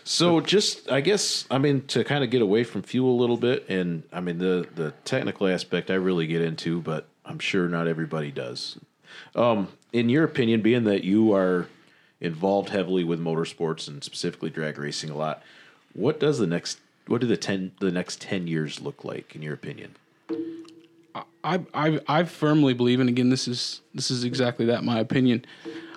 So 0.03 0.39
just 0.39 0.89
I 0.91 1.01
guess 1.01 1.45
I 1.51 1.57
mean 1.57 1.85
to 1.87 2.03
kind 2.03 2.23
of 2.23 2.29
get 2.29 2.41
away 2.41 2.63
from 2.63 2.81
fuel 2.81 3.11
a 3.11 3.19
little 3.19 3.37
bit 3.37 3.69
and 3.69 4.03
I 4.11 4.21
mean 4.21 4.37
the 4.37 4.65
the 4.73 4.91
technical 5.03 5.47
aspect 5.47 5.91
I 5.91 5.95
really 5.95 6.27
get 6.27 6.41
into 6.41 6.81
but 6.81 7.07
I'm 7.25 7.39
sure 7.39 7.67
not 7.67 7.87
everybody 7.87 8.31
does. 8.31 8.79
Um 9.35 9.67
in 9.93 10.07
your 10.09 10.23
opinion 10.23 10.61
being 10.61 10.85
that 10.85 11.03
you 11.03 11.33
are 11.33 11.67
involved 12.21 12.69
heavily 12.69 13.03
with 13.03 13.19
motorsports 13.19 13.87
and 13.87 14.03
specifically 14.03 14.49
drag 14.49 14.77
racing 14.79 15.09
a 15.09 15.15
lot, 15.15 15.43
what 15.93 16.19
does 16.19 16.39
the 16.39 16.47
next 16.47 16.79
what 17.07 17.21
do 17.21 17.27
the 17.27 17.37
10 17.37 17.73
the 17.79 17.91
next 17.91 18.21
10 18.21 18.47
years 18.47 18.81
look 18.81 19.03
like 19.03 19.35
in 19.35 19.41
your 19.41 19.53
opinion? 19.53 19.95
I, 21.43 21.61
I 21.73 21.99
I 22.07 22.23
firmly 22.25 22.73
believe, 22.73 22.99
and 22.99 23.09
again, 23.09 23.29
this 23.29 23.47
is 23.47 23.81
this 23.93 24.11
is 24.11 24.23
exactly 24.23 24.65
that. 24.65 24.83
My 24.83 24.99
opinion. 24.99 25.45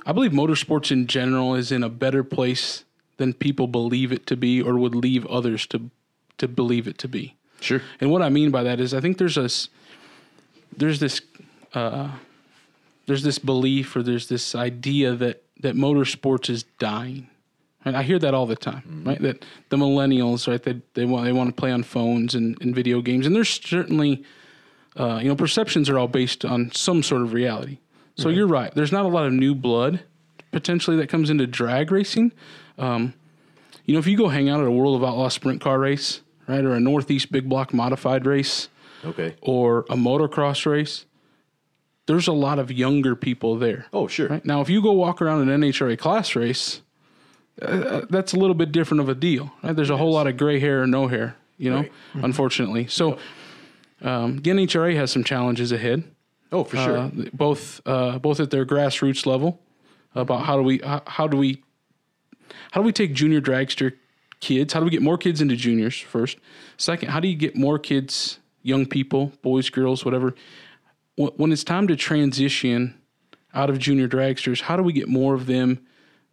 I 0.06 0.12
believe 0.12 0.30
motorsports 0.30 0.90
in 0.90 1.06
general 1.06 1.54
is 1.54 1.70
in 1.70 1.82
a 1.82 1.88
better 1.88 2.24
place 2.24 2.84
than 3.18 3.34
people 3.34 3.66
believe 3.66 4.12
it 4.12 4.26
to 4.28 4.36
be, 4.36 4.62
or 4.62 4.78
would 4.78 4.94
leave 4.94 5.26
others 5.26 5.66
to 5.68 5.90
to 6.38 6.48
believe 6.48 6.88
it 6.88 6.98
to 6.98 7.08
be. 7.08 7.36
Sure. 7.60 7.82
And 8.00 8.10
what 8.10 8.22
I 8.22 8.28
mean 8.28 8.50
by 8.50 8.62
that 8.62 8.80
is, 8.80 8.94
I 8.94 9.00
think 9.00 9.18
there's 9.18 9.36
a 9.36 9.48
there's 10.76 11.00
this 11.00 11.20
uh, 11.74 12.12
there's 13.06 13.22
this 13.22 13.38
belief 13.38 13.94
or 13.96 14.02
there's 14.02 14.28
this 14.28 14.54
idea 14.54 15.14
that 15.14 15.42
that 15.60 15.74
motorsports 15.74 16.48
is 16.48 16.64
dying. 16.78 17.28
And 17.84 17.96
I 17.96 18.02
hear 18.02 18.18
that 18.18 18.34
all 18.34 18.44
the 18.46 18.56
time, 18.56 19.04
right? 19.06 19.20
That 19.22 19.44
the 19.70 19.76
millennials, 19.76 20.46
right? 20.46 20.62
They 20.62 20.82
they 20.94 21.06
want 21.06 21.24
they 21.24 21.32
want 21.32 21.48
to 21.48 21.58
play 21.58 21.72
on 21.72 21.82
phones 21.82 22.34
and, 22.34 22.60
and 22.60 22.74
video 22.74 23.00
games, 23.00 23.26
and 23.26 23.34
there's 23.34 23.48
certainly 23.48 24.22
uh, 24.98 25.18
you 25.22 25.28
know 25.28 25.36
perceptions 25.36 25.88
are 25.88 25.98
all 25.98 26.08
based 26.08 26.44
on 26.44 26.70
some 26.72 27.02
sort 27.02 27.22
of 27.22 27.32
reality. 27.32 27.78
So 28.16 28.28
you're 28.28 28.46
right. 28.46 28.70
There's 28.74 28.92
not 28.92 29.06
a 29.06 29.08
lot 29.08 29.24
of 29.24 29.32
new 29.32 29.54
blood 29.54 30.00
potentially 30.52 30.96
that 30.98 31.08
comes 31.08 31.30
into 31.30 31.46
drag 31.46 31.90
racing. 31.90 32.32
Um, 32.76 33.14
you 33.86 33.94
know, 33.94 33.98
if 33.98 34.06
you 34.06 34.16
go 34.18 34.28
hang 34.28 34.50
out 34.50 34.60
at 34.60 34.66
a 34.66 34.70
World 34.70 34.96
of 34.96 35.08
Outlaw 35.08 35.28
sprint 35.28 35.62
car 35.62 35.78
race, 35.78 36.20
right, 36.46 36.62
or 36.62 36.74
a 36.74 36.80
Northeast 36.80 37.32
Big 37.32 37.48
Block 37.48 37.72
modified 37.72 38.26
race, 38.26 38.68
Okay. 39.06 39.36
or 39.40 39.86
a 39.88 39.94
motocross 39.96 40.66
race, 40.66 41.06
there's 42.06 42.26
a 42.28 42.32
lot 42.32 42.58
of 42.58 42.70
younger 42.70 43.16
people 43.16 43.56
there. 43.56 43.86
Oh, 43.92 44.06
sure. 44.06 44.28
Right? 44.28 44.44
Now, 44.44 44.60
if 44.60 44.68
you 44.68 44.82
go 44.82 44.92
walk 44.92 45.22
around 45.22 45.48
an 45.48 45.60
NHRA 45.62 45.96
class 45.98 46.36
race, 46.36 46.82
uh, 47.62 48.02
that's 48.10 48.32
a 48.32 48.36
little 48.36 48.54
bit 48.54 48.72
different 48.72 49.00
of 49.00 49.08
a 49.08 49.14
deal. 49.14 49.52
Right? 49.62 49.74
There's 49.76 49.90
a 49.90 49.96
whole 49.96 50.12
lot 50.12 50.26
of 50.26 50.36
gray 50.36 50.58
hair 50.60 50.82
or 50.82 50.86
no 50.86 51.08
hair, 51.08 51.36
you 51.58 51.70
know, 51.70 51.80
Right. 51.80 51.92
unfortunately. 52.14 52.86
So 52.86 53.18
um, 54.02 54.38
the 54.38 54.50
NHRA 54.50 54.94
has 54.96 55.10
some 55.10 55.24
challenges 55.24 55.72
ahead, 55.72 56.04
Oh, 56.52 56.64
for 56.64 56.76
sure. 56.76 56.96
uh, 56.96 57.10
both 57.32 57.80
uh, 57.86 58.18
both 58.18 58.40
at 58.40 58.50
their 58.50 58.64
grassroots 58.64 59.26
level 59.26 59.60
about 60.14 60.44
how 60.46 60.56
do 60.56 60.62
we 60.62 60.78
how, 60.78 61.02
how 61.06 61.28
do 61.28 61.36
we 61.36 61.62
how 62.72 62.80
do 62.80 62.84
we 62.86 62.92
take 62.92 63.12
junior 63.14 63.40
dragster 63.40 63.92
kids? 64.40 64.72
How 64.72 64.80
do 64.80 64.84
we 64.84 64.90
get 64.90 65.02
more 65.02 65.18
kids 65.18 65.40
into 65.40 65.54
juniors 65.56 65.98
first? 65.98 66.38
Second, 66.78 67.10
how 67.10 67.20
do 67.20 67.28
you 67.28 67.36
get 67.36 67.54
more 67.56 67.78
kids, 67.78 68.38
young 68.62 68.86
people, 68.86 69.32
boys, 69.42 69.68
girls, 69.70 70.04
whatever? 70.04 70.34
When 71.16 71.52
it's 71.52 71.62
time 71.64 71.86
to 71.88 71.96
transition 71.96 72.94
out 73.52 73.68
of 73.68 73.78
junior 73.78 74.08
dragsters, 74.08 74.62
how 74.62 74.76
do 74.76 74.82
we 74.82 74.92
get 74.94 75.06
more 75.08 75.34
of 75.34 75.44
them 75.46 75.80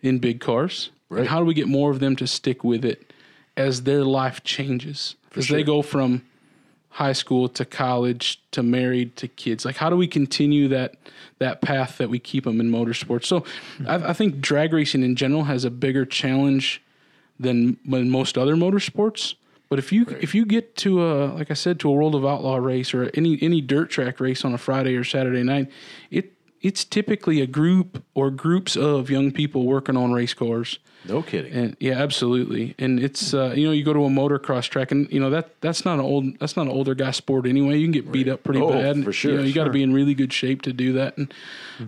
in 0.01 0.19
big 0.19 0.39
cars? 0.39 0.91
And 1.09 1.27
how 1.27 1.39
do 1.39 1.45
we 1.45 1.53
get 1.53 1.67
more 1.67 1.91
of 1.91 1.99
them 1.99 2.15
to 2.17 2.27
stick 2.27 2.63
with 2.63 2.83
it 2.83 3.13
as 3.55 3.83
their 3.83 4.03
life 4.03 4.43
changes? 4.43 5.15
As 5.35 5.47
they 5.47 5.63
go 5.63 5.81
from 5.81 6.23
high 6.89 7.13
school 7.13 7.47
to 7.47 7.63
college 7.63 8.41
to 8.49 8.63
married 8.63 9.15
to 9.15 9.27
kids. 9.27 9.65
Like 9.65 9.75
how 9.75 9.89
do 9.89 9.95
we 9.95 10.07
continue 10.07 10.67
that 10.69 10.95
that 11.37 11.61
path 11.61 11.99
that 11.99 12.09
we 12.09 12.17
keep 12.17 12.45
them 12.45 12.59
in 12.59 12.71
motorsports? 12.71 13.25
So 13.25 13.45
I, 13.85 14.09
I 14.09 14.13
think 14.13 14.41
drag 14.41 14.73
racing 14.73 15.03
in 15.03 15.15
general 15.15 15.43
has 15.43 15.63
a 15.63 15.69
bigger 15.69 16.05
challenge 16.05 16.81
than, 17.39 17.77
than 17.85 18.09
most 18.09 18.35
other 18.35 18.55
motorsports. 18.55 19.35
But 19.69 19.77
if 19.77 19.91
you 19.91 20.07
if 20.21 20.33
you 20.33 20.45
get 20.45 20.75
to 20.77 21.05
a 21.05 21.25
like 21.33 21.51
I 21.51 21.53
said 21.53 21.79
to 21.81 21.89
a 21.89 21.91
World 21.91 22.15
of 22.15 22.25
Outlaw 22.25 22.55
race 22.55 22.93
or 22.93 23.11
any 23.13 23.37
any 23.41 23.61
dirt 23.61 23.89
track 23.89 24.19
race 24.19 24.43
on 24.43 24.53
a 24.53 24.57
Friday 24.57 24.95
or 24.95 25.03
Saturday 25.03 25.43
night, 25.43 25.69
it 26.09 26.33
it's 26.61 26.83
typically 26.83 27.41
a 27.41 27.47
group 27.47 28.03
or 28.13 28.29
groups 28.31 28.75
of 28.75 29.09
young 29.09 29.31
people 29.31 29.65
working 29.65 29.95
on 29.97 30.11
race 30.11 30.33
cars. 30.33 30.79
No 31.07 31.21
kidding. 31.21 31.53
And 31.53 31.77
yeah, 31.79 31.93
absolutely. 31.93 32.75
And 32.79 32.99
it's 32.99 33.33
uh, 33.33 33.53
you 33.55 33.65
know 33.65 33.71
you 33.71 33.83
go 33.83 33.93
to 33.93 34.03
a 34.05 34.09
motocross 34.09 34.67
track 34.67 34.91
and 34.91 35.11
you 35.11 35.19
know 35.19 35.29
that 35.29 35.59
that's 35.61 35.85
not 35.85 35.95
an 35.99 36.05
old 36.05 36.39
that's 36.39 36.57
not 36.57 36.63
an 36.63 36.71
older 36.71 36.95
guy 36.95 37.11
sport 37.11 37.45
anyway. 37.45 37.77
You 37.77 37.85
can 37.85 37.91
get 37.93 38.11
beat 38.11 38.27
up 38.27 38.43
pretty 38.43 38.59
Oh, 38.61 38.71
bad. 38.71 39.03
for 39.03 39.13
sure, 39.13 39.31
You, 39.31 39.37
know, 39.37 39.43
you 39.43 39.53
got 39.53 39.65
to 39.65 39.69
be 39.71 39.83
in 39.83 39.93
really 39.93 40.13
good 40.15 40.33
shape 40.33 40.63
to 40.63 40.73
do 40.73 40.93
that. 40.93 41.17
And 41.17 41.33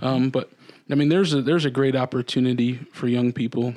um, 0.01 0.29
but 0.29 0.51
I 0.89 0.95
mean, 0.95 1.09
there's 1.09 1.33
a 1.33 1.41
there's 1.41 1.65
a 1.65 1.71
great 1.71 1.95
opportunity 1.95 2.75
for 2.93 3.07
young 3.07 3.33
people 3.33 3.73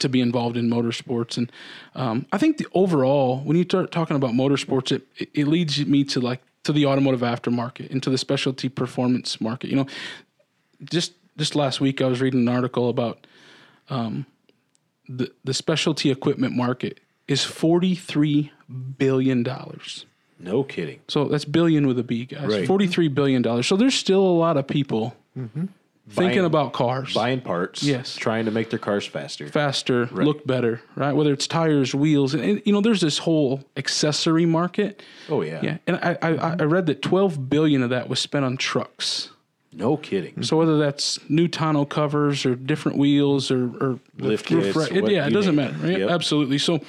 to 0.00 0.08
be 0.08 0.20
involved 0.20 0.56
in 0.58 0.68
motorsports. 0.68 1.38
And 1.38 1.50
um, 1.94 2.26
I 2.30 2.36
think 2.36 2.58
the 2.58 2.66
overall, 2.74 3.38
when 3.40 3.56
you 3.56 3.64
start 3.64 3.90
talking 3.90 4.16
about 4.16 4.32
motorsports, 4.32 4.92
it, 4.92 5.30
it 5.32 5.48
leads 5.48 5.86
me 5.86 6.04
to 6.04 6.20
like 6.20 6.42
to 6.68 6.72
the 6.72 6.84
automotive 6.86 7.20
aftermarket, 7.20 7.88
into 7.88 8.10
the 8.10 8.18
specialty 8.18 8.68
performance 8.68 9.40
market. 9.40 9.70
You 9.70 9.76
know, 9.76 9.86
just 10.84 11.14
just 11.38 11.56
last 11.56 11.80
week 11.80 12.00
I 12.02 12.06
was 12.06 12.20
reading 12.20 12.40
an 12.40 12.48
article 12.48 12.88
about 12.90 13.26
um, 13.88 14.26
the 15.08 15.32
the 15.44 15.54
specialty 15.54 16.10
equipment 16.10 16.54
market 16.54 17.00
is 17.26 17.42
forty 17.42 17.94
three 17.94 18.52
billion 18.98 19.42
dollars. 19.42 20.04
no 20.38 20.62
kidding. 20.62 21.00
So 21.08 21.24
that's 21.24 21.46
billion 21.46 21.86
with 21.86 21.98
a 21.98 22.02
B, 22.04 22.26
guys. 22.26 22.46
Right. 22.46 22.66
Forty 22.66 22.86
three 22.86 23.08
billion 23.08 23.40
dollars. 23.42 23.66
So 23.66 23.76
there's 23.76 23.94
still 23.94 24.20
a 24.20 24.36
lot 24.44 24.56
of 24.58 24.66
people 24.66 25.16
thinking 25.34 25.72
Buying- 26.14 26.38
about 26.44 26.72
cars 26.72 27.12
Buying 27.14 27.40
parts. 27.40 27.82
Yes. 27.82 28.16
Trying 28.16 28.46
to 28.46 28.50
make 28.50 28.70
their 28.70 28.78
cars 28.78 29.06
faster. 29.06 29.46
faster, 29.48 30.06
look 30.06 30.46
better, 30.46 30.80
right? 30.96 31.12
Whether 31.12 31.32
it's 31.32 31.46
tires, 31.46 31.94
wheels, 31.94 32.34
and, 32.34 32.42
and, 32.42 32.62
you 32.64 32.72
know, 32.72 32.80
there's 32.80 33.00
this 33.00 33.18
whole 33.18 33.62
accessory 33.76 34.46
market. 34.46 35.02
Oh 35.28 35.42
yeah. 35.42 35.60
Yeah, 35.62 35.78
and 35.86 35.96
I, 35.96 36.16
I 36.22 36.28
I 36.60 36.62
read 36.64 36.86
that 36.86 37.02
12 37.02 37.48
billion 37.50 37.82
of 37.82 37.90
that 37.90 38.08
was 38.08 38.18
spent 38.20 38.44
on 38.44 38.56
trucks. 38.56 39.30
No 39.72 39.96
kidding. 39.98 40.42
So 40.42 40.56
whether 40.56 40.78
that's 40.78 41.18
new 41.28 41.46
tonneau 41.46 41.84
covers 41.84 42.46
or 42.46 42.54
different 42.56 42.96
wheels 42.98 43.50
or, 43.50 43.66
or 43.80 44.00
Lift 44.18 44.46
kits, 44.46 44.76
it- 44.90 45.10
yeah, 45.10 45.26
it 45.26 45.30
doesn't 45.30 45.54
matter. 45.54 45.74
Right? 45.74 45.98
Yep. 45.98 46.10
Absolutely. 46.10 46.58
So 46.58 46.80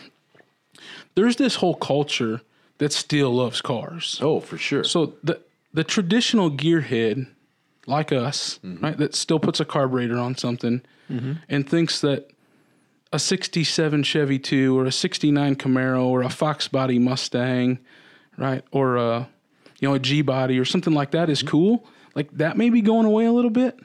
there's 1.16 1.36
this 1.36 1.56
whole 1.56 1.76
culture 1.76 2.42
that 2.78 2.94
still 2.94 3.34
loves 3.36 3.62
cars. 3.62 4.20
Oh, 4.22 4.40
for 4.40 4.58
sure. 4.58 4.84
So 4.84 5.14
the 5.24 5.42
the 5.74 5.84
traditional 5.84 6.50
gearhead, 6.50 7.28
like 7.90 8.12
us, 8.12 8.60
Mm-hmm. 8.64 8.84
right, 8.84 8.98
that 8.98 9.16
still 9.16 9.40
puts 9.40 9.60
a 9.60 9.66
carburetor 9.66 10.18
on 10.18 10.36
something 10.38 10.82
and 11.50 11.68
thinks 11.68 12.02
that 12.02 12.30
a 13.12 13.18
'67 13.20 14.04
Chevy 14.04 14.38
2 14.38 14.78
or 14.78 14.86
a 14.86 14.92
'69 14.92 15.56
Camaro 15.56 16.04
or 16.06 16.22
a 16.22 16.30
Fox 16.30 16.68
Body 16.68 17.00
Mustang, 17.00 17.80
right, 18.38 18.64
or 18.72 18.96
a 18.98 19.28
you 19.80 19.88
know 19.88 19.96
a 19.96 20.00
G 20.00 20.22
Body 20.22 20.60
or 20.60 20.66
something 20.66 20.94
like 20.94 21.12
that 21.12 21.24
Mm-hmm. 21.24 21.32
is 21.32 21.44
cool. 21.44 21.88
Like 22.16 22.30
that 22.38 22.58
may 22.58 22.70
be 22.70 22.82
going 22.82 23.06
away 23.08 23.26
a 23.26 23.32
little 23.32 23.50
bit, 23.50 23.80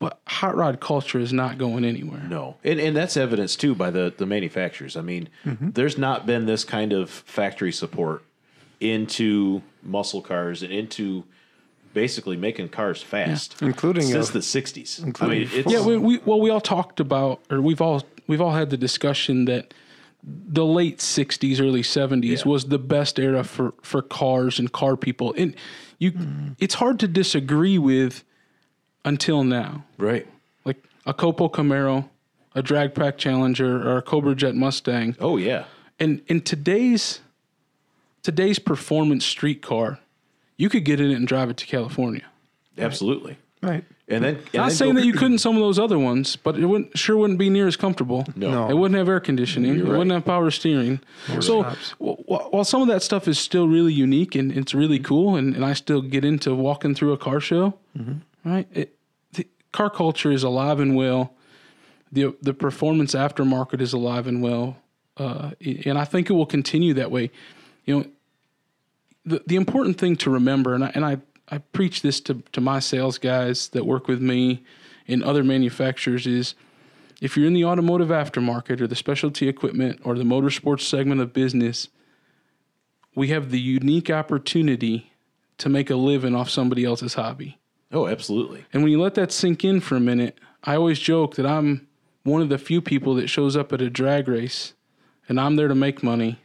but 0.00 0.20
hot 0.26 0.56
rod 0.56 0.80
culture 0.80 1.18
is 1.20 1.32
not 1.32 1.58
going 1.58 1.84
anywhere. 1.84 2.22
No, 2.28 2.56
and 2.64 2.80
and 2.80 2.96
that's 2.96 3.16
evidenced 3.16 3.60
too 3.60 3.74
by 3.76 3.90
the 3.90 4.12
the 4.16 4.26
manufacturers. 4.26 4.96
I 4.96 5.02
mean, 5.02 5.28
there's 5.44 5.96
not 5.98 6.26
been 6.26 6.46
this 6.46 6.64
kind 6.64 6.92
of 6.92 7.08
factory 7.10 7.70
support 7.72 8.24
into 8.80 9.62
muscle 9.82 10.22
cars 10.22 10.62
and 10.62 10.72
into 10.72 11.24
basically 11.92 12.36
making 12.36 12.68
cars 12.68 13.02
fast, 13.02 13.56
Including, 13.60 14.04
since 14.04 14.30
uh, 14.30 14.32
the 14.34 14.38
'60s. 14.40 15.22
I 15.22 15.26
mean, 15.26 15.48
it's 15.52 15.70
Yeah, 15.72 15.84
we, 15.84 15.96
we 15.96 16.18
well 16.24 16.40
we 16.40 16.50
all 16.50 16.60
talked 16.60 17.00
about 17.00 17.40
or 17.50 17.60
we've 17.60 17.80
all 17.80 18.02
we've 18.26 18.40
all 18.40 18.52
had 18.52 18.70
the 18.70 18.76
discussion 18.76 19.44
that 19.46 19.74
the 20.22 20.66
late 20.66 20.98
60s 20.98 21.60
early 21.60 21.82
70s 21.82 22.44
Yeah. 22.44 22.50
was 22.50 22.66
the 22.66 22.78
best 22.78 23.18
era 23.18 23.42
for 23.42 23.72
for 23.82 24.02
cars 24.02 24.58
and 24.58 24.70
car 24.70 24.94
people 24.96 25.32
and 25.38 25.54
you 25.98 26.12
it's 26.58 26.74
hard 26.74 27.00
to 27.00 27.08
disagree 27.08 27.78
with 27.78 28.22
until 29.02 29.44
now 29.44 29.84
right. 29.96 30.26
like 30.66 30.84
a 31.06 31.14
Copo 31.14 31.50
Camaro 31.50 32.10
a 32.54 32.62
drag 32.62 32.94
pack 32.94 33.16
Challenger 33.16 33.80
or 33.88 33.96
a 33.96 34.02
Cobra 34.02 34.34
Jet 34.34 34.54
Mustang 34.54 35.16
Oh 35.20 35.38
yeah, 35.38 35.64
and 35.98 36.20
in 36.26 36.42
today's 36.42 37.20
today's 38.22 38.58
performance 38.58 39.24
street 39.24 39.62
car 39.62 40.00
you 40.60 40.68
could 40.68 40.84
get 40.84 40.98
in 41.00 41.10
it 41.10 41.14
and 41.14 41.26
drive 41.26 41.48
it 41.50 41.56
to 41.62 41.66
California 41.66 42.24
absolutely. 42.78 43.36
Right. 43.62 43.84
And 44.08 44.24
then 44.24 44.34
and 44.36 44.54
not 44.54 44.68
then 44.68 44.76
saying 44.76 44.94
go- 44.94 45.00
that 45.00 45.06
you 45.06 45.12
couldn't 45.12 45.38
some 45.38 45.54
of 45.54 45.60
those 45.60 45.78
other 45.78 45.98
ones, 45.98 46.34
but 46.36 46.56
it 46.58 46.64
wouldn't 46.64 46.96
sure 46.96 47.16
wouldn't 47.18 47.38
be 47.38 47.50
near 47.50 47.66
as 47.66 47.76
comfortable. 47.76 48.24
No. 48.34 48.68
it 48.70 48.74
wouldn't 48.74 48.96
have 48.98 49.08
air 49.08 49.20
conditioning. 49.20 49.76
it 49.78 49.82
right. 49.84 49.90
wouldn't 49.98 50.12
have 50.12 50.24
power 50.24 50.50
steering. 50.50 51.00
so 51.40 51.62
wh- 51.62 52.16
wh- 52.26 52.52
while 52.52 52.64
some 52.64 52.80
of 52.82 52.88
that 52.88 53.02
stuff 53.02 53.28
is 53.28 53.38
still 53.38 53.68
really 53.68 53.92
unique 53.92 54.34
and 54.34 54.50
it's 54.50 54.72
really 54.74 54.98
cool, 54.98 55.36
and, 55.36 55.54
and 55.54 55.62
I 55.64 55.74
still 55.74 56.00
get 56.00 56.24
into 56.24 56.54
walking 56.54 56.94
through 56.94 57.12
a 57.12 57.18
car 57.18 57.38
show, 57.40 57.74
right? 58.44 58.66
It, 58.72 58.96
the 59.34 59.46
car 59.72 59.90
culture 59.90 60.32
is 60.32 60.42
alive 60.42 60.80
and 60.80 60.96
well. 60.96 61.34
the 62.10 62.34
The 62.40 62.54
performance 62.54 63.12
aftermarket 63.14 63.80
is 63.82 63.92
alive 63.92 64.26
and 64.26 64.42
well, 64.42 64.78
uh, 65.18 65.50
and 65.84 65.98
I 65.98 66.04
think 66.06 66.30
it 66.30 66.32
will 66.32 66.46
continue 66.46 66.94
that 66.94 67.10
way. 67.10 67.30
You 67.84 67.92
know, 67.98 68.04
the 69.24 69.42
the 69.46 69.56
important 69.56 69.98
thing 69.98 70.16
to 70.16 70.30
remember, 70.30 70.74
and 70.74 70.84
I, 70.84 70.92
and 70.94 71.04
I, 71.04 71.18
I 71.48 71.58
preach 71.58 72.02
this 72.02 72.20
to, 72.22 72.42
to 72.52 72.60
my 72.60 72.78
sales 72.78 73.18
guys 73.18 73.68
that 73.68 73.86
work 73.86 74.08
with 74.08 74.20
me 74.20 74.64
and 75.06 75.22
other 75.22 75.42
manufacturers 75.42 76.26
is 76.26 76.54
if 77.20 77.36
you're 77.36 77.46
in 77.46 77.52
the 77.52 77.64
automotive 77.64 78.08
aftermarket 78.08 78.80
or 78.80 78.86
the 78.86 78.96
specialty 78.96 79.48
equipment 79.48 80.00
or 80.04 80.16
the 80.16 80.24
motorsports 80.24 80.82
segment 80.82 81.20
of 81.20 81.32
business, 81.32 81.88
we 83.14 83.28
have 83.28 83.50
the 83.50 83.60
unique 83.60 84.10
opportunity 84.10 85.12
to 85.58 85.68
make 85.68 85.90
a 85.90 85.96
living 85.96 86.34
off 86.34 86.48
somebody 86.48 86.84
else's 86.84 87.14
hobby. 87.14 87.58
Oh, 87.92 88.06
absolutely. 88.06 88.64
And 88.72 88.82
when 88.82 88.92
you 88.92 89.00
let 89.00 89.14
that 89.14 89.32
sink 89.32 89.64
in 89.64 89.80
for 89.80 89.96
a 89.96 90.00
minute, 90.00 90.38
I 90.64 90.76
always 90.76 90.98
joke 90.98 91.34
that 91.34 91.44
I'm 91.44 91.88
one 92.22 92.40
of 92.40 92.48
the 92.48 92.58
few 92.58 92.80
people 92.80 93.14
that 93.16 93.28
shows 93.28 93.56
up 93.56 93.72
at 93.72 93.82
a 93.82 93.90
drag 93.90 94.28
race 94.28 94.74
and 95.28 95.40
I'm 95.40 95.56
there 95.56 95.68
to 95.68 95.74
make 95.74 96.02
money 96.02 96.38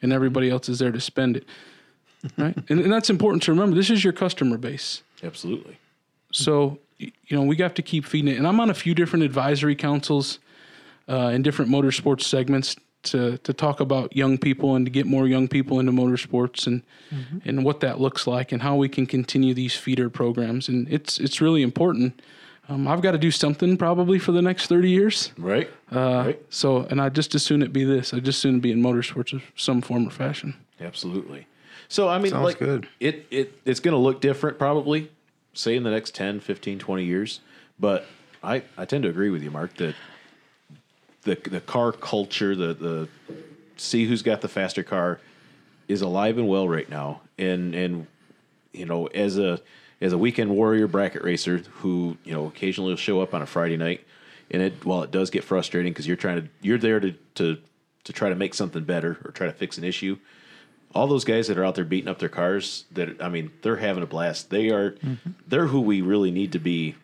and 0.00 0.12
everybody 0.12 0.50
else 0.50 0.68
is 0.68 0.78
there 0.78 0.92
to 0.92 1.00
spend 1.00 1.38
it. 1.38 1.46
Right? 2.36 2.56
and, 2.68 2.80
and 2.80 2.92
that's 2.92 3.10
important 3.10 3.42
to 3.44 3.52
remember. 3.52 3.76
This 3.76 3.90
is 3.90 4.02
your 4.02 4.12
customer 4.12 4.58
base. 4.58 5.02
Absolutely. 5.22 5.78
So, 6.32 6.78
you 6.98 7.12
know, 7.30 7.42
we 7.42 7.56
got 7.56 7.76
to 7.76 7.82
keep 7.82 8.04
feeding 8.04 8.32
it. 8.32 8.36
And 8.36 8.46
I'm 8.46 8.60
on 8.60 8.70
a 8.70 8.74
few 8.74 8.94
different 8.94 9.24
advisory 9.24 9.74
councils 9.74 10.38
uh, 11.08 11.30
in 11.34 11.42
different 11.42 11.70
motorsports 11.70 12.22
segments 12.22 12.76
to, 13.04 13.38
to 13.38 13.52
talk 13.52 13.80
about 13.80 14.14
young 14.14 14.38
people 14.38 14.74
and 14.74 14.84
to 14.84 14.90
get 14.90 15.06
more 15.06 15.26
young 15.26 15.48
people 15.48 15.80
into 15.80 15.92
motorsports 15.92 16.66
and 16.66 16.82
and 17.44 17.64
what 17.64 17.80
that 17.80 18.00
looks 18.00 18.26
like 18.26 18.52
and 18.52 18.60
how 18.60 18.76
we 18.76 18.88
can 18.88 19.06
continue 19.06 19.54
these 19.54 19.74
feeder 19.74 20.10
programs. 20.10 20.68
And 20.68 20.88
it's 20.88 21.18
it's 21.18 21.40
really 21.40 21.62
important. 21.62 22.20
Um, 22.68 22.86
I've 22.86 23.00
got 23.00 23.12
to 23.12 23.18
do 23.18 23.30
something 23.30 23.78
probably 23.78 24.18
for 24.18 24.32
the 24.32 24.42
next 24.42 24.66
30 24.66 24.90
years. 24.90 25.32
Right. 25.38 25.70
Uh, 25.90 26.24
right. 26.26 26.42
So, 26.50 26.82
and 26.90 27.00
I 27.00 27.08
just 27.08 27.34
as 27.34 27.42
soon 27.42 27.62
it 27.62 27.72
be 27.72 27.84
this. 27.84 28.12
I 28.12 28.20
just 28.20 28.40
soon 28.40 28.60
be 28.60 28.70
in 28.70 28.82
motorsports 28.82 29.32
of 29.32 29.42
some 29.56 29.80
form 29.80 30.06
or 30.06 30.10
fashion. 30.10 30.54
Absolutely. 30.78 31.46
So 31.88 32.08
I 32.08 32.18
mean, 32.18 32.32
Sounds 32.32 32.44
like 32.44 32.58
good. 32.58 32.86
it 33.00 33.26
it 33.30 33.60
it's 33.64 33.80
going 33.80 33.92
to 33.92 33.98
look 33.98 34.20
different 34.20 34.58
probably, 34.58 35.10
say 35.54 35.74
in 35.74 35.82
the 35.82 35.90
next 35.90 36.14
10, 36.14 36.40
15, 36.40 36.78
20 36.78 37.04
years. 37.04 37.40
But 37.80 38.06
I 38.42 38.62
I 38.76 38.84
tend 38.84 39.04
to 39.04 39.08
agree 39.08 39.30
with 39.30 39.42
you, 39.42 39.50
Mark, 39.50 39.74
that 39.76 39.94
the 41.22 41.36
the 41.36 41.60
car 41.60 41.92
culture, 41.92 42.54
the 42.54 42.74
the 42.74 43.08
see 43.76 44.06
who's 44.06 44.22
got 44.22 44.42
the 44.42 44.48
faster 44.48 44.82
car, 44.82 45.18
is 45.88 46.02
alive 46.02 46.36
and 46.38 46.46
well 46.46 46.68
right 46.68 46.88
now. 46.88 47.22
And 47.38 47.74
and 47.74 48.06
you 48.72 48.84
know, 48.84 49.06
as 49.06 49.38
a 49.38 49.60
as 50.00 50.12
a 50.12 50.18
weekend 50.18 50.50
warrior 50.50 50.86
bracket 50.86 51.22
racer 51.24 51.58
who 51.76 52.18
you 52.24 52.34
know 52.34 52.46
occasionally 52.46 52.90
will 52.90 52.96
show 52.96 53.20
up 53.22 53.32
on 53.32 53.40
a 53.40 53.46
Friday 53.46 53.78
night, 53.78 54.04
and 54.50 54.60
it 54.60 54.84
while 54.84 55.02
it 55.02 55.10
does 55.10 55.30
get 55.30 55.42
frustrating 55.42 55.92
because 55.92 56.06
you're 56.06 56.16
trying 56.18 56.42
to 56.42 56.48
you're 56.60 56.78
there 56.78 57.00
to 57.00 57.12
to 57.36 57.56
to 58.04 58.12
try 58.12 58.28
to 58.28 58.34
make 58.34 58.52
something 58.52 58.84
better 58.84 59.18
or 59.24 59.30
try 59.30 59.46
to 59.46 59.52
fix 59.54 59.78
an 59.78 59.84
issue. 59.84 60.18
All 60.94 61.06
those 61.06 61.24
guys 61.24 61.46
that 61.48 61.58
are 61.58 61.64
out 61.64 61.74
there 61.74 61.84
beating 61.84 62.08
up 62.08 62.18
their 62.18 62.28
cars, 62.28 62.84
that 62.92 63.20
I 63.22 63.28
mean, 63.28 63.50
they're 63.62 63.76
having 63.76 64.02
a 64.02 64.06
blast. 64.06 64.50
They 64.50 64.70
are, 64.70 64.96
they're 65.46 65.66
who 65.66 65.80
we 65.80 66.00
really 66.00 66.30
need 66.30 66.52
to 66.52 66.58
be 66.58 66.94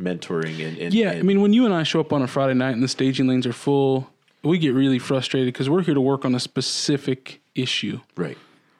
mentoring 0.00 0.66
and, 0.66 0.76
and 0.78 0.92
Yeah, 0.94 1.10
and- 1.10 1.20
I 1.20 1.22
mean, 1.22 1.40
when 1.40 1.52
you 1.52 1.64
and 1.64 1.72
I 1.74 1.82
show 1.84 2.00
up 2.00 2.12
on 2.12 2.20
a 2.22 2.26
Friday 2.26 2.54
night 2.54 2.72
and 2.72 2.82
the 2.82 2.88
staging 2.88 3.26
lanes 3.26 3.46
are 3.46 3.52
full, 3.52 4.10
we 4.42 4.58
get 4.58 4.74
really 4.74 4.98
frustrated 4.98 5.52
because 5.52 5.70
we're 5.70 5.82
here 5.82 5.94
to 5.94 6.00
work 6.00 6.24
on 6.24 6.34
a 6.34 6.40
specific 6.40 7.40
issue. 7.54 8.00
right, 8.16 8.36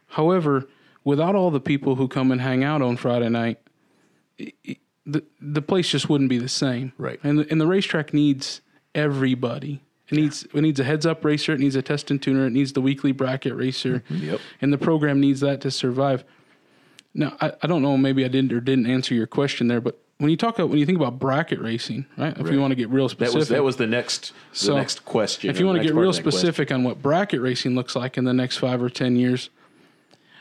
However, 0.08 0.68
without 1.04 1.34
all 1.34 1.50
the 1.50 1.60
people 1.60 1.94
who 1.96 2.06
come 2.08 2.30
and 2.30 2.40
hang 2.40 2.62
out 2.64 2.82
on 2.82 2.96
Friday 2.96 3.28
night, 3.28 3.58
i- 4.40 4.52
i- 4.68 4.76
the 5.06 5.22
the 5.40 5.62
place 5.62 5.88
just 5.90 6.08
wouldn't 6.08 6.30
be 6.30 6.38
the 6.38 6.48
same. 6.48 6.92
Right. 6.98 7.20
And 7.22 7.38
the, 7.40 7.46
and 7.50 7.60
the 7.60 7.66
racetrack 7.66 8.12
needs 8.14 8.60
everybody. 8.94 9.82
It 10.10 10.16
needs 10.16 10.44
it 10.44 10.60
needs 10.60 10.78
a 10.80 10.84
heads 10.84 11.06
up 11.06 11.24
racer. 11.24 11.52
It 11.52 11.60
needs 11.60 11.76
a 11.76 11.82
test 11.82 12.10
and 12.10 12.20
tuner. 12.20 12.46
It 12.46 12.50
needs 12.50 12.72
the 12.74 12.80
weekly 12.82 13.12
bracket 13.12 13.54
racer. 13.54 14.02
Mm-hmm, 14.10 14.24
yep. 14.24 14.40
And 14.60 14.72
the 14.72 14.78
program 14.78 15.20
needs 15.20 15.40
that 15.40 15.60
to 15.62 15.70
survive. 15.70 16.24
Now, 17.14 17.36
I, 17.40 17.52
I 17.62 17.66
don't 17.66 17.80
know. 17.82 17.96
Maybe 17.96 18.24
I 18.24 18.28
didn't 18.28 18.52
or 18.52 18.60
didn't 18.60 18.86
answer 18.86 19.14
your 19.14 19.26
question 19.26 19.68
there, 19.68 19.80
but 19.80 19.98
when 20.18 20.30
you 20.30 20.36
talk 20.36 20.58
when 20.58 20.72
you 20.76 20.84
think 20.86 20.98
about 20.98 21.18
bracket 21.18 21.58
racing, 21.60 22.06
right? 22.18 22.36
If 22.36 22.44
Right. 22.44 22.52
you 22.52 22.60
want 22.60 22.72
to 22.72 22.76
get 22.76 22.88
real 22.90 23.08
That 23.08 23.12
specific, 23.12 23.38
was 23.38 23.48
that 23.48 23.64
was 23.64 23.76
the 23.76 23.86
next 23.86 24.32
the 24.52 24.58
So, 24.58 24.76
next 24.76 25.04
question. 25.04 25.48
if 25.50 25.58
you 25.58 25.66
want 25.66 25.78
to 25.78 25.84
get 25.84 25.94
real 25.94 26.12
that 26.12 26.22
question. 26.22 26.32
specific 26.40 26.70
on 26.72 26.84
what 26.84 27.00
bracket 27.02 27.40
racing 27.40 27.74
looks 27.74 27.96
like 27.96 28.18
in 28.18 28.24
the 28.24 28.32
next 28.34 28.58
five 28.58 28.82
or 28.82 28.90
ten 28.90 29.16
years, 29.16 29.48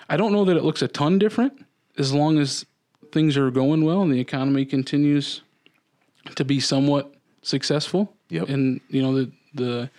I 0.09 0.17
don't 0.17 0.31
know 0.33 0.43
that 0.45 0.57
it 0.57 0.63
looks 0.63 0.81
a 0.81 0.87
ton 0.87 1.17
different 1.19 1.65
as 1.97 2.13
long 2.13 2.37
as 2.37 2.65
things 3.11 3.37
are 3.37 3.49
going 3.51 3.85
well 3.85 4.01
and 4.01 4.11
the 4.11 4.19
economy 4.19 4.65
continues 4.65 5.41
to 6.35 6.43
be 6.43 6.59
somewhat 6.59 7.13
successful. 7.43 8.15
Yep. 8.29 8.49
And 8.49 8.81
you 8.89 9.01
know 9.01 9.13
the 9.15 9.31
the 9.53 9.89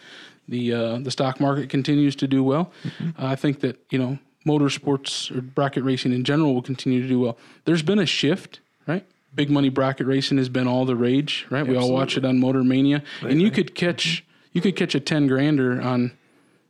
the 0.48 0.72
uh, 0.72 0.98
the 0.98 1.10
stock 1.10 1.40
market 1.40 1.68
continues 1.68 2.16
to 2.16 2.26
do 2.26 2.42
well. 2.42 2.72
Mm-hmm. 2.82 3.10
I 3.18 3.36
think 3.36 3.60
that 3.60 3.78
you 3.90 3.98
know 3.98 4.18
motorsports 4.46 5.34
or 5.34 5.40
bracket 5.40 5.84
racing 5.84 6.12
in 6.12 6.24
general 6.24 6.54
will 6.54 6.62
continue 6.62 7.00
to 7.02 7.08
do 7.08 7.18
well. 7.20 7.38
There's 7.64 7.82
been 7.82 7.98
a 7.98 8.06
shift, 8.06 8.60
right? 8.86 9.06
Big 9.34 9.50
money 9.50 9.68
bracket 9.68 10.06
racing 10.06 10.38
has 10.38 10.48
been 10.48 10.68
all 10.68 10.84
the 10.84 10.96
rage, 10.96 11.46
right? 11.50 11.66
We 11.66 11.76
all 11.76 11.92
watch 11.92 12.16
it 12.16 12.24
on 12.24 12.38
Motor 12.38 12.62
Mania, 12.62 13.02
and 13.22 13.40
you 13.40 13.50
could 13.50 13.74
catch 13.74 14.24
you 14.52 14.60
could 14.60 14.76
catch 14.76 14.94
a 14.94 15.00
ten 15.00 15.26
grander 15.26 15.80
on 15.80 16.12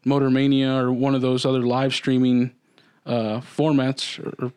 Motor 0.04 0.30
Mania 0.30 0.74
or 0.76 0.92
one 0.92 1.14
of 1.14 1.20
those 1.20 1.44
other 1.44 1.62
live 1.62 1.94
streaming 1.94 2.52
uh, 3.06 3.40
formats 3.40 4.18
or, 4.24 4.46
or 4.46 4.52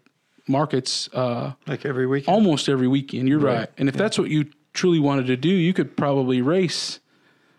markets 0.48 1.10
uh, 1.14 1.54
Like 1.66 1.86
every 1.86 2.08
weekend. 2.08 2.34
almost 2.34 2.70
every 2.70 2.88
weekend. 2.88 3.28
You're 3.28 3.40
right. 3.40 3.70
And 3.78 3.90
if 3.90 3.96
that's 3.96 4.18
what 4.18 4.30
you 4.30 4.46
truly 4.74 5.00
wanted 5.00 5.28
to 5.28 5.36
do, 5.36 5.50
you 5.50 5.74
could 5.74 5.98
probably 5.98 6.42
race 6.42 7.00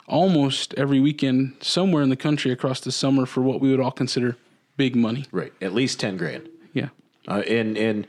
almost 0.09 0.75
every 0.75 1.01
weekend 1.01 1.55
somewhere 1.61 2.03
in 2.03 2.09
the 2.09 2.17
country 2.17 2.51
across 2.51 2.81
the 2.81 2.93
summer 2.93 3.27
for 3.27 3.43
what 3.43 3.61
we 3.61 3.71
would 3.71 3.81
all 3.81 3.93
consider 3.93 4.37
big 4.77 4.97
money. 4.97 5.25
right? 5.33 5.53
At 5.61 5.75
least 5.75 6.01
ten 6.01 6.17
grand. 6.17 6.49
Yeah. 6.73 6.89
Uh, 7.27 7.43
and 7.47 7.77
and 7.77 8.07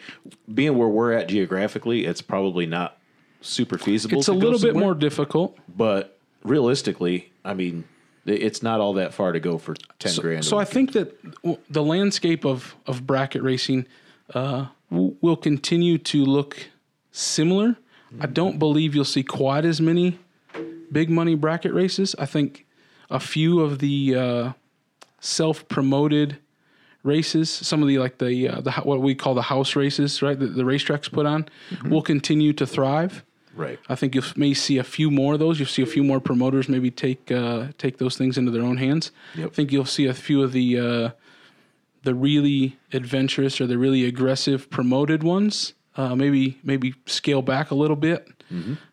being 0.54 0.78
where 0.78 0.88
we're 0.88 1.12
at 1.12 1.28
geographically, 1.28 2.06
it's 2.06 2.22
probably 2.22 2.66
not 2.66 2.98
super 3.42 3.78
feasible. 3.78 4.20
It's 4.20 4.28
a 4.28 4.34
little 4.34 4.60
bit 4.60 4.76
more 4.76 4.96
difficult. 4.96 5.58
but 5.68 6.18
realistically, 6.44 7.32
I 7.44 7.54
mean, 7.54 7.84
it's 8.26 8.64
not 8.64 8.80
all 8.80 8.94
that 8.94 9.14
far 9.14 9.32
to 9.34 9.40
go 9.40 9.58
for 9.58 9.76
ten 10.00 10.16
grand. 10.18 10.46
So 10.46 10.58
I 10.58 10.66
think 10.66 10.94
that 10.94 11.18
the 11.70 11.84
landscape 11.84 12.46
of, 12.46 12.76
of 12.86 13.06
bracket 13.06 13.42
racing 13.42 13.86
uh, 14.34 14.68
will 14.90 15.38
continue 15.38 15.98
to 15.98 16.24
look 16.26 16.70
similar. 17.12 17.76
I 18.20 18.26
don't 18.26 18.58
believe 18.58 18.96
you'll 18.96 19.06
see 19.06 19.22
quite 19.24 19.66
as 19.66 19.80
many 19.80 20.18
big 20.92 21.10
money 21.10 21.36
bracket 21.36 21.74
races. 21.74 22.16
I 22.18 22.26
think 22.26 22.66
a 23.10 23.20
few 23.20 23.62
of 23.62 23.80
the 23.80 24.16
uh, 24.16 24.52
self 25.20 25.68
promoted 25.68 26.38
races, 27.04 27.50
some 27.50 27.82
of 27.82 27.88
the 27.88 27.98
like 28.00 28.18
the 28.18 28.50
uh, 28.50 28.62
the 28.62 28.72
what 28.72 29.02
we 29.02 29.16
call 29.16 29.34
the 29.34 29.44
house 29.44 29.76
races, 29.76 30.22
right? 30.22 30.38
That 30.38 30.56
the 30.56 30.64
racetracks 30.64 31.12
put 31.12 31.26
on, 31.26 31.48
will 31.86 32.02
continue 32.02 32.54
to 32.54 32.66
thrive. 32.66 33.24
right. 33.56 33.80
I 33.88 33.96
think 33.96 34.16
you 34.16 34.22
may 34.36 34.54
see 34.54 34.78
a 34.78 34.84
few 34.84 35.10
more 35.10 35.34
of 35.34 35.40
those. 35.40 35.60
You'll 35.60 35.68
see 35.68 35.82
a 35.82 35.88
few 35.88 36.04
more 36.04 36.20
promoters 36.20 36.70
maybe 36.70 36.92
take 36.92 37.32
uh, 37.32 37.68
take 37.78 37.98
those 37.98 38.18
things 38.18 38.38
into 38.38 38.52
their 38.52 38.64
own 38.64 38.78
hands. 38.78 39.12
Yep. 39.36 39.48
I 39.48 39.54
think 39.54 39.72
you'll 39.72 39.86
see 39.86 40.06
a 40.06 40.14
few 40.14 40.44
of 40.44 40.52
the 40.52 40.80
uh, 40.80 41.10
the 42.04 42.14
really 42.14 42.78
adventurous 42.94 43.60
or 43.60 43.68
the 43.68 43.78
really 43.78 44.06
aggressive 44.06 44.70
promoted 44.70 45.24
ones 45.24 45.74
uh, 46.00 46.16
maybe 46.16 46.58
maybe 46.64 46.94
scale 47.06 47.42
back 47.42 47.72
a 47.72 47.76
little 47.76 47.98
bit. 47.98 48.28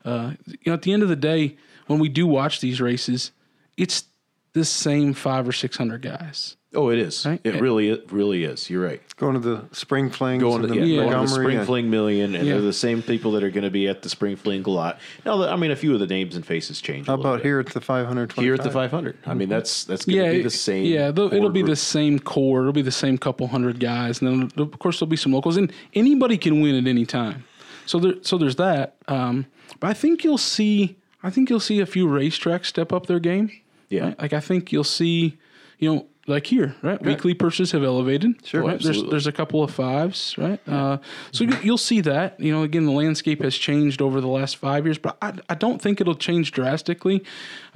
Uh, 0.04 0.32
you 0.46 0.58
know, 0.66 0.74
at 0.74 0.82
the 0.82 0.92
end 0.92 1.02
of 1.02 1.08
the 1.08 1.16
day, 1.16 1.56
when 1.86 1.98
we 1.98 2.08
do 2.08 2.26
watch 2.26 2.60
these 2.60 2.80
races, 2.80 3.32
it's 3.76 4.04
the 4.52 4.64
same 4.64 5.12
five 5.12 5.46
or 5.48 5.52
six 5.52 5.76
hundred 5.76 6.02
guys. 6.02 6.56
Oh, 6.74 6.90
it 6.90 6.98
is. 6.98 7.24
Right? 7.24 7.40
It 7.42 7.58
really, 7.60 7.88
it 7.88 8.10
really 8.12 8.44
is. 8.44 8.68
You're 8.68 8.84
right. 8.84 9.00
Going 9.16 9.32
to 9.32 9.40
the 9.40 9.64
Spring 9.72 10.10
Flings 10.10 10.42
Going 10.42 10.60
to, 10.60 10.68
the, 10.68 10.74
the 10.74 10.86
yeah, 10.86 11.02
going 11.04 11.12
to 11.12 11.20
the 11.20 11.28
Spring 11.28 11.56
and- 11.58 11.66
Fling 11.66 11.88
Million, 11.88 12.34
and 12.34 12.46
Yeah. 12.46 12.54
they're 12.54 12.62
the 12.62 12.72
same 12.72 13.02
people 13.02 13.32
that 13.32 13.42
are 13.42 13.48
going 13.50 13.64
to 13.64 13.70
be 13.70 13.88
at 13.88 14.02
the 14.02 14.10
Spring 14.10 14.36
Fling 14.36 14.62
Galot. 14.62 14.98
Now, 15.24 15.38
the- 15.38 15.48
I 15.50 15.56
mean, 15.56 15.70
a 15.70 15.76
few 15.76 15.94
of 15.94 16.00
the 16.00 16.06
names 16.06 16.36
and 16.36 16.44
faces 16.44 16.82
change. 16.82 17.06
How 17.06 17.14
little 17.16 17.30
about 17.32 17.38
bit. 17.42 17.46
here 17.46 17.60
at 17.60 17.66
the 17.66 17.80
525? 17.80 18.44
Here 18.44 18.52
at 18.52 18.62
the 18.62 18.70
500. 18.70 19.16
I 19.24 19.32
mean, 19.32 19.48
that's 19.48 19.84
that's 19.84 20.04
going 20.04 20.18
to 20.18 20.24
yeah, 20.24 20.32
be 20.32 20.42
the 20.42 20.50
same. 20.50 20.84
Yeah, 20.84 21.10
they'll- 21.12 21.26
it'll 21.28 21.40
core 21.44 21.50
be 21.50 21.60
group. 21.60 21.70
the 21.70 21.76
same 21.76 22.18
core. 22.18 22.60
It'll 22.60 22.72
be 22.74 22.82
the 22.82 22.90
same 22.92 23.16
couple 23.16 23.46
hundred 23.46 23.80
guys, 23.80 24.20
and 24.20 24.50
then 24.52 24.62
of 24.62 24.78
course 24.78 24.98
there'll 25.00 25.08
be 25.08 25.16
some 25.16 25.32
locals, 25.32 25.56
and 25.56 25.72
anybody 25.94 26.36
can 26.36 26.60
win 26.60 26.74
at 26.74 26.86
any 26.86 27.06
time. 27.06 27.44
So 27.86 27.98
there, 28.00 28.14
so 28.20 28.36
there's 28.36 28.56
that. 28.56 28.96
Um, 29.08 29.46
but 29.80 29.88
I 29.88 29.94
think 29.94 30.24
you'll 30.24 30.36
see. 30.36 30.96
I 31.26 31.30
think 31.30 31.50
you'll 31.50 31.60
see 31.60 31.80
a 31.80 31.86
few 31.86 32.06
racetracks 32.06 32.66
step 32.66 32.92
up 32.92 33.06
their 33.06 33.20
game. 33.20 33.50
Yeah. 33.88 34.04
right? 34.04 34.20
Like 34.22 34.32
I 34.32 34.40
think 34.40 34.72
you'll 34.72 34.84
see, 34.84 35.36
you 35.78 35.92
know, 35.94 36.06
like 36.28 36.46
here, 36.48 36.74
right? 36.82 37.00
Weekly 37.00 37.34
purses 37.34 37.70
have 37.70 37.84
elevated. 37.84 38.44
Sure. 38.44 38.62
right? 38.62 38.80
There's 38.82 39.00
there's 39.04 39.28
a 39.28 39.32
couple 39.32 39.62
of 39.62 39.70
fives, 39.70 40.34
right? 40.36 40.58
Uh, 40.66 40.98
so 41.30 41.44
you, 41.44 41.56
you'll 41.62 41.78
see 41.78 42.00
that. 42.00 42.40
You 42.40 42.50
know, 42.52 42.64
again, 42.64 42.84
the 42.84 42.90
landscape 42.92 43.40
has 43.42 43.56
changed 43.56 44.02
over 44.02 44.20
the 44.20 44.26
last 44.26 44.56
five 44.56 44.84
years, 44.86 44.98
but 44.98 45.16
I, 45.22 45.34
I 45.48 45.54
don't 45.54 45.80
think 45.80 46.00
it'll 46.00 46.16
change 46.16 46.50
drastically. 46.50 47.22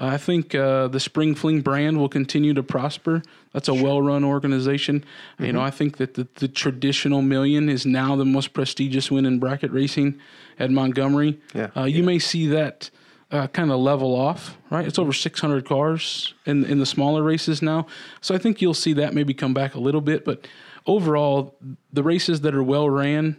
Uh, 0.00 0.06
I 0.06 0.16
think 0.16 0.54
uh, 0.56 0.88
the 0.88 0.98
Spring 0.98 1.36
Fling 1.36 1.60
brand 1.60 1.98
will 1.98 2.08
continue 2.08 2.52
to 2.54 2.62
prosper. 2.64 3.22
That's 3.52 3.68
a 3.68 3.74
well-run 3.74 4.24
organization. 4.24 4.96
You 5.38 5.46
Mm-hmm. 5.46 5.54
know, 5.54 5.62
I 5.62 5.70
think 5.70 5.98
that 5.98 6.14
the, 6.14 6.26
the 6.34 6.48
traditional 6.48 7.22
million 7.22 7.68
is 7.68 7.86
now 7.86 8.16
the 8.16 8.24
most 8.24 8.52
prestigious 8.52 9.12
win 9.12 9.26
in 9.26 9.38
bracket 9.38 9.70
racing 9.70 10.18
at 10.58 10.70
Montgomery. 10.72 11.38
Yeah. 11.54 11.70
Uh, 11.76 11.84
you 11.84 12.02
may 12.02 12.18
see 12.18 12.48
that 12.48 12.90
uh, 13.30 13.46
kind 13.48 13.70
of 13.70 13.78
level 13.80 14.14
off, 14.14 14.56
right? 14.70 14.86
It's 14.86 14.98
over 14.98 15.12
600 15.12 15.64
cars 15.64 16.34
in 16.46 16.64
in 16.64 16.78
the 16.78 16.86
smaller 16.86 17.22
races 17.22 17.62
now, 17.62 17.86
so 18.20 18.34
I 18.34 18.38
think 18.38 18.60
you'll 18.60 18.74
see 18.74 18.92
that 18.94 19.14
maybe 19.14 19.34
come 19.34 19.54
back 19.54 19.74
a 19.74 19.80
little 19.80 20.00
bit. 20.00 20.24
But 20.24 20.46
overall, 20.86 21.54
the 21.92 22.02
races 22.02 22.40
that 22.42 22.54
are 22.54 22.62
well 22.62 22.88
ran 22.90 23.36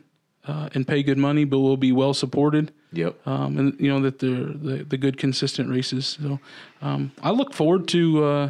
uh, 0.47 0.69
and 0.73 0.87
pay 0.87 1.03
good 1.03 1.17
money, 1.17 1.43
but 1.45 1.59
will 1.59 1.77
be 1.77 1.91
well 1.91 2.13
supported, 2.13 2.71
Yep. 2.93 3.27
um, 3.27 3.57
and 3.57 3.79
you 3.79 3.89
know 3.89 3.99
that 4.01 4.19
they're 4.19 4.45
the, 4.45 4.85
the 4.87 4.97
good 4.97 5.17
consistent 5.17 5.69
races. 5.69 6.17
So 6.21 6.39
um, 6.81 7.11
I 7.21 7.31
look 7.31 7.53
forward 7.53 7.87
to 7.89 8.23
uh, 8.23 8.49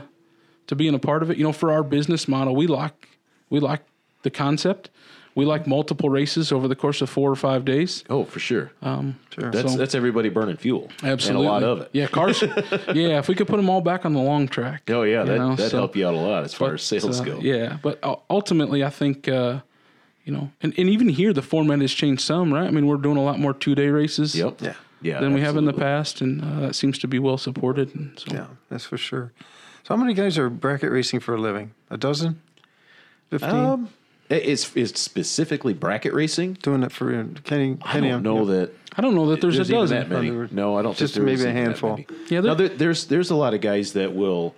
to 0.67 0.75
being 0.75 0.93
a 0.95 0.99
part 0.99 1.23
of 1.23 1.29
it. 1.31 1.37
You 1.37 1.43
know, 1.43 1.51
for 1.53 1.71
our 1.71 1.83
business 1.83 2.27
model, 2.27 2.55
we 2.55 2.67
like 2.67 3.09
we 3.49 3.59
like 3.59 3.81
the 4.23 4.29
concept. 4.29 4.89
We 5.33 5.45
like 5.45 5.65
multiple 5.65 6.09
races 6.09 6.51
over 6.51 6.67
the 6.67 6.75
course 6.75 7.01
of 7.01 7.09
four 7.09 7.31
or 7.31 7.35
five 7.37 7.63
days. 7.63 8.03
oh, 8.09 8.25
for 8.25 8.39
sure. 8.39 8.71
Sure. 8.83 9.51
that's 9.51 9.71
so- 9.71 9.77
that's 9.77 9.95
everybody 9.95 10.29
burning 10.29 10.57
fuel. 10.57 10.89
Absolutely, 11.03 11.47
And 11.47 11.47
a 11.47 11.51
lot 11.51 11.63
of 11.63 11.81
it. 11.81 11.89
Yeah, 11.93 12.07
cars. 12.07 12.41
yeah, 12.93 13.19
if 13.19 13.27
we 13.29 13.35
could 13.35 13.47
put 13.47 13.57
them 13.57 13.69
all 13.69 13.81
back 13.81 14.05
on 14.05 14.13
the 14.13 14.19
long 14.21 14.47
track. 14.47 14.89
Oh 14.89 15.03
yeah, 15.03 15.23
that 15.23 15.37
know, 15.37 15.55
that 15.55 15.71
so- 15.71 15.77
help 15.77 15.95
you 15.95 16.05
out 16.07 16.13
a 16.13 16.17
lot 16.17 16.43
as 16.43 16.53
far 16.53 16.69
but, 16.69 16.73
as 16.75 16.83
sales 16.83 17.21
uh, 17.21 17.23
go. 17.23 17.39
Yeah, 17.39 17.77
but 17.81 17.99
uh, 18.03 18.17
ultimately, 18.29 18.83
I 18.83 18.89
think 18.89 19.27
uh, 19.29 19.61
you 20.25 20.33
know, 20.33 20.51
and, 20.61 20.73
and 20.77 20.89
even 20.89 21.07
here 21.09 21.31
the 21.33 21.41
format 21.41 21.79
has 21.81 21.93
changed 21.93 22.21
some, 22.21 22.53
right? 22.53 22.67
I 22.67 22.71
mean, 22.71 22.85
we're 22.85 22.97
doing 22.97 23.17
a 23.17 23.23
lot 23.23 23.39
more 23.39 23.53
two 23.53 23.73
day 23.73 23.87
races. 23.87 24.35
Yep. 24.35 24.61
Yeah. 24.61 24.73
Yeah. 25.03 25.19
Than 25.19 25.33
we 25.33 25.41
have 25.41 25.57
in 25.57 25.65
the 25.65 25.73
past, 25.73 26.21
and 26.21 26.43
uh, 26.43 26.59
that 26.67 26.75
seems 26.75 26.99
to 26.99 27.07
be 27.07 27.17
well 27.17 27.37
supported. 27.39 27.95
And 27.95 28.19
so, 28.19 28.35
Yeah, 28.35 28.45
that's 28.69 28.85
for 28.85 28.97
sure. 28.97 29.31
So 29.83 29.95
how 29.95 29.99
many 29.99 30.13
guys 30.13 30.37
are 30.37 30.47
bracket 30.47 30.91
racing 30.91 31.21
for 31.21 31.33
a 31.33 31.41
living? 31.41 31.73
A 31.89 31.97
dozen? 31.97 32.39
15? 33.31 33.49
Um, 33.49 33.85
it- 33.85 33.89
it's 34.35 34.75
it's 34.75 34.99
specifically 34.99 35.73
bracket 35.73 36.13
racing. 36.13 36.53
Doing 36.61 36.83
it 36.83 36.91
for 36.91 37.13
uh, 37.13 37.25
Kenny. 37.43 37.77
I 37.81 37.99
don't 37.99 38.23
know 38.23 38.45
that 38.45 38.71
I 38.97 39.01
don't 39.01 39.15
know 39.15 39.27
that 39.29 39.41
there's, 39.41 39.57
a 39.59 39.65
dozen. 39.65 39.97
that 39.97 40.09
many. 40.09 40.29
No, 40.51 40.77
I 40.77 40.81
don't. 40.81 40.97
just 40.97 41.13
think 41.13 41.25
there 41.25 41.35
maybe 41.37 41.49
a 41.49 41.53
handful. 41.53 41.99
Yeah, 42.29 42.41
now 42.41 42.53
there- 42.53 42.67
there, 42.67 42.77
there's 42.77 43.05
there's 43.05 43.29
a 43.31 43.35
lot 43.35 43.53
of 43.53 43.61
guys 43.61 43.93
that 43.93 44.13
will. 44.13 44.55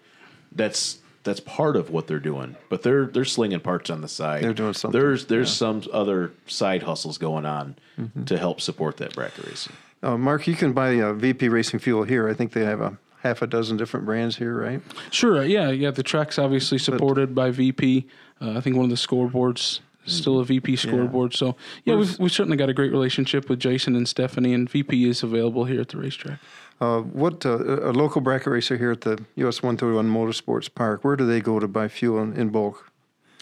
That's 0.51 0.99
that's 1.23 1.39
part 1.39 1.75
of 1.75 1.89
what 1.89 2.07
they're 2.07 2.19
doing, 2.19 2.55
but 2.69 2.83
they're 2.83 3.05
they're 3.05 3.25
slinging 3.25 3.59
parts 3.59 3.89
on 3.89 4.01
the 4.01 4.07
side. 4.07 4.43
They're 4.43 4.53
doing 4.53 4.73
something, 4.73 4.99
There's 4.99 5.25
there's 5.25 5.51
some 5.51 5.81
other 5.91 6.31
side 6.47 6.83
hustles 6.83 7.17
going 7.17 7.45
on 7.45 7.75
Mm-hmm. 7.99 8.23
to 8.25 8.39
help 8.39 8.59
support 8.59 8.97
that 8.97 9.13
bracket 9.13 9.45
racing. 9.45 9.73
Uh, 10.01 10.17
Mark, 10.17 10.47
you 10.47 10.55
can 10.55 10.73
buy 10.73 10.99
uh, 10.99 11.13
VP 11.13 11.47
Racing 11.47 11.79
Fuel 11.79 12.03
here. 12.03 12.27
I 12.27 12.33
think 12.33 12.51
they 12.51 12.65
have 12.65 12.81
a 12.81 12.97
half 13.21 13.43
a 13.43 13.47
dozen 13.47 13.77
different 13.77 14.05
brands 14.07 14.35
here, 14.35 14.59
right? 14.59 14.81
Sure. 15.11 15.43
Yeah. 15.45 15.69
Yeah. 15.69 15.91
The 15.91 16.01
track's 16.01 16.39
obviously 16.39 16.79
supported 16.79 17.35
by 17.35 17.51
VP. 17.51 18.07
Uh, 18.43 18.57
I 18.57 18.61
think 18.61 18.75
one 18.75 18.83
of 18.83 18.89
the 18.89 18.97
scoreboards 18.97 19.79
still 20.05 20.39
a 20.39 20.43
VP 20.45 20.75
scoreboard. 20.75 21.33
So 21.33 21.55
yeah, 21.85 21.95
we've, 21.95 22.19
we've 22.19 22.31
certainly 22.31 22.57
got 22.57 22.67
a 22.69 22.73
great 22.73 22.91
relationship 22.91 23.47
with 23.47 23.59
Jason 23.59 23.95
and 23.95 24.05
Stephanie, 24.07 24.53
and 24.53 24.69
VP 24.69 25.07
is 25.07 25.23
available 25.23 25.63
here 25.63 25.79
at 25.79 25.87
the 25.89 25.97
racetrack. 25.97 26.39
Uh, 26.81 26.99
what 26.99 27.45
uh, 27.45 27.57
a 27.89 27.93
local 27.93 28.19
bracket 28.19 28.47
racer 28.47 28.75
here 28.75 28.91
at 28.91 29.01
the 29.01 29.23
US 29.37 29.63
131 29.63 30.09
Motorsports 30.09 30.73
Park? 30.73 31.05
Where 31.05 31.15
do 31.15 31.25
they 31.25 31.39
go 31.39 31.57
to 31.59 31.67
buy 31.69 31.87
fuel 31.87 32.21
in, 32.21 32.33
in 32.33 32.49
bulk? 32.49 32.91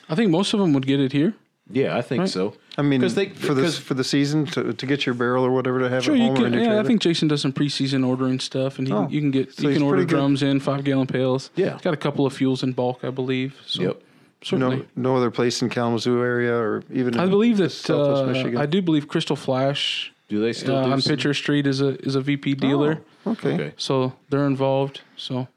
I 0.08 0.14
think 0.14 0.30
most 0.30 0.54
of 0.54 0.60
them 0.60 0.74
would 0.74 0.86
get 0.86 1.00
it 1.00 1.14
here. 1.14 1.34
Yeah, 1.74 1.98
I 1.98 2.02
think 2.02 2.28
so. 2.28 2.54
I 2.78 2.82
mean, 2.82 3.00
'Cause 3.02 3.16
they 3.16 3.30
for 3.30 3.54
this 3.54 3.78
because- 3.78 3.80
for 3.80 3.94
the 3.96 4.04
season 4.04 4.46
to, 4.48 4.74
to 4.74 4.86
get 4.86 5.06
your 5.06 5.16
barrel 5.16 5.44
or 5.46 5.52
whatever 5.52 5.80
to 5.80 5.90
have 5.90 6.04
Sure, 6.04 6.14
at 6.14 6.20
you 6.20 6.26
home 6.26 6.34
or 6.44 6.46
in 6.48 6.52
can. 6.54 6.62
your 6.62 6.74
Yeah, 6.74 6.80
I 6.80 6.84
think 6.84 7.02
Jason 7.02 7.28
does 7.30 7.42
some 7.42 7.54
preseason 7.54 8.06
ordering 8.06 8.40
stuff, 8.40 8.78
and 8.78 8.88
he, 8.88 8.94
Oh, 8.94 9.08
you 9.10 9.22
can 9.22 9.32
get 9.32 9.54
so 9.56 9.68
you 9.70 9.74
can 9.74 9.82
order 9.84 10.04
drums 10.04 10.44
in 10.44 10.60
five 10.60 10.84
gallon 10.84 11.08
pails. 11.08 11.50
Yeah. 11.56 11.74
He's 11.74 11.82
got 11.82 11.94
a 11.94 11.98
couple 11.98 12.26
of 12.26 12.34
fuels 12.34 12.62
in 12.62 12.74
bulk, 12.74 13.04
I 13.04 13.10
believe. 13.10 13.56
So 13.66 13.82
Yep. 13.84 14.02
Certainly. 14.44 14.78
no, 14.96 15.12
no 15.12 15.16
other 15.18 15.32
place 15.32 15.62
in 15.62 15.70
Kalamazoo 15.70 16.22
area 16.22 16.54
or 16.56 16.84
even. 16.92 17.18
I 17.20 17.24
in 17.24 17.30
believe 17.30 17.58
that 17.58 17.72
Southwest 17.72 18.24
uh, 18.24 18.26
Michigan. 18.28 18.58
I 18.58 18.66
do 18.66 18.82
believe 18.82 19.08
Crystal 19.08 19.36
Flash 19.36 20.12
Do 20.30 20.40
they 20.40 20.54
still 20.54 20.76
uh, 20.78 20.86
do 20.86 20.92
on 20.94 21.02
some- 21.02 21.12
Pitcher 21.16 21.34
Street 21.34 21.68
is 21.68 21.82
a 21.82 22.00
is 22.06 22.16
a 22.16 22.22
VP 22.22 22.56
dealer, 22.56 23.02
Okay. 23.28 23.54
Okay. 23.54 23.74
so 23.78 24.14
they're 24.30 24.48
involved. 24.48 25.02
So 25.16 25.48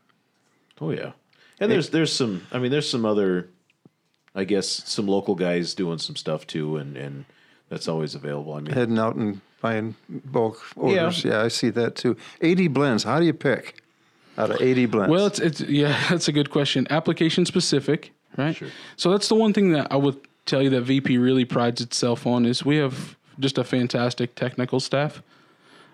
Oh 0.81 0.91
yeah, 0.91 1.13
and 1.61 1.71
there's 1.71 1.91
there's 1.91 2.13
some. 2.13 2.47
I 2.53 2.59
mean, 2.59 2.71
there's 2.71 2.89
some 2.89 3.05
other. 3.05 3.49
I 4.35 4.43
guess 4.45 4.67
some 4.69 5.07
local 5.07 5.37
guys 5.37 5.75
doing 5.75 5.99
some 5.99 6.17
stuff 6.17 6.47
too, 6.47 6.77
and 6.77 6.97
and 6.97 7.25
that's 7.69 7.87
always 7.89 8.15
available. 8.17 8.55
I 8.55 8.61
mean, 8.61 8.75
Heading 8.75 8.99
out 8.99 9.15
and 9.15 9.41
buying 9.61 9.95
bulk 10.09 10.61
orders. 10.77 11.25
Yeah. 11.25 11.43
I 11.43 11.49
see 11.49 11.71
that 11.71 11.95
too. 11.95 12.17
80 12.43 12.69
blends. 12.69 13.05
How 13.05 13.19
do 13.21 13.25
you 13.25 13.33
pick 13.33 13.81
out 14.37 14.51
of 14.51 14.61
80 14.61 14.87
blends? 14.87 15.11
Well, 15.11 15.27
it's 15.27 15.39
it's 15.39 15.61
yeah, 15.61 15.97
that's 16.11 16.27
a 16.29 16.33
good 16.33 16.51
question. 16.51 16.87
Application 16.91 17.47
specific, 17.47 18.13
right? 18.37 18.55
Sure. 18.55 18.69
So 18.97 19.11
that's 19.11 19.29
the 19.29 19.35
one 19.35 19.53
thing 19.53 19.73
that 19.73 19.89
I 19.91 19.97
would 19.97 20.21
tell 20.47 20.63
you 20.63 20.71
that 20.71 20.83
VP 20.83 21.19
really 21.19 21.45
prides 21.45 21.81
itself 21.81 22.27
on 22.27 22.45
is 22.47 22.65
we 22.65 22.77
have 22.77 23.17
just 23.39 23.59
a 23.59 23.65
fantastic 23.65 24.35
technical 24.35 24.81
staff. 24.81 25.23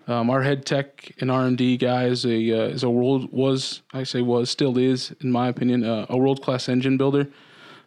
Um, 0.07 0.29
our 0.29 0.41
head 0.41 0.65
tech 0.65 1.13
and 1.19 1.31
R 1.31 1.45
and 1.45 1.57
D 1.57 1.77
guy 1.77 2.05
is 2.05 2.25
a 2.25 2.51
uh, 2.51 2.67
is 2.69 2.83
a 2.83 2.89
world 2.89 3.31
was 3.31 3.81
I 3.93 4.03
say 4.03 4.21
was 4.21 4.49
still 4.49 4.77
is 4.77 5.13
in 5.21 5.31
my 5.31 5.47
opinion 5.47 5.83
uh, 5.83 6.07
a 6.09 6.17
world 6.17 6.41
class 6.41 6.67
engine 6.67 6.97
builder, 6.97 7.27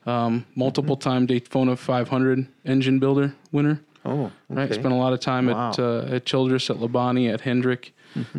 um, 0.06 0.46
multiple 0.54 0.96
time 0.96 1.26
Daytona 1.26 1.76
500 1.76 2.46
engine 2.64 2.98
builder 2.98 3.34
winner. 3.50 3.80
Oh, 4.04 4.30
Right, 4.48 4.64
okay. 4.70 4.74
spent 4.80 4.92
a 4.92 4.96
lot 4.96 5.12
of 5.12 5.20
time 5.20 5.46
Wow. 5.46 5.70
at 5.70 5.78
uh, 5.78 6.06
at 6.10 6.24
Childress, 6.26 6.70
at 6.70 6.76
Labani, 6.76 7.32
at 7.32 7.40
Hendrick. 7.42 7.92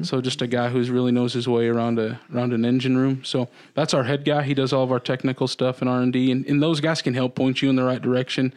So 0.04 0.22
just 0.22 0.42
a 0.42 0.48
guy 0.48 0.70
who's 0.70 0.90
really 0.90 1.12
knows 1.12 1.34
his 1.34 1.50
way 1.50 1.68
around 1.68 2.00
a 2.00 2.18
around 2.34 2.54
an 2.54 2.64
engine 2.64 2.98
room. 2.98 3.26
So 3.26 3.50
that's 3.74 3.94
our 3.94 4.04
head 4.06 4.24
guy. 4.24 4.44
He 4.44 4.54
does 4.54 4.72
all 4.72 4.86
of 4.86 4.92
our 4.92 5.02
technical 5.02 5.50
stuff 5.50 5.82
in 5.82 5.90
R 5.90 6.00
and 6.02 6.14
D, 6.14 6.32
and 6.32 6.64
those 6.64 6.80
guys 6.80 7.02
can 7.02 7.14
help 7.14 7.36
point 7.36 7.62
you 7.62 7.70
in 7.70 7.76
the 7.76 7.84
right 7.84 8.02
direction. 8.02 8.54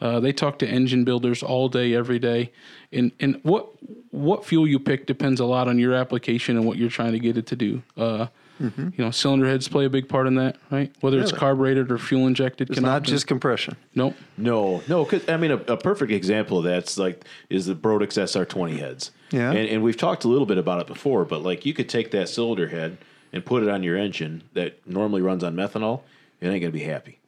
Uh, 0.00 0.18
they 0.18 0.32
talk 0.32 0.58
to 0.60 0.66
engine 0.66 1.04
builders 1.04 1.42
all 1.42 1.68
day, 1.68 1.94
every 1.94 2.18
day, 2.18 2.52
and 2.90 3.12
and 3.20 3.38
what 3.42 3.66
what 4.12 4.46
fuel 4.46 4.66
you 4.66 4.78
pick 4.80 5.04
depends 5.06 5.40
a 5.40 5.44
lot 5.44 5.68
on 5.68 5.78
your 5.78 5.92
application 5.92 6.56
and 6.56 6.64
what 6.66 6.78
you're 6.78 6.88
trying 6.88 7.12
to 7.12 7.18
get 7.18 7.36
it 7.36 7.46
to 7.48 7.56
do. 7.56 7.82
Uh, 7.96 8.28
You 8.62 8.92
know, 8.98 9.10
cylinder 9.10 9.46
heads 9.46 9.66
play 9.68 9.84
a 9.84 9.90
big 9.90 10.08
part 10.08 10.26
in 10.26 10.36
that, 10.36 10.56
right? 10.70 10.92
Whether 11.00 11.18
it's 11.20 11.30
Mm-hmm. 11.32 11.40
Carbureted 11.40 11.90
or 11.90 11.98
fuel 11.98 12.26
injected, 12.26 12.70
it's 12.70 12.76
can 12.76 12.84
not 12.84 13.02
often- 13.02 13.10
just 13.10 13.26
compression. 13.26 13.76
nope. 13.94 14.14
No, 14.36 14.82
no. 14.88 15.04
'cause, 15.04 15.28
I 15.28 15.36
mean, 15.36 15.50
a, 15.50 15.56
a 15.56 15.76
perfect 15.76 16.12
example 16.12 16.58
of 16.58 16.64
that's 16.64 16.96
like 16.98 17.24
is 17.50 17.66
the 17.66 17.74
Brodix 17.74 18.16
SR20 18.18 18.78
heads. 18.78 19.10
Yeah. 19.30 19.50
and, 19.50 19.68
and 19.68 19.82
we've 19.82 19.96
talked 19.96 20.24
a 20.24 20.28
little 20.28 20.46
bit 20.46 20.58
about 20.58 20.80
it 20.80 20.86
before, 20.86 21.24
but 21.24 21.42
like 21.42 21.64
you 21.66 21.72
could 21.74 21.88
take 21.88 22.10
that 22.12 22.28
cylinder 22.28 22.68
head 22.68 22.98
and 23.32 23.44
put 23.44 23.62
it 23.62 23.68
on 23.68 23.82
your 23.82 23.96
engine 23.96 24.42
that 24.52 24.86
normally 24.86 25.22
runs 25.22 25.42
on 25.42 25.54
methanol, 25.56 26.02
it 26.40 26.48
ain't 26.48 26.60
gonna 26.60 26.70
be 26.70 26.80
happy. 26.84 27.18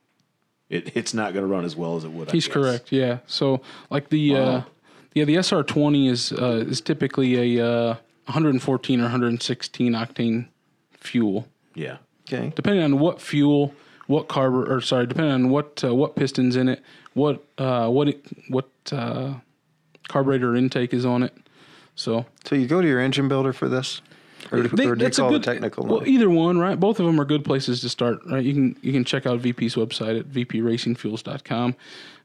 It, 0.69 0.97
it's 0.97 1.15
not 1.15 1.33
gonna 1.35 1.47
run 1.47 1.65
as 1.65 1.75
well 1.77 1.97
as 1.97 2.05
it 2.05 2.11
would. 2.11 2.29
I 2.29 2.33
He's 2.33 2.47
guess. 2.47 2.55
correct. 2.55 2.93
Yeah. 2.93 3.19
So 3.27 3.61
like 3.91 4.09
the 4.11 4.37
uh, 4.37 4.63
yeah 5.15 5.25
the 5.25 5.37
SR20 5.37 6.11
is 6.11 6.33
uh, 6.33 6.65
is 6.69 6.81
typically 6.81 7.59
a 7.59 7.67
uh, 7.67 7.95
114 8.27 9.01
or 9.01 9.05
116 9.05 9.93
octane 9.93 10.49
fuel, 11.09 11.47
Yeah, 11.75 11.99
Okay. 12.27 12.53
depending 12.57 12.83
on 12.83 12.99
what 12.99 13.21
fuel, 13.21 13.75
what 14.07 14.29
carb 14.29 14.69
or 14.69 14.81
sorry, 14.81 15.07
depending 15.07 15.33
on 15.35 15.51
what 15.51 15.83
uh, 15.85 15.95
what 15.95 16.17
pistons 16.17 16.57
in 16.57 16.69
it, 16.69 16.83
what 17.15 17.45
uh, 17.59 17.89
what 17.89 18.09
it, 18.09 18.25
what 18.49 18.69
uh, 18.93 19.35
carburetor 20.09 20.57
intake 20.57 20.93
is 20.95 21.05
on 21.05 21.23
it. 21.23 21.35
So 21.95 22.25
So 22.45 22.55
you 22.57 22.67
go 22.67 22.81
to 22.81 22.89
your 22.89 23.01
engine 23.01 23.29
builder 23.29 23.53
for 23.53 23.69
this, 23.69 24.01
or, 24.51 24.63
they- 24.63 24.87
or 24.87 24.95
do 24.95 25.01
you 25.03 25.07
that's 25.07 25.19
a 25.19 25.23
call 25.23 25.31
good 25.31 25.43
the 25.43 25.47
technical? 25.53 25.85
Well, 25.87 25.99
one? 25.99 26.09
either 26.09 26.29
one, 26.31 26.59
right? 26.59 26.79
Both 26.79 26.99
of 27.01 27.07
them 27.07 27.21
are 27.21 27.25
good 27.25 27.45
places 27.45 27.81
to 27.83 27.89
start, 27.89 28.19
right? 28.31 28.45
You 28.45 28.53
can 28.55 28.77
you 28.83 28.93
can 28.93 29.05
check 29.05 29.27
out 29.27 29.41
VP's 29.41 29.75
website 29.75 30.19
at 30.21 30.27
vpracingfuels.com. 30.31 31.77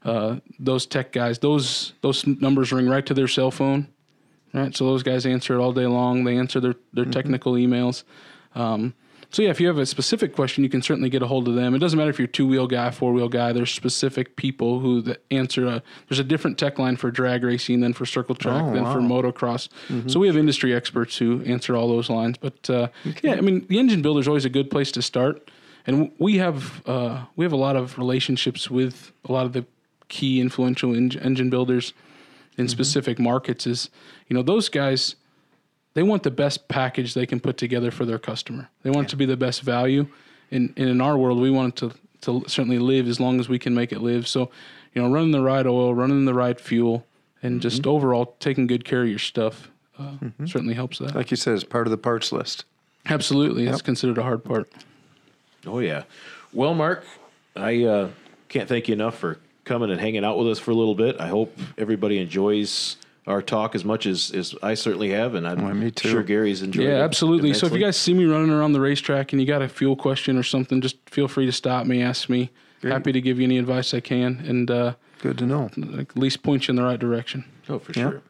Uh, 0.04 0.36
those 0.58 0.86
tech 0.86 1.12
guys, 1.12 1.38
those 1.40 1.92
those 2.00 2.26
numbers 2.26 2.72
ring 2.72 2.88
right 2.88 3.04
to 3.06 3.14
their 3.14 3.28
cell 3.28 3.50
phone, 3.50 3.86
right? 4.54 4.74
So 4.76 4.84
those 4.86 5.02
guys 5.02 5.26
answer 5.26 5.54
it 5.54 5.60
all 5.62 5.72
day 5.72 5.86
long. 5.86 6.24
They 6.24 6.36
answer 6.38 6.58
their 6.60 6.74
their 6.94 7.04
technical 7.04 7.52
emails. 7.54 8.02
Um, 8.54 8.94
so 9.32 9.42
yeah, 9.42 9.50
if 9.50 9.60
you 9.60 9.68
have 9.68 9.78
a 9.78 9.86
specific 9.86 10.34
question, 10.34 10.64
you 10.64 10.70
can 10.70 10.82
certainly 10.82 11.08
get 11.08 11.22
a 11.22 11.26
hold 11.28 11.46
of 11.46 11.54
them. 11.54 11.72
It 11.72 11.78
doesn't 11.78 11.96
matter 11.96 12.10
if 12.10 12.18
you're 12.18 12.26
two 12.26 12.48
wheel 12.48 12.66
guy, 12.66 12.90
four 12.90 13.12
wheel 13.12 13.28
guy. 13.28 13.52
There's 13.52 13.70
specific 13.70 14.34
people 14.34 14.80
who 14.80 15.00
that 15.02 15.22
answer. 15.30 15.68
A, 15.68 15.82
there's 16.08 16.18
a 16.18 16.24
different 16.24 16.58
tech 16.58 16.80
line 16.80 16.96
for 16.96 17.12
drag 17.12 17.44
racing 17.44 17.78
than 17.80 17.92
for 17.92 18.04
circle 18.06 18.34
track 18.34 18.64
Oh, 18.64 18.74
than 18.74 18.84
for 18.86 19.00
wow. 19.00 19.22
motocross. 19.22 19.68
So 20.10 20.18
we 20.18 20.26
have 20.26 20.36
industry 20.36 20.74
experts 20.74 21.16
who 21.16 21.42
answer 21.44 21.76
all 21.76 21.86
those 21.86 22.10
lines. 22.10 22.38
But 22.38 22.68
uh, 22.68 22.88
yeah, 23.22 23.34
I 23.34 23.40
mean, 23.40 23.66
the 23.68 23.78
engine 23.78 24.02
builder 24.02 24.18
is 24.18 24.26
always 24.26 24.44
a 24.44 24.50
good 24.50 24.68
place 24.68 24.90
to 24.92 25.02
start, 25.02 25.48
and 25.86 26.10
we 26.18 26.38
have 26.38 26.82
uh, 26.88 27.26
we 27.36 27.44
have 27.44 27.52
a 27.52 27.56
lot 27.56 27.76
of 27.76 27.98
relationships 27.98 28.68
with 28.68 29.12
a 29.28 29.30
lot 29.30 29.46
of 29.46 29.52
the 29.52 29.64
key 30.08 30.40
influential 30.40 30.92
en- 30.92 31.12
engine 31.22 31.50
builders 31.50 31.92
in 32.58 32.66
specific 32.66 33.20
markets. 33.20 33.64
Is 33.64 33.90
you 34.26 34.34
know 34.34 34.42
those 34.42 34.68
guys 34.68 35.14
they 35.94 36.02
want 36.02 36.22
the 36.22 36.30
best 36.30 36.68
package 36.68 37.14
they 37.14 37.26
can 37.26 37.40
put 37.40 37.56
together 37.56 37.90
for 37.90 38.04
their 38.04 38.18
customer. 38.18 38.68
They 38.82 38.90
want 38.90 39.08
it 39.08 39.10
to 39.10 39.16
be 39.16 39.26
the 39.26 39.36
best 39.36 39.62
value. 39.62 40.06
And, 40.50 40.72
and 40.76 40.88
in 40.88 41.00
our 41.00 41.16
world, 41.16 41.40
we 41.40 41.50
want 41.50 41.82
it 41.82 41.92
to, 42.20 42.40
to 42.42 42.48
certainly 42.48 42.78
live 42.78 43.08
as 43.08 43.20
long 43.20 43.40
as 43.40 43.48
we 43.48 43.58
can 43.58 43.74
make 43.74 43.92
it 43.92 44.00
live. 44.00 44.26
So, 44.26 44.50
you 44.94 45.02
know, 45.02 45.10
running 45.10 45.30
the 45.30 45.42
right 45.42 45.66
oil, 45.66 45.94
running 45.94 46.24
the 46.24 46.34
right 46.34 46.60
fuel, 46.60 47.06
and 47.42 47.60
just 47.60 47.86
overall 47.86 48.36
taking 48.38 48.66
good 48.66 48.84
care 48.84 49.02
of 49.02 49.08
your 49.08 49.18
stuff 49.18 49.70
uh, 49.98 50.12
certainly 50.46 50.74
helps 50.74 50.98
that. 50.98 51.14
like 51.14 51.30
you 51.30 51.36
said, 51.36 51.54
it's 51.54 51.64
part 51.64 51.86
of 51.86 51.90
the 51.90 51.98
parts 51.98 52.32
list. 52.32 52.64
Absolutely. 53.06 53.66
It's 53.66 53.82
considered 53.82 54.18
a 54.18 54.22
hard 54.22 54.44
part. 54.44 54.70
Oh 55.66 55.78
yeah. 55.78 56.04
Well, 56.52 56.74
Mark, 56.74 57.04
I 57.56 57.84
uh, 57.84 58.08
can't 58.48 58.68
thank 58.68 58.88
you 58.88 58.94
enough 58.94 59.18
for 59.18 59.38
coming 59.64 59.90
and 59.90 60.00
hanging 60.00 60.24
out 60.24 60.38
with 60.38 60.48
us 60.48 60.58
for 60.58 60.70
a 60.70 60.74
little 60.74 60.94
bit. 60.94 61.20
I 61.20 61.28
hope 61.28 61.56
everybody 61.78 62.18
enjoys 62.18 62.96
our 63.26 63.42
talk 63.42 63.74
as 63.74 63.84
much 63.84 64.06
as, 64.06 64.30
as 64.32 64.54
I 64.62 64.74
certainly 64.74 65.10
have, 65.10 65.34
and 65.34 65.46
I'm 65.46 65.62
Well, 65.62 65.90
sure 65.96 66.22
Gary's 66.22 66.62
enjoyed 66.62 66.86
it. 66.86 66.88
Yeah, 66.88 67.04
absolutely. 67.04 67.54
So 67.54 67.66
if 67.66 67.72
you 67.72 67.78
guys 67.78 67.96
see 67.96 68.14
me 68.14 68.24
running 68.24 68.50
around 68.50 68.72
the 68.72 68.80
racetrack 68.80 69.32
and 69.32 69.40
you 69.40 69.46
got 69.46 69.62
a 69.62 69.68
fuel 69.68 69.94
question 69.96 70.36
or 70.36 70.42
something, 70.42 70.80
just 70.80 70.96
feel 71.08 71.28
free 71.28 71.46
to 71.46 71.52
stop 71.52 71.86
me, 71.86 72.02
ask 72.02 72.28
me. 72.28 72.50
Happy 72.82 73.12
to 73.12 73.20
give 73.20 73.38
you 73.38 73.44
any 73.44 73.58
advice 73.58 73.92
I 73.92 74.00
can, 74.00 74.42
and 74.46 74.70
uh, 74.70 74.94
Good 75.20 75.36
to 75.38 75.44
know. 75.44 75.68
at 75.98 76.16
least 76.16 76.42
point 76.42 76.66
you 76.66 76.72
in 76.72 76.76
the 76.76 76.82
right 76.82 76.98
direction. 76.98 77.44
Oh, 77.68 77.78
for 77.78 77.92
Yeah. 77.92 78.10
sure. 78.10 78.22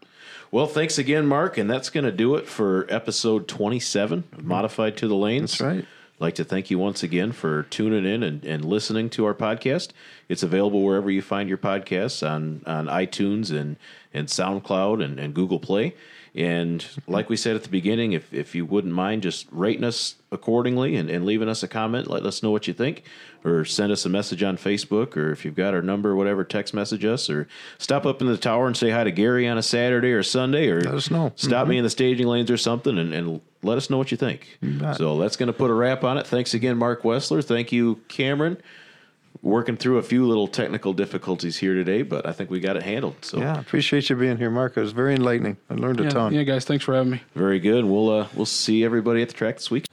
Well, 0.51 0.67
thanks 0.67 0.99
again, 0.99 1.27
Mark, 1.27 1.57
and 1.57 1.71
that's 1.71 1.89
going 1.91 2.03
to 2.03 2.11
do 2.11 2.35
it 2.35 2.49
for 2.49 2.85
episode 2.89 3.47
27 3.47 4.25
of 4.33 4.45
Modified 4.45 4.97
to 4.97 5.07
the 5.07 5.15
Lanes. 5.15 5.53
That's 5.53 5.61
right. 5.61 5.79
I'd 5.85 6.21
like 6.21 6.35
to 6.35 6.45
thank 6.45 6.69
you 6.69 6.79
once 6.81 7.05
again 7.05 7.31
for 7.31 7.63
tuning 7.63 8.05
in 8.05 8.25
and, 8.25 8.45
and 8.45 8.65
listening 8.65 9.09
to 9.11 9.25
our 9.25 9.35
podcast. 9.35 9.91
It's 10.29 10.43
available 10.43 10.83
wherever 10.83 11.09
you 11.13 11.23
find 11.23 11.49
your 11.49 11.57
podcasts 11.59 12.29
on, 12.29 12.63
on 12.67 12.87
iTunes 12.87 13.57
and, 13.57 13.77
and 14.13 14.29
SoundCloud 14.29 15.05
and, 15.05 15.19
and 15.19 15.35
Google 15.35 15.59
Play. 15.59 15.95
And 16.35 16.85
like 17.09 17.29
we 17.29 17.37
said 17.37 17.57
at 17.57 17.65
the 17.65 17.69
beginning, 17.69 18.13
if, 18.13 18.33
if 18.33 18.55
you 18.55 18.65
wouldn't 18.65 18.95
mind 18.95 19.23
just 19.23 19.49
rating 19.51 19.83
us 19.83 20.15
accordingly 20.31 20.95
and, 20.95 21.11
and 21.11 21.27
leaving 21.27 21.49
us 21.49 21.65
a 21.65 21.69
comment, 21.69 22.09
let 22.09 22.25
us 22.25 22.41
know 22.41 22.53
what 22.53 22.69
you 22.69 22.75
think, 22.75 23.03
or 23.45 23.65
send 23.65 23.91
us 23.91 24.05
a 24.07 24.09
message 24.09 24.43
on 24.45 24.57
Facebook, 24.57 25.17
or 25.17 25.33
if 25.33 25.45
you've 25.45 25.57
got 25.57 25.75
our 25.75 25.83
number, 25.83 26.15
whatever, 26.15 26.45
text 26.45 26.73
message 26.73 27.05
us, 27.05 27.29
or 27.29 27.49
stop 27.79 28.07
up 28.07 28.21
in 28.21 28.29
the 28.29 28.37
tower 28.37 28.69
and 28.69 28.77
say 28.77 28.91
hi 28.91 29.03
to 29.03 29.11
Gary 29.11 29.49
on 29.49 29.59
a 29.59 29.63
Saturday 29.63 30.13
or 30.13 30.23
Sunday, 30.23 30.69
or 30.69 30.81
Let 30.81 30.95
us 30.95 31.11
know. 31.11 31.33
stop 31.35 31.67
me 31.67 31.73
mm-hmm. 31.73 31.79
in 31.79 31.85
the 31.85 31.91
staging 31.91 32.29
lanes 32.29 32.51
or 32.51 32.57
something 32.57 32.97
and, 32.97 33.13
and 33.13 33.41
let 33.63 33.77
us 33.77 33.91
know 33.91 33.99
what 33.99 34.13
you 34.13 34.17
think. 34.17 34.57
bet. 34.63 34.97
So 34.99 35.19
that's 35.19 35.37
going 35.37 35.49
to 35.49 35.53
put 35.53 35.71
a 35.71 35.75
wrap 35.75 36.05
on 36.05 36.17
it. 36.17 36.29
Thanks 36.29 36.55
again, 36.55 36.79
Mark 36.79 37.03
Wessler. 37.03 37.45
Thank 37.45 37.73
you, 37.73 37.97
Cameron. 38.07 38.57
Working 39.43 39.79
through 39.79 39.97
a 39.97 40.03
few 40.03 40.27
little 40.27 40.47
technical 40.47 40.93
difficulties 40.93 41.57
here 41.57 41.73
today, 41.73 42.03
but 42.03 42.27
I 42.27 42.33
think 42.33 42.51
we 42.51 42.61
got 42.61 42.77
it 42.77 42.83
handled. 42.83 43.25
So 43.25 43.39
Yeah, 43.39 43.59
appreciate 43.59 44.11
you 44.11 44.17
being 44.17 44.37
here, 44.37 44.51
Mark. 44.51 44.77
It 44.77 44.81
was 44.81 44.93
very 44.93 45.15
enlightening. 45.15 45.57
I 45.71 45.75
learned 45.75 46.01
a 46.01 46.11
ton. 46.11 46.35
yeah, 46.35 46.43
guys, 46.43 46.67
thanks 46.67 46.85
for 46.85 46.95
having 46.95 47.13
me. 47.13 47.23
very 47.35 47.59
good. 47.59 47.87
We'll 47.87 48.11
uh, 48.11 48.29
we'll 48.35 48.45
see 48.45 48.85
everybody 48.85 49.23
at 49.23 49.29
the 49.29 49.35
track 49.35 49.57
this 49.57 49.71
week. 49.71 49.87